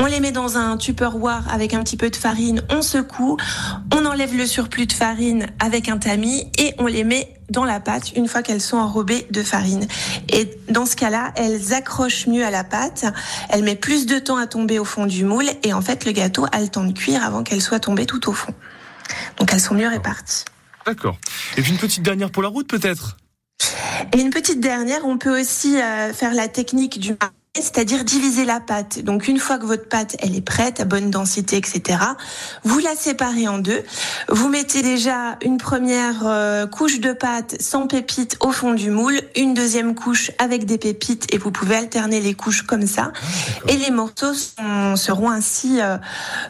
on 0.00 0.06
les 0.06 0.20
met 0.20 0.32
dans 0.32 0.58
un 0.58 0.76
tupperware 0.76 1.44
avec 1.50 1.72
un 1.72 1.82
petit 1.82 1.96
peu 1.96 2.10
de 2.10 2.16
farine, 2.16 2.62
on 2.70 2.82
secoue, 2.82 3.36
on 3.94 4.04
enlève 4.04 4.36
le 4.36 4.46
surplus 4.46 4.86
de 4.86 4.92
farine 4.92 5.46
avec 5.58 5.88
un 5.88 5.98
tamis 5.98 6.50
et 6.58 6.74
on 6.78 6.86
les 6.86 7.04
met 7.04 7.32
dans 7.48 7.64
la 7.64 7.78
pâte 7.80 8.12
une 8.16 8.26
fois 8.26 8.42
qu'elles 8.42 8.60
sont 8.60 8.76
enrobées 8.76 9.26
de 9.30 9.42
farine. 9.42 9.86
Et 10.28 10.50
dans 10.68 10.84
ce 10.84 10.96
cas-là, 10.96 11.32
elles 11.36 11.72
accrochent 11.72 12.26
mieux 12.26 12.44
à 12.44 12.50
la 12.50 12.64
pâte, 12.64 13.06
elles 13.48 13.62
mettent 13.62 13.80
plus 13.80 14.06
de 14.06 14.18
temps 14.18 14.36
à 14.36 14.46
tomber 14.46 14.78
au 14.78 14.84
fond 14.84 15.06
du 15.06 15.24
moule 15.24 15.46
et 15.62 15.72
en 15.72 15.80
fait 15.80 16.04
le 16.04 16.12
gâteau 16.12 16.46
a 16.52 16.60
le 16.60 16.68
temps 16.68 16.84
de 16.84 16.92
cuire 16.92 17.24
avant 17.24 17.42
qu'elles 17.42 17.62
soient 17.62 17.80
tombées 17.80 18.06
tout 18.06 18.28
au 18.28 18.32
fond. 18.32 18.52
Donc 19.38 19.52
elles 19.52 19.60
sont 19.60 19.74
mieux 19.74 19.88
réparties. 19.88 20.44
D'accord. 20.86 21.18
Et 21.56 21.62
puis 21.62 21.72
une 21.72 21.78
petite 21.78 22.02
dernière 22.02 22.30
pour 22.30 22.42
la 22.42 22.48
route, 22.48 22.68
peut-être? 22.68 23.16
Et 24.12 24.20
une 24.20 24.30
petite 24.30 24.60
dernière, 24.60 25.04
on 25.04 25.18
peut 25.18 25.40
aussi 25.40 25.80
euh, 25.80 26.12
faire 26.12 26.34
la 26.34 26.48
technique 26.48 27.00
du 27.00 27.16
c'est-à-dire 27.58 28.04
diviser 28.04 28.44
la 28.44 28.60
pâte. 28.60 28.98
Donc 29.02 29.28
une 29.28 29.38
fois 29.38 29.56
que 29.58 29.64
votre 29.64 29.88
pâte 29.88 30.14
elle 30.18 30.36
est 30.36 30.42
prête, 30.42 30.78
à 30.78 30.84
bonne 30.84 31.10
densité, 31.10 31.56
etc., 31.56 31.98
vous 32.64 32.78
la 32.80 32.94
séparez 32.94 33.48
en 33.48 33.56
deux. 33.56 33.82
Vous 34.28 34.50
mettez 34.50 34.82
déjà 34.82 35.38
une 35.42 35.56
première 35.56 36.26
euh, 36.26 36.66
couche 36.66 37.00
de 37.00 37.14
pâte 37.14 37.56
sans 37.58 37.86
pépites 37.86 38.36
au 38.40 38.52
fond 38.52 38.74
du 38.74 38.90
moule, 38.90 39.18
une 39.36 39.54
deuxième 39.54 39.94
couche 39.94 40.30
avec 40.38 40.66
des 40.66 40.76
pépites 40.76 41.32
et 41.32 41.38
vous 41.38 41.50
pouvez 41.50 41.76
alterner 41.76 42.20
les 42.20 42.34
couches 42.34 42.60
comme 42.60 42.86
ça. 42.86 43.10
et 43.68 43.76
les 43.78 43.90
morceaux 43.90 44.34
sont- 44.34 44.96
seront 44.96 45.30
ainsi 45.30 45.80
euh, 45.80 45.96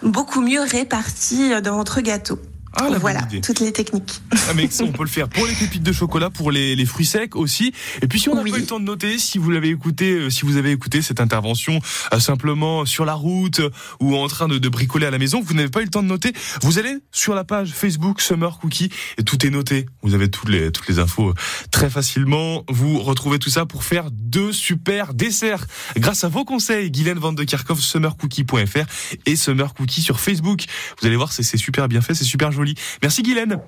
beaucoup 0.03 0.41
mieux 0.41 0.61
répartis 0.63 1.61
dans 1.63 1.77
votre 1.77 2.01
gâteau. 2.01 2.41
Ah, 2.79 2.89
la 2.91 2.99
voilà, 2.99 3.23
idée. 3.23 3.41
toutes 3.41 3.61
les 3.61 3.73
techniques. 3.73 4.21
Ah, 4.49 4.55
mais 4.55 4.69
on 4.83 4.93
peut 4.93 5.03
le 5.03 5.09
faire 5.09 5.29
pour 5.29 5.47
les 5.47 5.55
pépites 5.55 5.83
de 5.83 5.93
chocolat, 5.93 6.31
pour 6.31 6.51
les, 6.51 6.77
les 6.77 6.87
fruits 6.87 7.07
secs 7.07 7.35
aussi. 7.37 7.73
Et 8.03 8.07
puis 8.07 8.21
si 8.21 8.29
on 8.29 8.35
n'a 8.35 8.43
Oui. 8.43 8.51
pas 8.51 8.59
eu 8.59 8.61
le 8.61 8.67
temps 8.67 8.81
de 8.81 8.85
noter, 8.85 9.19
si 9.19 9.39
vous 9.39 9.51
l'avez 9.51 9.71
écouté, 9.71 10.13
euh, 10.13 10.31
si 10.31 10.43
vous 10.45 10.57
avez 10.57 10.71
écouté 10.73 11.01
cette 11.03 11.21
intervention 11.21 11.81
euh, 12.13 12.21
simplement 12.21 12.85
sur 12.85 13.05
la 13.05 13.15
route 13.15 13.61
euh, 13.61 13.71
ou 14.01 14.15
en 14.17 14.29
train 14.29 14.47
de, 14.49 14.59
de 14.59 14.69
bricoler 14.69 15.07
à 15.07 15.11
la 15.11 15.19
maison, 15.19 15.41
vous 15.41 15.55
n'avez 15.55 15.69
pas 15.71 15.81
eu 15.81 15.85
le 15.85 15.91
temps 15.91 16.03
de 16.03 16.09
noter, 16.09 16.33
vous 16.63 16.79
allez 16.79 16.97
sur 17.13 17.35
la 17.35 17.45
page 17.45 17.71
Facebook 17.73 18.21
Summer 18.21 18.59
Cookie 18.59 18.91
et 19.19 19.23
tout 19.25 19.45
est 19.47 19.51
noté. 19.51 19.87
Vous 20.03 20.15
avez 20.15 20.31
toutes 20.31 20.49
les 20.49 20.71
toutes 20.71 20.89
les 20.89 20.99
infos 20.99 21.33
très 21.71 21.89
facilement. 21.91 22.65
Vous 22.69 22.99
retrouvez 23.01 23.39
tout 23.39 23.51
ça 23.51 23.65
pour 23.67 23.85
faire 23.85 24.11
deux 24.11 24.53
super 24.53 25.15
desserts 25.15 25.67
grâce 25.97 26.25
à 26.25 26.29
vos 26.29 26.45
conseils. 26.45 26.91
Guylaine 26.91 27.19
Van 27.19 27.33
de 27.33 27.45
Kerkhoff, 27.45 27.81
summercookie.fr 27.81 28.87
et 29.27 29.37
Summer 29.37 29.73
Cookie 29.75 30.03
sur 30.03 30.21
Facebook. 30.21 30.65
Vous 31.01 31.07
allez 31.07 31.17
voir, 31.17 31.33
c'est 31.33 31.43
super 31.57 31.89
bien 31.89 32.01
fait, 32.01 32.15
c'est 32.15 32.25
super 32.25 32.53
joli. 32.53 32.66
Merci 33.03 33.23
Guylaine. 33.23 33.59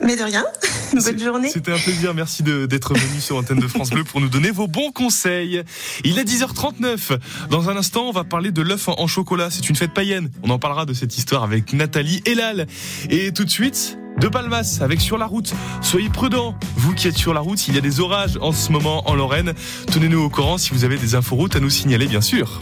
Mais 0.00 0.16
de 0.16 0.22
rien, 0.22 0.44
bonne 0.94 1.18
journée. 1.18 1.50
C'était 1.50 1.72
un 1.72 1.78
plaisir, 1.78 2.14
merci 2.14 2.42
d'être 2.42 2.94
venu 2.94 3.20
sur 3.20 3.36
Antenne 3.36 3.58
de 3.58 3.68
France 3.68 3.90
Bleu 3.90 4.02
pour 4.02 4.20
nous 4.20 4.28
donner 4.28 4.50
vos 4.50 4.66
bons 4.66 4.92
conseils. 4.92 5.62
Il 6.04 6.18
est 6.18 6.24
10h39. 6.24 7.18
Dans 7.50 7.68
un 7.68 7.76
instant, 7.76 8.08
on 8.08 8.12
va 8.12 8.24
parler 8.24 8.50
de 8.50 8.62
l'œuf 8.62 8.88
en, 8.88 8.98
en 8.98 9.06
chocolat. 9.06 9.50
C'est 9.50 9.68
une 9.68 9.76
fête 9.76 9.92
païenne. 9.92 10.30
On 10.42 10.50
en 10.50 10.58
parlera 10.58 10.86
de 10.86 10.94
cette 10.94 11.18
histoire 11.18 11.42
avec 11.42 11.74
Nathalie 11.74 12.22
Elal. 12.24 12.66
Et 13.10 13.32
tout 13.32 13.44
de 13.44 13.50
suite, 13.50 13.98
de 14.18 14.28
Palmas 14.28 14.78
avec 14.80 15.00
Sur 15.00 15.18
la 15.18 15.26
route. 15.26 15.52
Soyez 15.82 16.08
prudents, 16.08 16.54
vous 16.76 16.94
qui 16.94 17.08
êtes 17.08 17.16
sur 17.16 17.34
la 17.34 17.40
route, 17.40 17.68
il 17.68 17.74
y 17.74 17.78
a 17.78 17.80
des 17.80 18.00
orages 18.00 18.38
en 18.40 18.52
ce 18.52 18.72
moment 18.72 19.08
en 19.08 19.14
Lorraine. 19.14 19.52
Tenez-nous 19.92 20.20
au 20.20 20.30
courant 20.30 20.58
si 20.58 20.70
vous 20.70 20.84
avez 20.84 20.96
des 20.96 21.14
infos 21.14 21.36
routes 21.36 21.56
à 21.56 21.60
nous 21.60 21.70
signaler, 21.70 22.06
bien 22.06 22.20
sûr. 22.20 22.60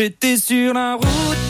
J'étais 0.00 0.38
sur 0.38 0.72
la 0.72 0.94
route 0.94 1.49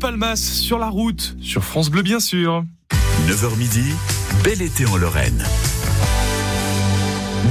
Palmas 0.00 0.36
sur 0.36 0.78
la 0.78 0.88
route, 0.88 1.36
sur 1.42 1.62
France 1.62 1.90
Bleu, 1.90 2.02
bien 2.02 2.20
sûr. 2.20 2.64
9h 3.28 3.56
midi, 3.58 3.84
bel 4.42 4.62
été 4.62 4.86
en 4.86 4.96
Lorraine. 4.96 5.44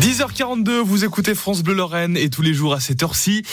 10h42, 0.01 0.79
vous 0.81 1.05
écoutez 1.05 1.35
France 1.35 1.61
Bleu 1.61 1.75
Lorraine 1.75 2.17
et 2.17 2.29
tous 2.29 2.41
les 2.41 2.53
jours 2.53 2.73
à 2.73 2.79
cette 2.79 3.03
heure-ci. 3.03 3.43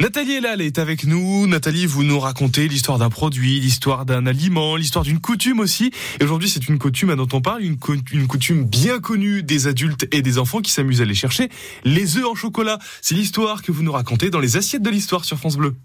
Nathalie 0.00 0.32
Elal 0.32 0.60
est 0.60 0.80
avec 0.80 1.04
nous. 1.04 1.46
Nathalie, 1.46 1.86
vous 1.86 2.02
nous 2.02 2.18
racontez 2.18 2.66
l'histoire 2.66 2.98
d'un 2.98 3.10
produit, 3.10 3.60
l'histoire 3.60 4.04
d'un 4.04 4.26
aliment, 4.26 4.74
l'histoire 4.74 5.04
d'une 5.04 5.20
coutume 5.20 5.60
aussi. 5.60 5.92
Et 6.20 6.24
aujourd'hui, 6.24 6.48
c'est 6.48 6.68
une 6.68 6.78
coutume 6.78 7.14
dont 7.14 7.28
on 7.32 7.40
parle, 7.40 7.62
une, 7.62 7.76
co- 7.78 7.94
une 8.12 8.26
coutume 8.26 8.64
bien 8.64 8.98
connue 8.98 9.44
des 9.44 9.68
adultes 9.68 10.08
et 10.10 10.22
des 10.22 10.38
enfants 10.38 10.60
qui 10.60 10.72
s'amusent 10.72 11.00
à 11.00 11.04
aller 11.04 11.14
chercher 11.14 11.48
les 11.84 12.16
œufs 12.16 12.26
en 12.26 12.34
chocolat. 12.34 12.80
C'est 13.00 13.14
l'histoire 13.14 13.62
que 13.62 13.70
vous 13.70 13.84
nous 13.84 13.92
racontez 13.92 14.30
dans 14.30 14.40
les 14.40 14.56
assiettes 14.56 14.82
de 14.82 14.90
l'histoire 14.90 15.24
sur 15.24 15.38
France 15.38 15.56
Bleu. 15.56 15.76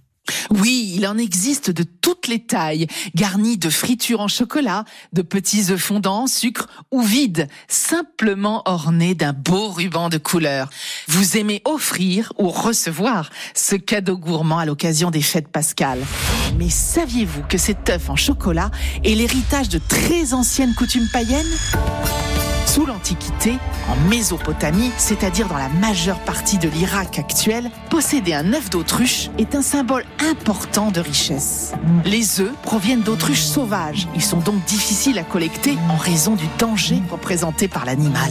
Oui, 0.51 0.93
il 0.95 1.07
en 1.07 1.17
existe 1.17 1.71
de 1.71 1.83
toutes 1.83 2.27
les 2.27 2.39
tailles, 2.39 2.87
garnis 3.15 3.57
de 3.57 3.69
fritures 3.69 4.21
en 4.21 4.27
chocolat, 4.27 4.85
de 5.13 5.21
petits 5.21 5.71
œufs 5.71 5.81
fondants, 5.81 6.27
sucre 6.27 6.67
ou 6.91 7.01
vides, 7.01 7.47
simplement 7.67 8.61
ornés 8.65 9.15
d'un 9.15 9.33
beau 9.33 9.69
ruban 9.69 10.09
de 10.09 10.17
couleur. 10.17 10.69
Vous 11.07 11.37
aimez 11.37 11.61
offrir 11.65 12.33
ou 12.37 12.49
recevoir 12.49 13.29
ce 13.53 13.75
cadeau 13.75 14.17
gourmand 14.17 14.59
à 14.59 14.65
l'occasion 14.65 15.11
des 15.11 15.21
fêtes 15.21 15.47
pascales. 15.47 16.03
Mais 16.57 16.69
saviez-vous 16.69 17.43
que 17.43 17.57
cet 17.57 17.89
œuf 17.89 18.09
en 18.09 18.15
chocolat 18.15 18.71
est 19.03 19.15
l'héritage 19.15 19.69
de 19.69 19.79
très 19.79 20.33
anciennes 20.33 20.73
coutumes 20.75 21.09
païennes? 21.11 21.47
Sous 22.69 22.85
l'Antiquité, 22.85 23.57
en 23.87 24.09
Mésopotamie, 24.09 24.91
c'est-à-dire 24.97 25.47
dans 25.47 25.57
la 25.57 25.69
majeure 25.69 26.19
partie 26.19 26.59
de 26.59 26.69
l'Irak 26.69 27.17
actuel, 27.17 27.71
posséder 27.89 28.33
un 28.33 28.53
œuf 28.53 28.69
d'autruche 28.69 29.31
est 29.39 29.55
un 29.55 29.63
symbole 29.63 30.05
important 30.29 30.91
de 30.91 30.99
richesse. 30.99 31.73
Les 32.05 32.39
œufs 32.41 32.53
proviennent 32.61 33.01
d'autruches 33.01 33.41
sauvages. 33.41 34.07
Ils 34.13 34.21
sont 34.21 34.37
donc 34.37 34.63
difficiles 34.65 35.17
à 35.17 35.23
collecter 35.23 35.77
en 35.89 35.95
raison 35.95 36.35
du 36.35 36.45
danger 36.59 37.01
représenté 37.09 37.67
par 37.67 37.85
l'animal. 37.85 38.29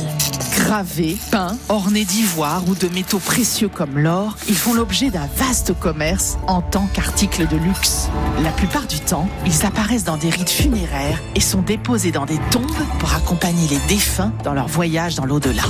Gravés, 0.55 1.17
peints, 1.31 1.57
ornés 1.69 2.05
d'ivoire 2.05 2.63
ou 2.69 2.75
de 2.75 2.89
métaux 2.89 3.21
précieux 3.21 3.69
comme 3.69 3.99
l'or, 3.99 4.37
ils 4.49 4.57
font 4.57 4.75
l'objet 4.75 5.11
d'un 5.11 5.27
vaste 5.37 5.73
commerce 5.79 6.37
en 6.47 6.63
tant 6.63 6.87
qu'articles 6.93 7.47
de 7.49 7.57
luxe. 7.57 8.09
La 8.43 8.51
plupart 8.51 8.87
du 8.87 9.01
temps, 9.01 9.29
ils 9.47 9.65
apparaissent 9.65 10.05
dans 10.05 10.17
des 10.17 10.31
rites 10.31 10.51
funéraires 10.51 11.21
et 11.35 11.41
sont 11.41 11.63
déposés 11.63 12.13
dans 12.13 12.27
des 12.27 12.39
tombes 12.51 12.67
pour 12.99 13.15
accompagner 13.15 13.67
les 13.69 13.79
défunts 13.89 14.28
dans 14.45 14.55
leur 14.55 14.69
voyage 14.69 15.15
dans 15.15 15.25
l'au-delà. 15.25 15.65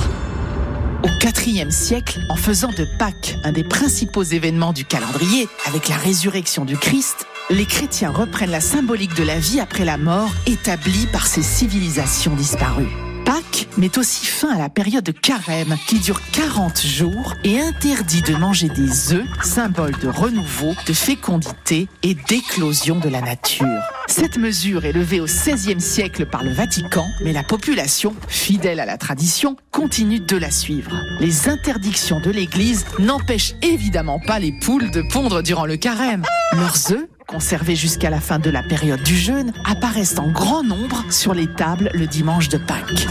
Au 1.03 1.07
IVe 1.45 1.69
siècle, 1.71 2.19
en 2.29 2.35
faisant 2.35 2.71
de 2.77 2.85
Pâques 2.97 3.37
un 3.43 3.51
des 3.51 3.63
principaux 3.63 4.23
événements 4.23 4.73
du 4.73 4.85
calendrier, 4.85 5.47
avec 5.65 5.87
la 5.89 5.95
résurrection 5.95 6.65
du 6.65 6.77
Christ, 6.77 7.25
les 7.49 7.65
chrétiens 7.65 8.11
reprennent 8.11 8.51
la 8.51 8.61
symbolique 8.61 9.15
de 9.15 9.23
la 9.23 9.39
vie 9.39 9.59
après 9.59 9.85
la 9.85 9.97
mort 9.97 10.31
établie 10.45 11.07
par 11.11 11.25
ces 11.25 11.41
civilisations 11.41 12.35
disparues. 12.35 13.08
Pâques 13.25 13.67
met 13.77 13.97
aussi 13.97 14.25
fin 14.25 14.49
à 14.55 14.57
la 14.57 14.69
période 14.69 15.03
de 15.03 15.11
carême 15.11 15.75
qui 15.87 15.99
dure 15.99 16.21
40 16.31 16.81
jours 16.81 17.33
et 17.43 17.59
interdit 17.59 18.21
de 18.21 18.35
manger 18.35 18.69
des 18.69 19.13
œufs, 19.13 19.27
symbole 19.43 19.97
de 19.99 20.07
renouveau, 20.07 20.73
de 20.87 20.93
fécondité 20.93 21.87
et 22.03 22.15
d'éclosion 22.15 22.99
de 22.99 23.09
la 23.09 23.21
nature. 23.21 23.67
Cette 24.07 24.37
mesure 24.37 24.85
est 24.85 24.91
levée 24.91 25.19
au 25.19 25.25
XVIe 25.25 25.79
siècle 25.79 26.25
par 26.25 26.43
le 26.43 26.51
Vatican, 26.51 27.05
mais 27.23 27.33
la 27.33 27.43
population, 27.43 28.15
fidèle 28.27 28.79
à 28.79 28.85
la 28.85 28.97
tradition, 28.97 29.55
continue 29.71 30.19
de 30.19 30.37
la 30.37 30.51
suivre. 30.51 30.91
Les 31.19 31.47
interdictions 31.47 32.19
de 32.19 32.31
l'Église 32.31 32.85
n'empêchent 32.97 33.53
évidemment 33.61 34.19
pas 34.19 34.39
les 34.39 34.51
poules 34.59 34.91
de 34.91 35.03
pondre 35.11 35.43
durant 35.43 35.65
le 35.65 35.77
carême. 35.77 36.23
Leurs 36.53 36.91
œufs 36.91 37.07
conservés 37.29 37.75
jusqu'à 37.75 38.09
la 38.09 38.19
fin 38.19 38.39
de 38.39 38.49
la 38.49 38.63
période 38.63 39.03
du 39.03 39.15
jeûne, 39.15 39.53
apparaissent 39.63 40.17
en 40.17 40.31
grand 40.31 40.63
nombre 40.63 41.05
sur 41.11 41.35
les 41.35 41.47
tables 41.47 41.91
le 41.93 42.07
dimanche 42.07 42.49
de 42.49 42.57
Pâques. 42.57 43.07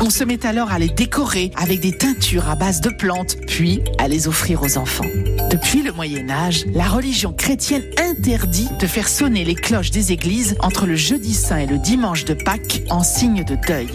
On 0.00 0.10
se 0.10 0.24
met 0.24 0.44
alors 0.44 0.72
à 0.72 0.80
les 0.80 0.88
décorer 0.88 1.52
avec 1.56 1.78
des 1.80 1.96
teintures 1.96 2.48
à 2.48 2.56
base 2.56 2.80
de 2.80 2.90
plantes, 2.90 3.36
puis 3.46 3.80
à 3.98 4.08
les 4.08 4.26
offrir 4.26 4.62
aux 4.62 4.78
enfants. 4.78 5.06
Depuis 5.48 5.82
le 5.82 5.92
Moyen 5.92 6.28
Âge, 6.28 6.64
la 6.74 6.88
religion 6.88 7.32
chrétienne 7.32 7.84
interdit 7.98 8.68
de 8.80 8.86
faire 8.88 9.08
sonner 9.08 9.44
les 9.44 9.54
cloches 9.54 9.92
des 9.92 10.10
églises 10.10 10.56
entre 10.60 10.86
le 10.86 10.96
jeudi 10.96 11.32
saint 11.32 11.58
et 11.58 11.66
le 11.66 11.78
dimanche 11.78 12.24
de 12.24 12.34
Pâques 12.34 12.82
en 12.90 13.04
signe 13.04 13.44
de 13.44 13.56
deuil. 13.68 13.90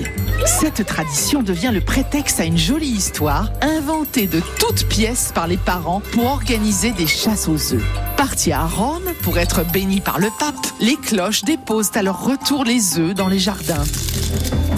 Cette 0.45 0.85
tradition 0.85 1.43
devient 1.43 1.71
le 1.73 1.81
prétexte 1.81 2.39
à 2.39 2.45
une 2.45 2.57
jolie 2.57 2.87
histoire 2.87 3.51
inventée 3.61 4.27
de 4.27 4.41
toutes 4.59 4.87
pièces 4.87 5.33
par 5.35 5.47
les 5.47 5.57
parents 5.57 6.01
pour 6.13 6.25
organiser 6.25 6.91
des 6.91 7.07
chasses 7.07 7.49
aux 7.49 7.73
œufs. 7.73 8.06
Partis 8.17 8.51
à 8.51 8.65
Rome 8.65 9.13
pour 9.21 9.37
être 9.37 9.63
bénis 9.63 10.01
par 10.01 10.17
le 10.17 10.29
pape, 10.39 10.55
les 10.81 10.95
cloches 10.95 11.43
déposent 11.43 11.91
à 11.93 12.01
leur 12.01 12.23
retour 12.23 12.63
les 12.63 12.97
œufs 12.97 13.13
dans 13.13 13.27
les 13.27 13.37
jardins. 13.37 13.83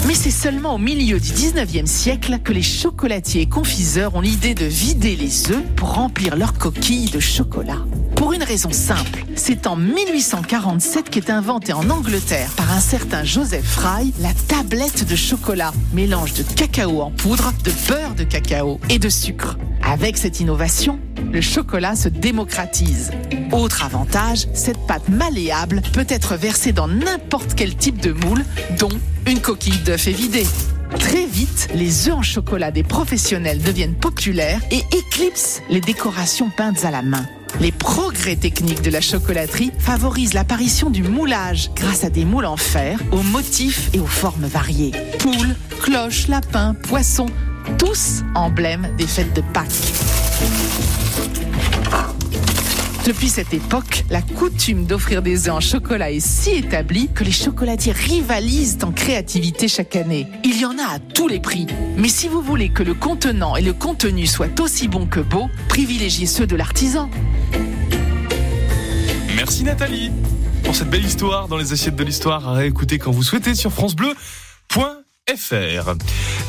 Mais 0.08 0.14
c'est 0.14 0.30
seulement 0.30 0.76
au 0.76 0.78
milieu 0.78 1.20
du 1.20 1.30
19e 1.30 1.86
siècle 1.86 2.40
que 2.44 2.52
les 2.52 2.62
chocolatiers 2.62 3.44
et 3.44 3.50
confiseurs 3.50 4.16
ont 4.16 4.22
l'idée 4.22 4.56
de 4.56 4.66
vider 4.66 5.16
les 5.16 5.52
œufs 5.52 5.64
pour 5.78 5.94
remplir 5.94 6.36
leurs 6.36 6.54
coquilles 6.54 7.10
de 7.10 7.22
chocolat. 7.22 7.78
Pour 8.16 8.34
une 8.34 8.44
raison 8.44 8.72
simple, 8.74 9.24
c'est 9.36 9.68
en 9.68 9.78
1847 9.78 11.10
qu'est 11.10 11.30
inventée 11.30 11.72
en 11.72 11.90
Angleterre 11.90 12.52
par 12.58 12.74
un 12.74 12.82
certain 12.82 13.24
Joseph 13.24 13.66
Fry 13.66 14.14
la 14.20 14.34
tablette 14.50 15.08
de 15.08 15.16
chocolat, 15.16 15.72
mélange 15.94 16.34
de 16.34 16.44
cacao 16.44 17.02
en 17.02 17.12
poudre, 17.12 17.54
de 17.64 17.72
beurre 17.88 18.16
de 18.16 18.26
cacao 18.26 18.82
et 18.90 19.00
de 19.00 19.08
sucre. 19.08 19.58
Avec 19.82 20.18
cette 20.18 20.42
innovation, 20.42 21.00
le 21.32 21.42
chocolat 21.42 21.96
se 21.96 22.10
démocratise. 22.10 23.12
Autre 23.52 23.84
avantage, 23.84 24.48
cette 24.54 24.80
pâte 24.88 25.10
malléable 25.10 25.82
peut 25.94 26.06
être 26.10 26.36
versée 26.36 26.72
dans 26.72 26.88
n'importe 26.88 27.54
quel 27.56 27.76
type 27.76 28.02
de 28.02 28.12
moule, 28.12 28.44
dont 28.80 28.90
une 29.28 29.40
coquille 29.40 29.80
d'œuf 29.86 30.08
évidée. 30.08 30.48
Très 30.98 31.26
vite, 31.26 31.70
les 31.74 32.08
œufs 32.08 32.16
en 32.16 32.22
chocolat 32.24 32.72
des 32.72 32.84
professionnels 32.84 33.62
deviennent 33.62 33.96
populaires 33.96 34.62
et 34.72 34.82
éclipsent 34.96 35.62
les 35.70 35.82
décorations 35.82 36.50
peintes 36.50 36.84
à 36.84 36.92
la 36.92 37.02
main. 37.02 37.26
Les 37.60 37.72
progrès 37.72 38.36
techniques 38.36 38.82
de 38.82 38.90
la 38.90 39.02
chocolaterie 39.02 39.72
favorisent 39.80 40.34
l'apparition 40.34 40.90
du 40.90 41.04
moulage 41.04 41.72
grâce 41.76 42.04
à 42.04 42.10
des 42.10 42.26
moules 42.26 42.46
en 42.46 42.58
fer 42.58 43.00
aux 43.12 43.24
motifs 43.24 43.90
et 43.94 44.00
aux 44.00 44.08
formes 44.08 44.46
variées. 44.46 44.92
Poules, 45.20 45.56
cloches, 45.82 46.28
lapins, 46.28 46.74
poissons, 46.74 47.30
tous 47.78 48.24
emblèmes 48.36 48.88
des 48.98 49.08
fêtes 49.08 49.36
de 49.36 49.42
Pâques. 49.54 50.99
Depuis 53.10 53.30
cette 53.30 53.56
époque, 53.56 54.06
la 54.12 54.22
coutume 54.22 54.86
d'offrir 54.86 55.24
des 55.24 55.48
œufs 55.48 55.56
en 55.56 55.60
chocolat 55.60 56.12
est 56.12 56.20
si 56.20 56.52
établie 56.52 57.10
que 57.12 57.24
les 57.24 57.32
chocolatiers 57.32 57.92
rivalisent 57.92 58.78
en 58.84 58.92
créativité 58.92 59.68
chaque 59.68 59.96
année. 59.96 60.28
Il 60.44 60.60
y 60.62 60.64
en 60.64 60.78
a 60.78 60.84
à 60.84 61.00
tous 61.00 61.28
les 61.28 61.40
prix. 61.40 61.66
Mais 61.98 62.08
si 62.08 62.28
vous 62.28 62.44
voulez 62.44 62.70
que 62.70 62.84
le 62.84 62.94
contenant 62.94 63.56
et 63.56 63.64
le 63.64 63.74
contenu 63.74 64.28
soient 64.28 64.62
aussi 64.62 64.88
bons 64.88 65.08
que 65.08 65.22
beaux, 65.22 65.50
privilégiez 65.70 66.28
ceux 66.28 66.46
de 66.46 66.56
l'artisan. 66.56 67.10
Merci 69.36 69.64
Nathalie 69.64 70.12
pour 70.64 70.76
cette 70.76 70.92
belle 70.92 71.04
histoire 71.04 71.48
dans 71.48 71.58
les 71.58 71.74
assiettes 71.74 71.96
de 71.96 72.04
l'histoire 72.04 72.48
à 72.48 72.54
réécouter 72.54 73.00
quand 73.00 73.10
vous 73.10 73.24
souhaitez 73.24 73.56
sur 73.56 73.72
francebleu.fr. 75.38 75.96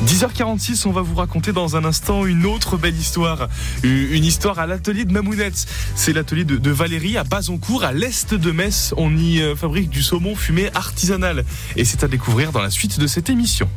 10h46, 0.05 0.87
on 0.87 0.93
va 0.93 1.03
vous 1.03 1.15
raconter 1.15 1.53
dans 1.53 1.77
un 1.77 1.85
instant 1.85 2.25
une 2.25 2.47
autre 2.47 2.77
belle 2.77 2.97
histoire. 2.97 3.49
Une 3.83 4.25
histoire 4.25 4.59
à 4.59 4.67
l'atelier 4.67 5.05
de 5.05 5.13
Mamounette. 5.13 5.67
C'est 5.95 6.13
l'atelier 6.13 6.45
de, 6.45 6.57
de 6.57 6.71
Valérie 6.71 7.17
à 7.17 7.25
Bazoncourt, 7.25 7.85
à 7.85 7.93
l'est 7.93 8.35
de 8.35 8.51
Metz. 8.51 8.95
On 8.97 9.17
y 9.17 9.41
euh, 9.41 9.57
fabrique 9.57 9.91
du 9.91 10.03
saumon 10.03 10.35
fumé 10.35 10.71
artisanal. 10.75 11.45
Et 11.77 11.85
c'est 11.85 12.05
à 12.05 12.09
découvrir 12.09 12.53
dans 12.53 12.63
la 12.63 12.71
suite 12.71 12.99
de 12.99 13.07
cette 13.07 13.31
émission. 13.31 13.69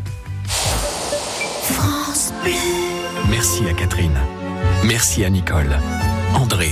France. 0.45 2.34
Merci 3.30 3.64
à 3.70 3.74
Catherine. 3.74 4.18
Merci 4.86 5.24
à 5.24 5.30
Nicole, 5.30 5.80
André, 6.34 6.72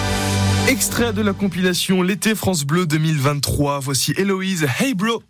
Extrait 0.67 1.11
de 1.11 1.21
la 1.21 1.33
compilation 1.33 2.01
L'été 2.01 2.35
France 2.35 2.63
Bleu 2.63 2.85
2023. 2.85 3.79
Voici 3.79 4.13
Héloïse 4.17 4.67
Hey 4.79 4.93
Bro. 4.93 5.21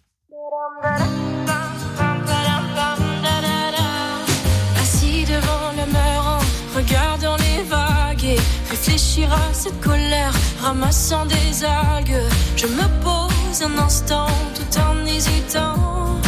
Assis 4.80 5.24
devant 5.26 5.72
le 5.78 5.92
meurant, 5.92 6.40
regardant 6.76 7.38
les 7.38 7.64
vagues 7.64 8.24
et 8.24 8.40
réfléchir 8.70 9.32
à 9.32 9.54
cette 9.54 9.80
colère, 9.82 10.34
ramassant 10.62 11.26
des 11.26 11.64
algues. 11.64 12.22
Je 12.56 12.68
me 12.68 13.04
pose 13.04 13.64
un 13.64 13.78
instant 13.80 14.28
tout 14.56 14.80
en 14.80 15.06
hésitant. 15.06 16.20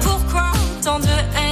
Pourquoi 0.00 0.52
tant 0.82 0.98
de 0.98 1.06
haine, 1.06 1.51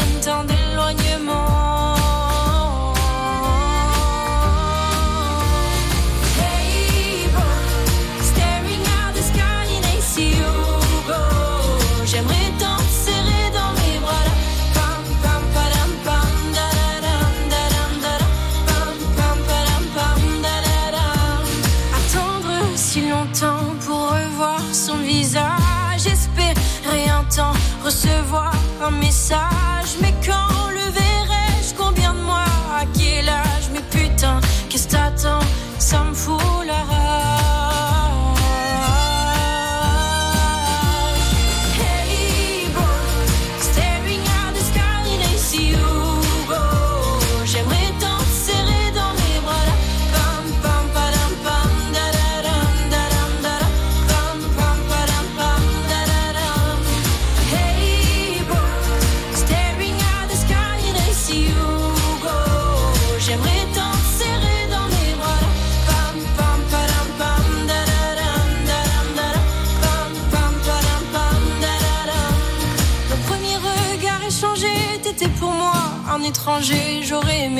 recevoir 27.90 28.52
un 28.80 28.92
message. 28.92 29.59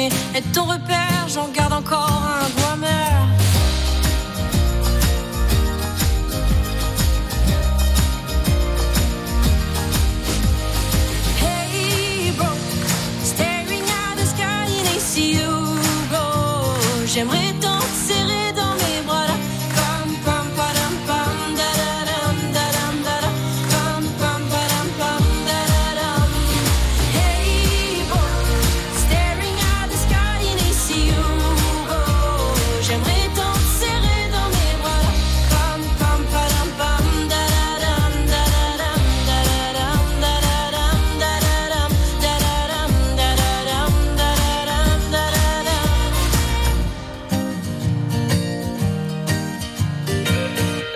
Être 0.09 0.53
ton 0.53 0.65
repère, 0.65 1.29
j'en 1.29 1.49
garde 1.49 1.73
encore 1.73 2.23
un 2.25 2.60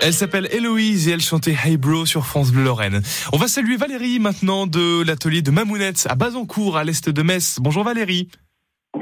Elle 0.05 0.13
s'appelle 0.13 0.47
Héloïse 0.51 1.07
et 1.07 1.13
elle 1.13 1.19
chantait 1.19 1.57
Hey 1.63 1.77
Bro 1.77 2.05
sur 2.05 2.27
France 2.27 2.51
Bleu 2.51 2.63
Lorraine. 2.63 3.01
On 3.33 3.37
va 3.37 3.47
saluer 3.47 3.75
Valérie 3.75 4.19
maintenant 4.19 4.67
de 4.67 5.01
l'atelier 5.01 5.41
de 5.41 5.49
Mamounette 5.49 6.05
à 6.07 6.13
Bazancourt 6.13 6.77
à 6.77 6.83
l'est 6.83 7.09
de 7.09 7.21
Metz. 7.23 7.57
Bonjour 7.59 7.83
Valérie. 7.83 8.29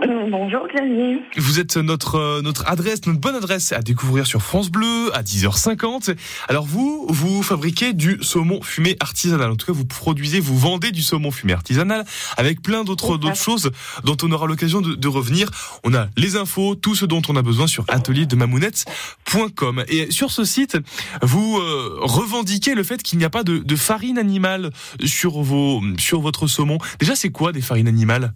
Bonjour 0.06 0.68
Xavier. 0.68 1.22
Vous 1.38 1.60
êtes 1.62 1.78
notre 1.78 2.16
euh, 2.16 2.42
notre 2.42 2.68
adresse, 2.68 3.06
notre 3.06 3.22
bonne 3.22 3.36
adresse 3.36 3.72
à 3.72 3.82
découvrir 3.82 4.28
sur 4.28 4.42
France 4.42 4.70
Bleu 4.70 5.16
à 5.16 5.24
10h50. 5.24 6.16
Alors 6.50 6.66
vous, 6.66 7.06
vous 7.10 7.42
fabriquez 7.42 7.94
du 7.94 8.18
saumon 8.22 8.62
fumé 8.62 8.98
artisanal. 9.00 9.52
En 9.52 9.56
tout 9.56 9.68
cas, 9.68 9.72
vous 9.72 9.86
produisez, 9.86 10.42
vous 10.42 10.58
vendez 10.58 10.92
du 10.92 11.02
saumon 11.02 11.32
fumé 11.32 11.54
artisanal 11.54 12.04
avec 12.36 12.62
plein 12.62 12.84
d'autres 12.84 13.18
d'autres 13.18 13.38
choses 13.38 13.72
dont 14.04 14.18
on 14.24 14.32
aura 14.34 14.46
l'occasion 14.46 14.82
de, 14.82 14.96
de 14.96 15.08
revenir. 15.08 15.50
On 15.86 15.94
a 15.94 16.08
les 16.18 16.36
infos, 16.36 16.76
tout 16.76 16.96
ce 16.96 17.06
dont 17.06 17.22
on 17.30 17.38
a 17.38 17.42
besoin 17.42 17.68
sur 17.68 17.86
atelierdeMamounette.com. 17.88 19.86
Et 19.88 20.12
sur 20.12 20.32
ce 20.32 20.44
site, 20.44 20.78
vous 21.22 21.58
euh, 21.58 22.00
revendiquez 22.02 22.76
le 22.76 22.84
fait 22.84 23.02
qu'il 23.02 23.20
n'y 23.20 23.26
a 23.26 23.30
pas 23.30 23.44
de, 23.44 23.60
de 23.60 23.76
farine 23.78 24.18
animale 24.18 24.72
sur 25.06 25.42
vos 25.42 25.82
sur 25.98 26.20
votre 26.20 26.48
saumon. 26.48 26.78
Déjà, 27.00 27.16
c'est 27.16 27.30
quoi 27.30 27.54
des 27.54 27.62
farines 27.62 27.88
animales? 27.88 28.34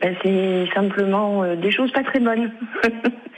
Ben, 0.00 0.14
c'est 0.22 0.66
simplement 0.74 1.44
euh, 1.44 1.56
des 1.56 1.70
choses 1.70 1.92
pas 1.92 2.02
très 2.02 2.20
bonnes. 2.20 2.50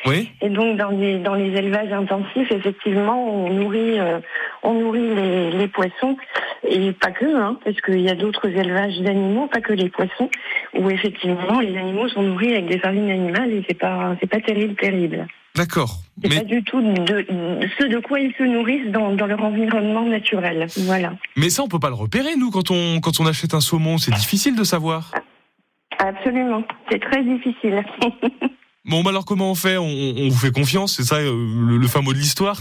Oui. 0.06 0.30
Et 0.40 0.48
donc 0.48 0.78
dans 0.78 0.90
les 0.90 1.18
dans 1.18 1.34
les 1.34 1.54
élevages 1.56 1.92
intensifs, 1.92 2.50
effectivement, 2.50 3.44
on 3.44 3.50
nourrit 3.50 4.00
euh, 4.00 4.20
on 4.62 4.74
nourrit 4.74 5.14
les, 5.14 5.50
les 5.50 5.68
poissons 5.68 6.16
et 6.68 6.92
pas 6.92 7.10
que, 7.10 7.36
hein, 7.36 7.58
parce 7.64 7.80
qu'il 7.82 8.00
y 8.00 8.08
a 8.08 8.14
d'autres 8.14 8.48
élevages 8.48 8.98
d'animaux, 9.00 9.46
pas 9.46 9.60
que 9.60 9.74
les 9.74 9.90
poissons, 9.90 10.30
où 10.74 10.90
effectivement 10.90 11.60
les 11.60 11.76
animaux 11.76 12.08
sont 12.08 12.22
nourris 12.22 12.52
avec 12.52 12.66
des 12.66 12.78
farines 12.78 13.10
animales 13.10 13.52
et 13.52 13.64
c'est 13.68 13.78
pas 13.78 14.16
c'est 14.20 14.28
pas 14.28 14.40
terrible 14.40 14.74
terrible. 14.74 15.26
D'accord. 15.56 16.00
C'est 16.22 16.34
pas 16.34 16.44
du 16.44 16.62
tout 16.62 16.80
de, 16.80 16.92
de 17.02 17.68
ce 17.78 17.84
de 17.84 17.98
quoi 17.98 18.20
ils 18.20 18.32
se 18.36 18.42
nourrissent 18.42 18.90
dans, 18.90 19.14
dans 19.14 19.26
leur 19.26 19.42
environnement 19.42 20.04
naturel. 20.04 20.66
Voilà. 20.80 21.12
Mais 21.36 21.48
ça, 21.48 21.62
on 21.62 21.68
peut 21.68 21.78
pas 21.78 21.88
le 21.88 21.94
repérer, 21.94 22.36
nous, 22.36 22.50
quand 22.50 22.70
on, 22.70 23.00
quand 23.00 23.20
on 23.20 23.26
achète 23.26 23.54
un 23.54 23.60
saumon. 23.60 23.96
C'est 23.96 24.14
difficile 24.14 24.54
de 24.54 24.64
savoir. 24.64 25.12
Absolument. 25.98 26.62
C'est 26.90 27.00
très 27.00 27.22
difficile. 27.24 27.84
Bon, 28.88 29.02
bah 29.02 29.10
alors 29.10 29.24
comment 29.24 29.50
on 29.50 29.56
fait? 29.56 29.78
On, 29.78 29.82
on 29.84 30.28
vous 30.28 30.36
fait 30.38 30.52
confiance, 30.52 30.94
c'est 30.96 31.02
ça 31.02 31.16
euh, 31.16 31.32
le, 31.68 31.76
le 31.76 31.86
fin 31.88 32.02
mot 32.02 32.12
de 32.12 32.18
l'histoire? 32.18 32.60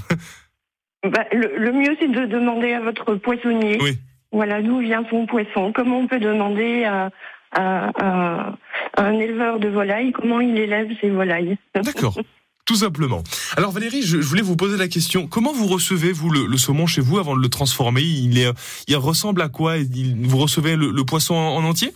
Bah, 1.07 1.23
le, 1.31 1.55
le 1.55 1.71
mieux, 1.71 1.95
c'est 1.99 2.07
de 2.11 2.25
demander 2.25 2.73
à 2.73 2.81
votre 2.81 3.13
poissonnier. 3.13 3.77
Oui. 3.79 3.99
Voilà, 4.31 4.63
d'où 4.63 4.79
vient 4.79 5.05
son 5.11 5.27
poisson? 5.27 5.71
Comment 5.71 5.99
on 5.99 6.07
peut 6.07 6.17
demander 6.19 6.83
à, 6.83 7.11
à- 7.51 7.91
à- 8.03 8.55
à 8.97 9.03
un 9.03 9.13
éleveur 9.19 9.59
de 9.59 9.67
volailles 9.67 10.11
comment 10.13 10.39
il 10.41 10.57
élève 10.57 10.87
ses 10.99 11.11
volailles? 11.11 11.57
D'accord. 11.75 12.17
Tout 12.65 12.75
simplement. 12.77 13.21
Alors 13.55 13.69
Valérie, 13.69 14.01
je, 14.01 14.17
voulais 14.17 14.41
vous 14.41 14.55
poser 14.55 14.77
la 14.77 14.87
question. 14.87 15.27
Comment 15.27 15.53
vous 15.53 15.67
recevez 15.67 16.11
vous 16.11 16.31
le, 16.31 16.47
le 16.47 16.57
saumon 16.57 16.87
chez 16.87 17.01
vous 17.01 17.19
avant 17.19 17.35
de 17.37 17.41
le 17.43 17.49
transformer? 17.49 18.01
Il 18.01 18.39
est, 18.39 18.49
il 18.87 18.95
ressemble 18.97 19.43
à 19.43 19.49
quoi? 19.49 19.77
Il- 19.77 20.25
Vous 20.25 20.39
recevez 20.39 20.75
le, 20.75 20.89
le 20.89 21.03
poisson 21.03 21.35
en, 21.35 21.57
en 21.57 21.63
entier? 21.65 21.93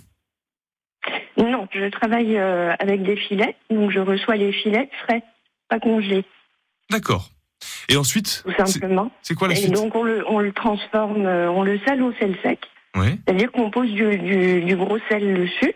Je 1.72 1.86
travaille 1.89 2.38
euh, 2.38 2.74
avec 2.80 3.03
des 3.03 3.15
filets, 3.15 3.55
donc 3.70 3.91
je 3.91 3.99
reçois 3.99 4.36
les 4.36 4.51
filets 4.51 4.89
frais, 5.03 5.24
pas 5.70 5.80
congelés, 5.80 6.26
D'accord. 6.89 7.30
Et 7.89 7.97
ensuite, 7.97 8.43
tout 8.45 8.53
simplement. 8.65 9.11
c'est 9.22 9.36
quoi 9.36 9.47
la 9.47 9.53
Et 9.53 9.57
suite? 9.57 9.74
donc 9.74 9.93
on 9.95 10.03
le, 10.03 10.24
on 10.28 10.39
le 10.39 10.51
transforme, 10.53 11.26
euh, 11.26 11.51
on 11.51 11.63
le 11.63 11.78
sale 11.80 12.01
au 12.01 12.11
sel 12.13 12.36
sec. 12.41 12.59
Ouais. 12.95 13.17
C'est-à-dire 13.26 13.51
qu'on 13.51 13.70
pose 13.70 13.91
du, 13.91 14.17
du, 14.17 14.61
du 14.63 14.76
gros 14.76 14.97
sel 15.09 15.34
dessus, 15.36 15.74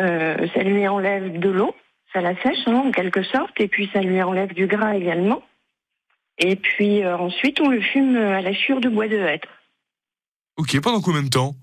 euh, 0.00 0.46
ça 0.54 0.62
lui 0.62 0.86
enlève 0.88 1.38
de 1.38 1.48
l'eau, 1.48 1.74
ça 2.12 2.20
la 2.20 2.34
sèche 2.42 2.66
hein, 2.66 2.82
en 2.86 2.90
quelque 2.92 3.22
sorte, 3.22 3.58
et 3.60 3.68
puis 3.68 3.88
ça 3.92 4.00
lui 4.00 4.20
enlève 4.22 4.52
du 4.52 4.66
gras 4.66 4.94
également. 4.94 5.42
Et 6.38 6.56
puis 6.56 7.02
euh, 7.02 7.16
ensuite 7.16 7.60
on 7.60 7.68
le 7.68 7.80
fume 7.80 8.16
à 8.16 8.40
la 8.42 8.52
chure 8.52 8.80
de 8.80 8.88
bois 8.88 9.08
de 9.08 9.16
hêtre. 9.16 9.48
Ok, 10.56 10.78
pendant 10.80 11.00
combien 11.00 11.22
de 11.22 11.28
temps? 11.30 11.54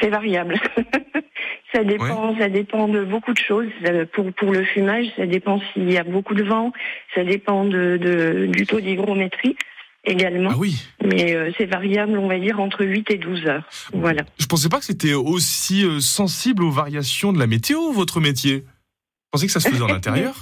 C'est 0.00 0.08
variable. 0.10 0.58
ça 1.72 1.84
dépend, 1.84 2.36
ça 2.38 2.48
dépend 2.48 2.88
de 2.88 3.04
beaucoup 3.04 3.32
de 3.32 3.38
choses. 3.38 3.68
Pour 4.12 4.32
pour 4.32 4.52
le 4.52 4.64
fumage, 4.64 5.06
ça 5.16 5.26
dépend 5.26 5.60
s'il 5.72 5.90
y 5.90 5.98
a 5.98 6.04
beaucoup 6.04 6.34
de 6.34 6.42
vent, 6.42 6.72
ça 7.14 7.24
dépend 7.24 7.64
de, 7.64 7.96
de 7.96 8.46
du 8.46 8.66
taux 8.66 8.80
d'hygrométrie 8.80 9.56
également. 10.04 10.50
Ah 10.52 10.56
oui. 10.56 10.82
Mais 11.04 11.34
euh, 11.34 11.50
c'est 11.58 11.66
variable, 11.66 12.18
on 12.18 12.28
va 12.28 12.38
dire 12.38 12.60
entre 12.60 12.84
8 12.84 13.10
et 13.10 13.18
12 13.18 13.46
heures. 13.46 13.64
Voilà. 13.92 14.22
Je 14.38 14.46
pensais 14.46 14.68
pas 14.68 14.78
que 14.78 14.84
c'était 14.84 15.14
aussi 15.14 15.84
euh, 15.84 16.00
sensible 16.00 16.64
aux 16.64 16.70
variations 16.70 17.32
de 17.32 17.38
la 17.38 17.46
météo, 17.46 17.92
votre 17.92 18.20
métier. 18.20 18.64
Je 18.64 19.30
pensais 19.32 19.46
que 19.46 19.52
ça 19.52 19.60
se 19.60 19.68
faisait 19.68 19.82
en 19.82 19.88
intérieur. 19.94 20.34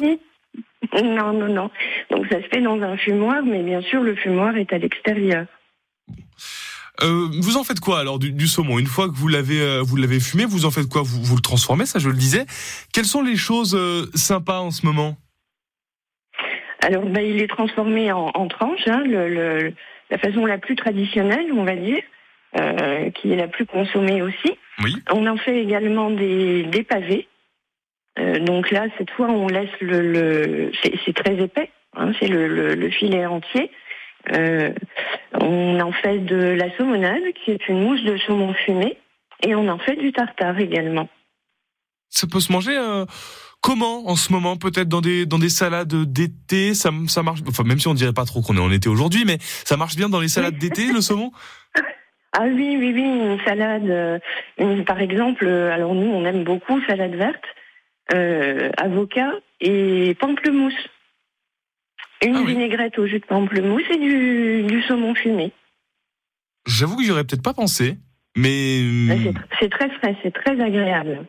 Non, 0.92 1.32
non, 1.32 1.48
non. 1.48 1.70
Donc 2.10 2.26
ça 2.30 2.40
se 2.40 2.48
fait 2.48 2.60
dans 2.60 2.80
un 2.80 2.96
fumoir, 2.96 3.42
mais 3.44 3.62
bien 3.62 3.82
sûr 3.82 4.02
le 4.02 4.14
fumoir 4.14 4.56
est 4.56 4.72
à 4.72 4.78
l'extérieur. 4.78 5.46
Euh, 7.02 7.28
vous 7.40 7.56
en 7.56 7.64
faites 7.64 7.80
quoi 7.80 8.00
alors 8.00 8.18
du, 8.18 8.32
du 8.32 8.48
saumon? 8.48 8.78
Une 8.78 8.86
fois 8.86 9.08
que 9.08 9.14
vous 9.14 9.28
l'avez 9.28 9.60
euh, 9.60 9.82
vous 9.82 9.96
l'avez 9.96 10.18
fumé, 10.20 10.44
vous 10.44 10.66
en 10.66 10.70
faites 10.70 10.88
quoi? 10.88 11.02
Vous, 11.02 11.22
vous 11.22 11.36
le 11.36 11.42
transformez, 11.42 11.86
ça 11.86 11.98
je 11.98 12.08
le 12.08 12.16
disais. 12.16 12.44
Quelles 12.92 13.04
sont 13.04 13.22
les 13.22 13.36
choses 13.36 13.76
euh, 13.76 14.06
sympas 14.14 14.58
en 14.60 14.70
ce 14.70 14.84
moment? 14.84 15.16
Alors 16.82 17.04
ben, 17.06 17.24
il 17.24 17.40
est 17.42 17.48
transformé 17.48 18.10
en, 18.12 18.30
en 18.34 18.48
tranches, 18.48 18.86
hein, 18.86 19.02
le, 19.04 19.28
le- 19.28 19.74
la 20.10 20.18
façon 20.18 20.46
la 20.46 20.58
plus 20.58 20.74
traditionnelle, 20.74 21.52
on 21.52 21.64
va 21.64 21.76
dire, 21.76 22.02
euh, 22.58 23.10
qui 23.10 23.32
est 23.32 23.36
la 23.36 23.48
plus 23.48 23.66
consommée 23.66 24.22
aussi. 24.22 24.56
Oui. 24.82 24.96
On 25.10 25.26
en 25.26 25.36
fait 25.36 25.60
également 25.60 26.10
des, 26.10 26.62
des 26.62 26.82
pavés. 26.82 27.28
Euh, 28.18 28.38
donc 28.40 28.70
là, 28.70 28.86
cette 28.96 29.10
fois, 29.10 29.28
on 29.28 29.48
laisse 29.48 29.70
le, 29.80 30.00
le 30.00 30.72
c'est 31.04 31.14
très 31.14 31.36
épais, 31.36 31.70
hein, 31.96 32.12
c'est 32.18 32.28
le, 32.28 32.48
le, 32.48 32.74
le 32.74 32.90
filet 32.90 33.26
entier. 33.26 33.70
Euh, 34.34 34.72
on 35.40 35.80
en 35.80 35.92
fait 35.92 36.18
de 36.18 36.36
la 36.36 36.74
saumonade, 36.76 37.22
qui 37.44 37.50
est 37.52 37.68
une 37.68 37.82
mousse 37.82 38.02
de 38.02 38.16
saumon 38.18 38.52
fumé, 38.54 38.98
et 39.42 39.54
on 39.54 39.68
en 39.68 39.78
fait 39.78 39.96
du 39.96 40.12
tartare 40.12 40.58
également. 40.58 41.08
Ça 42.10 42.26
peut 42.26 42.40
se 42.40 42.50
manger 42.52 42.76
euh, 42.76 43.04
comment 43.60 44.08
en 44.08 44.16
ce 44.16 44.32
moment 44.32 44.56
Peut-être 44.56 44.88
dans 44.88 45.00
des 45.00 45.26
dans 45.26 45.38
des 45.38 45.48
salades 45.50 45.94
d'été, 46.12 46.74
ça 46.74 46.90
ça 47.06 47.22
marche. 47.22 47.40
Enfin 47.48 47.64
même 47.64 47.78
si 47.78 47.88
on 47.88 47.94
dirait 47.94 48.12
pas 48.12 48.24
trop 48.24 48.40
qu'on 48.42 48.56
est 48.56 48.60
en 48.60 48.70
été 48.72 48.88
aujourd'hui, 48.88 49.24
mais 49.26 49.38
ça 49.40 49.76
marche 49.76 49.96
bien 49.96 50.08
dans 50.08 50.20
les 50.20 50.28
salades 50.28 50.58
d'été 50.58 50.92
le 50.92 51.00
saumon? 51.00 51.30
Ah 52.34 52.42
oui, 52.44 52.76
oui, 52.78 52.92
oui, 52.94 53.00
une 53.02 53.38
salade, 53.46 53.88
euh, 53.88 54.18
une- 54.58 54.84
par 54.84 55.00
exemple, 55.00 55.46
alors 55.48 55.94
nous, 55.94 56.06
on 56.10 56.26
aime 56.26 56.44
beaucoup 56.44 56.78
salade 56.86 57.14
verte, 57.14 57.42
euh, 58.12 58.70
avocat 58.76 59.32
et 59.62 60.14
pamplemousse. 60.20 60.74
Une 62.24 62.44
vinaigrette 62.46 62.98
au 62.98 63.06
jus 63.06 63.20
de 63.20 63.24
pamplemousse 63.26 63.82
et 63.90 63.98
du, 63.98 64.62
du 64.64 64.82
saumon 64.82 65.14
fumé. 65.14 65.52
J'avoue 66.66 66.96
que 66.96 67.04
j'aurais 67.04 67.24
peut-être 67.24 67.42
pas 67.42 67.54
pensé, 67.54 67.96
mais 68.36 68.80
hum, 68.82 69.08
C'est 69.08 69.30
tr- 69.30 69.44
C'est 69.60 69.70
très 69.70 69.90
frais, 69.90 70.16
c'est 70.22 70.32
très 70.34 70.60
agréable. 70.60 71.26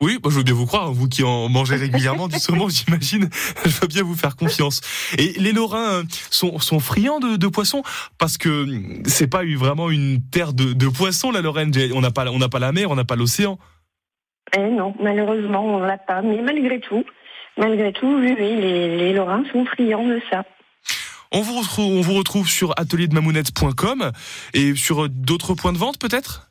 oui, 0.00 0.18
bah, 0.22 0.30
je 0.30 0.36
veux 0.36 0.44
bien 0.44 0.54
vous 0.54 0.64
croire, 0.66 0.92
vous 0.92 1.08
qui 1.08 1.24
en 1.24 1.48
mangez 1.48 1.74
régulièrement 1.86 2.28
du 2.28 2.38
saumon, 2.38 2.68
j'imagine, 2.68 3.28
je 3.64 3.80
veux 3.80 3.88
bien 3.88 4.02
vous 4.04 4.14
faire 4.14 4.36
confiance. 4.36 4.80
Et 5.18 5.32
les 5.40 5.52
Lorrains 5.52 5.94
euh, 6.00 6.02
sont, 6.30 6.58
sont 6.60 6.78
friands 6.78 7.18
de, 7.20 7.36
de 7.36 7.46
poissons? 7.48 7.82
Parce 8.18 8.38
que 8.38 8.48
hum, 8.62 9.02
c'est 9.06 9.28
pas 9.28 9.42
vraiment 9.44 9.90
une 9.90 10.22
terre 10.30 10.52
de, 10.52 10.72
de 10.72 10.86
poissons 10.88 11.30
la 11.32 11.40
Lorraine. 11.42 11.72
On 11.94 12.00
n'a 12.00 12.10
pas 12.12 12.30
on 12.30 12.38
n'a 12.38 12.48
pas 12.48 12.60
la 12.60 12.70
mer, 12.72 12.90
on 12.90 12.94
n'a 12.96 13.04
pas 13.04 13.16
l'océan. 13.16 13.58
Eh 14.56 14.70
non, 14.70 14.94
malheureusement, 15.02 15.62
on 15.66 15.78
l'a 15.80 15.98
pas. 15.98 16.22
Mais 16.22 16.40
malgré 16.40 16.80
tout, 16.80 17.04
malgré 17.58 17.92
tout, 17.92 18.06
oui, 18.18 18.34
oui, 18.38 18.56
les, 18.56 18.96
les 18.96 19.12
Lorrains 19.12 19.44
sont 19.52 19.64
friands 19.66 20.06
de 20.06 20.20
ça. 20.30 20.44
On 21.30 21.42
vous 21.42 21.58
retrouve, 21.58 21.92
on 21.98 22.00
vous 22.00 22.14
retrouve 22.14 22.48
sur 22.48 22.72
atelierdemamounette.com 22.78 24.12
et 24.54 24.74
sur 24.74 25.04
euh, 25.04 25.08
d'autres 25.10 25.52
points 25.54 25.74
de 25.74 25.78
vente 25.78 25.98
peut-être? 25.98 26.50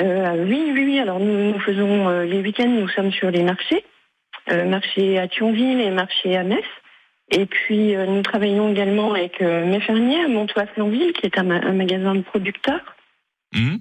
Euh, 0.00 0.44
oui, 0.46 0.70
oui, 0.72 0.84
oui. 0.84 0.98
Alors 1.00 1.18
nous, 1.18 1.52
nous 1.52 1.60
faisons 1.60 2.08
euh, 2.08 2.24
les 2.24 2.40
week-ends, 2.40 2.68
nous 2.68 2.88
sommes 2.88 3.12
sur 3.12 3.30
les 3.30 3.42
marchés, 3.42 3.84
euh, 4.50 4.64
marché 4.68 5.18
à 5.18 5.26
Thionville 5.28 5.80
et 5.80 5.90
marché 5.90 6.36
à 6.36 6.44
Metz. 6.44 6.64
Et 7.30 7.46
puis 7.46 7.96
nous 7.96 8.20
travaillons 8.22 8.70
également 8.72 9.12
avec 9.14 9.40
Mes 9.40 9.80
Fermiers 9.80 10.24
à 10.24 10.28
Montois-Flanville, 10.28 11.14
qui 11.14 11.24
est 11.24 11.38
un, 11.38 11.44
ma- 11.44 11.64
un 11.64 11.72
magasin 11.72 12.14
de 12.14 12.20
producteurs. 12.20 12.82
Mhm. 13.54 13.80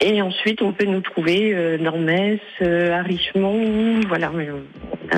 Et 0.00 0.22
ensuite, 0.22 0.62
on 0.62 0.72
peut 0.72 0.84
nous 0.84 1.00
trouver 1.00 1.52
euh, 1.52 1.76
dans 1.76 1.98
Metz, 1.98 2.38
euh, 2.62 2.92
à 2.92 3.02
Richemont, 3.02 3.98
voilà. 4.06 4.30
euh, 4.32 4.60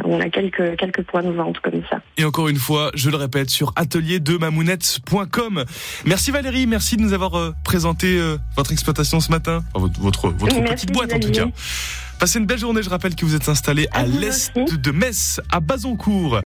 On 0.06 0.18
a 0.20 0.30
quelques 0.30 0.74
quelques 0.78 1.02
points 1.02 1.22
de 1.22 1.30
vente 1.30 1.58
comme 1.60 1.82
ça. 1.90 2.00
Et 2.16 2.24
encore 2.24 2.48
une 2.48 2.56
fois, 2.56 2.90
je 2.94 3.10
le 3.10 3.16
répète, 3.18 3.50
sur 3.50 3.74
atelierdeMamounette.com. 3.76 5.64
Merci 6.06 6.30
Valérie, 6.30 6.66
merci 6.66 6.96
de 6.96 7.02
nous 7.02 7.12
avoir 7.12 7.34
euh, 7.34 7.52
présenté 7.62 8.18
euh, 8.18 8.38
votre 8.56 8.72
exploitation 8.72 9.20
ce 9.20 9.30
matin, 9.30 9.62
Enfin, 9.74 9.90
votre, 10.00 10.30
votre, 10.30 10.62
petite 10.64 10.92
boîte 10.92 11.12
en 11.12 11.20
tout 11.20 11.30
cas. 11.30 11.44
Passez 12.18 12.38
une 12.38 12.46
belle 12.46 12.58
journée, 12.58 12.82
je 12.82 12.88
rappelle 12.90 13.14
que 13.14 13.26
vous 13.26 13.34
êtes 13.34 13.48
installé 13.50 13.86
à, 13.92 14.00
À 14.00 14.06
l'est 14.06 14.52
de 14.56 14.90
Metz, 14.92 15.40
à 15.50 15.60
Bazoncourt. 15.60 16.38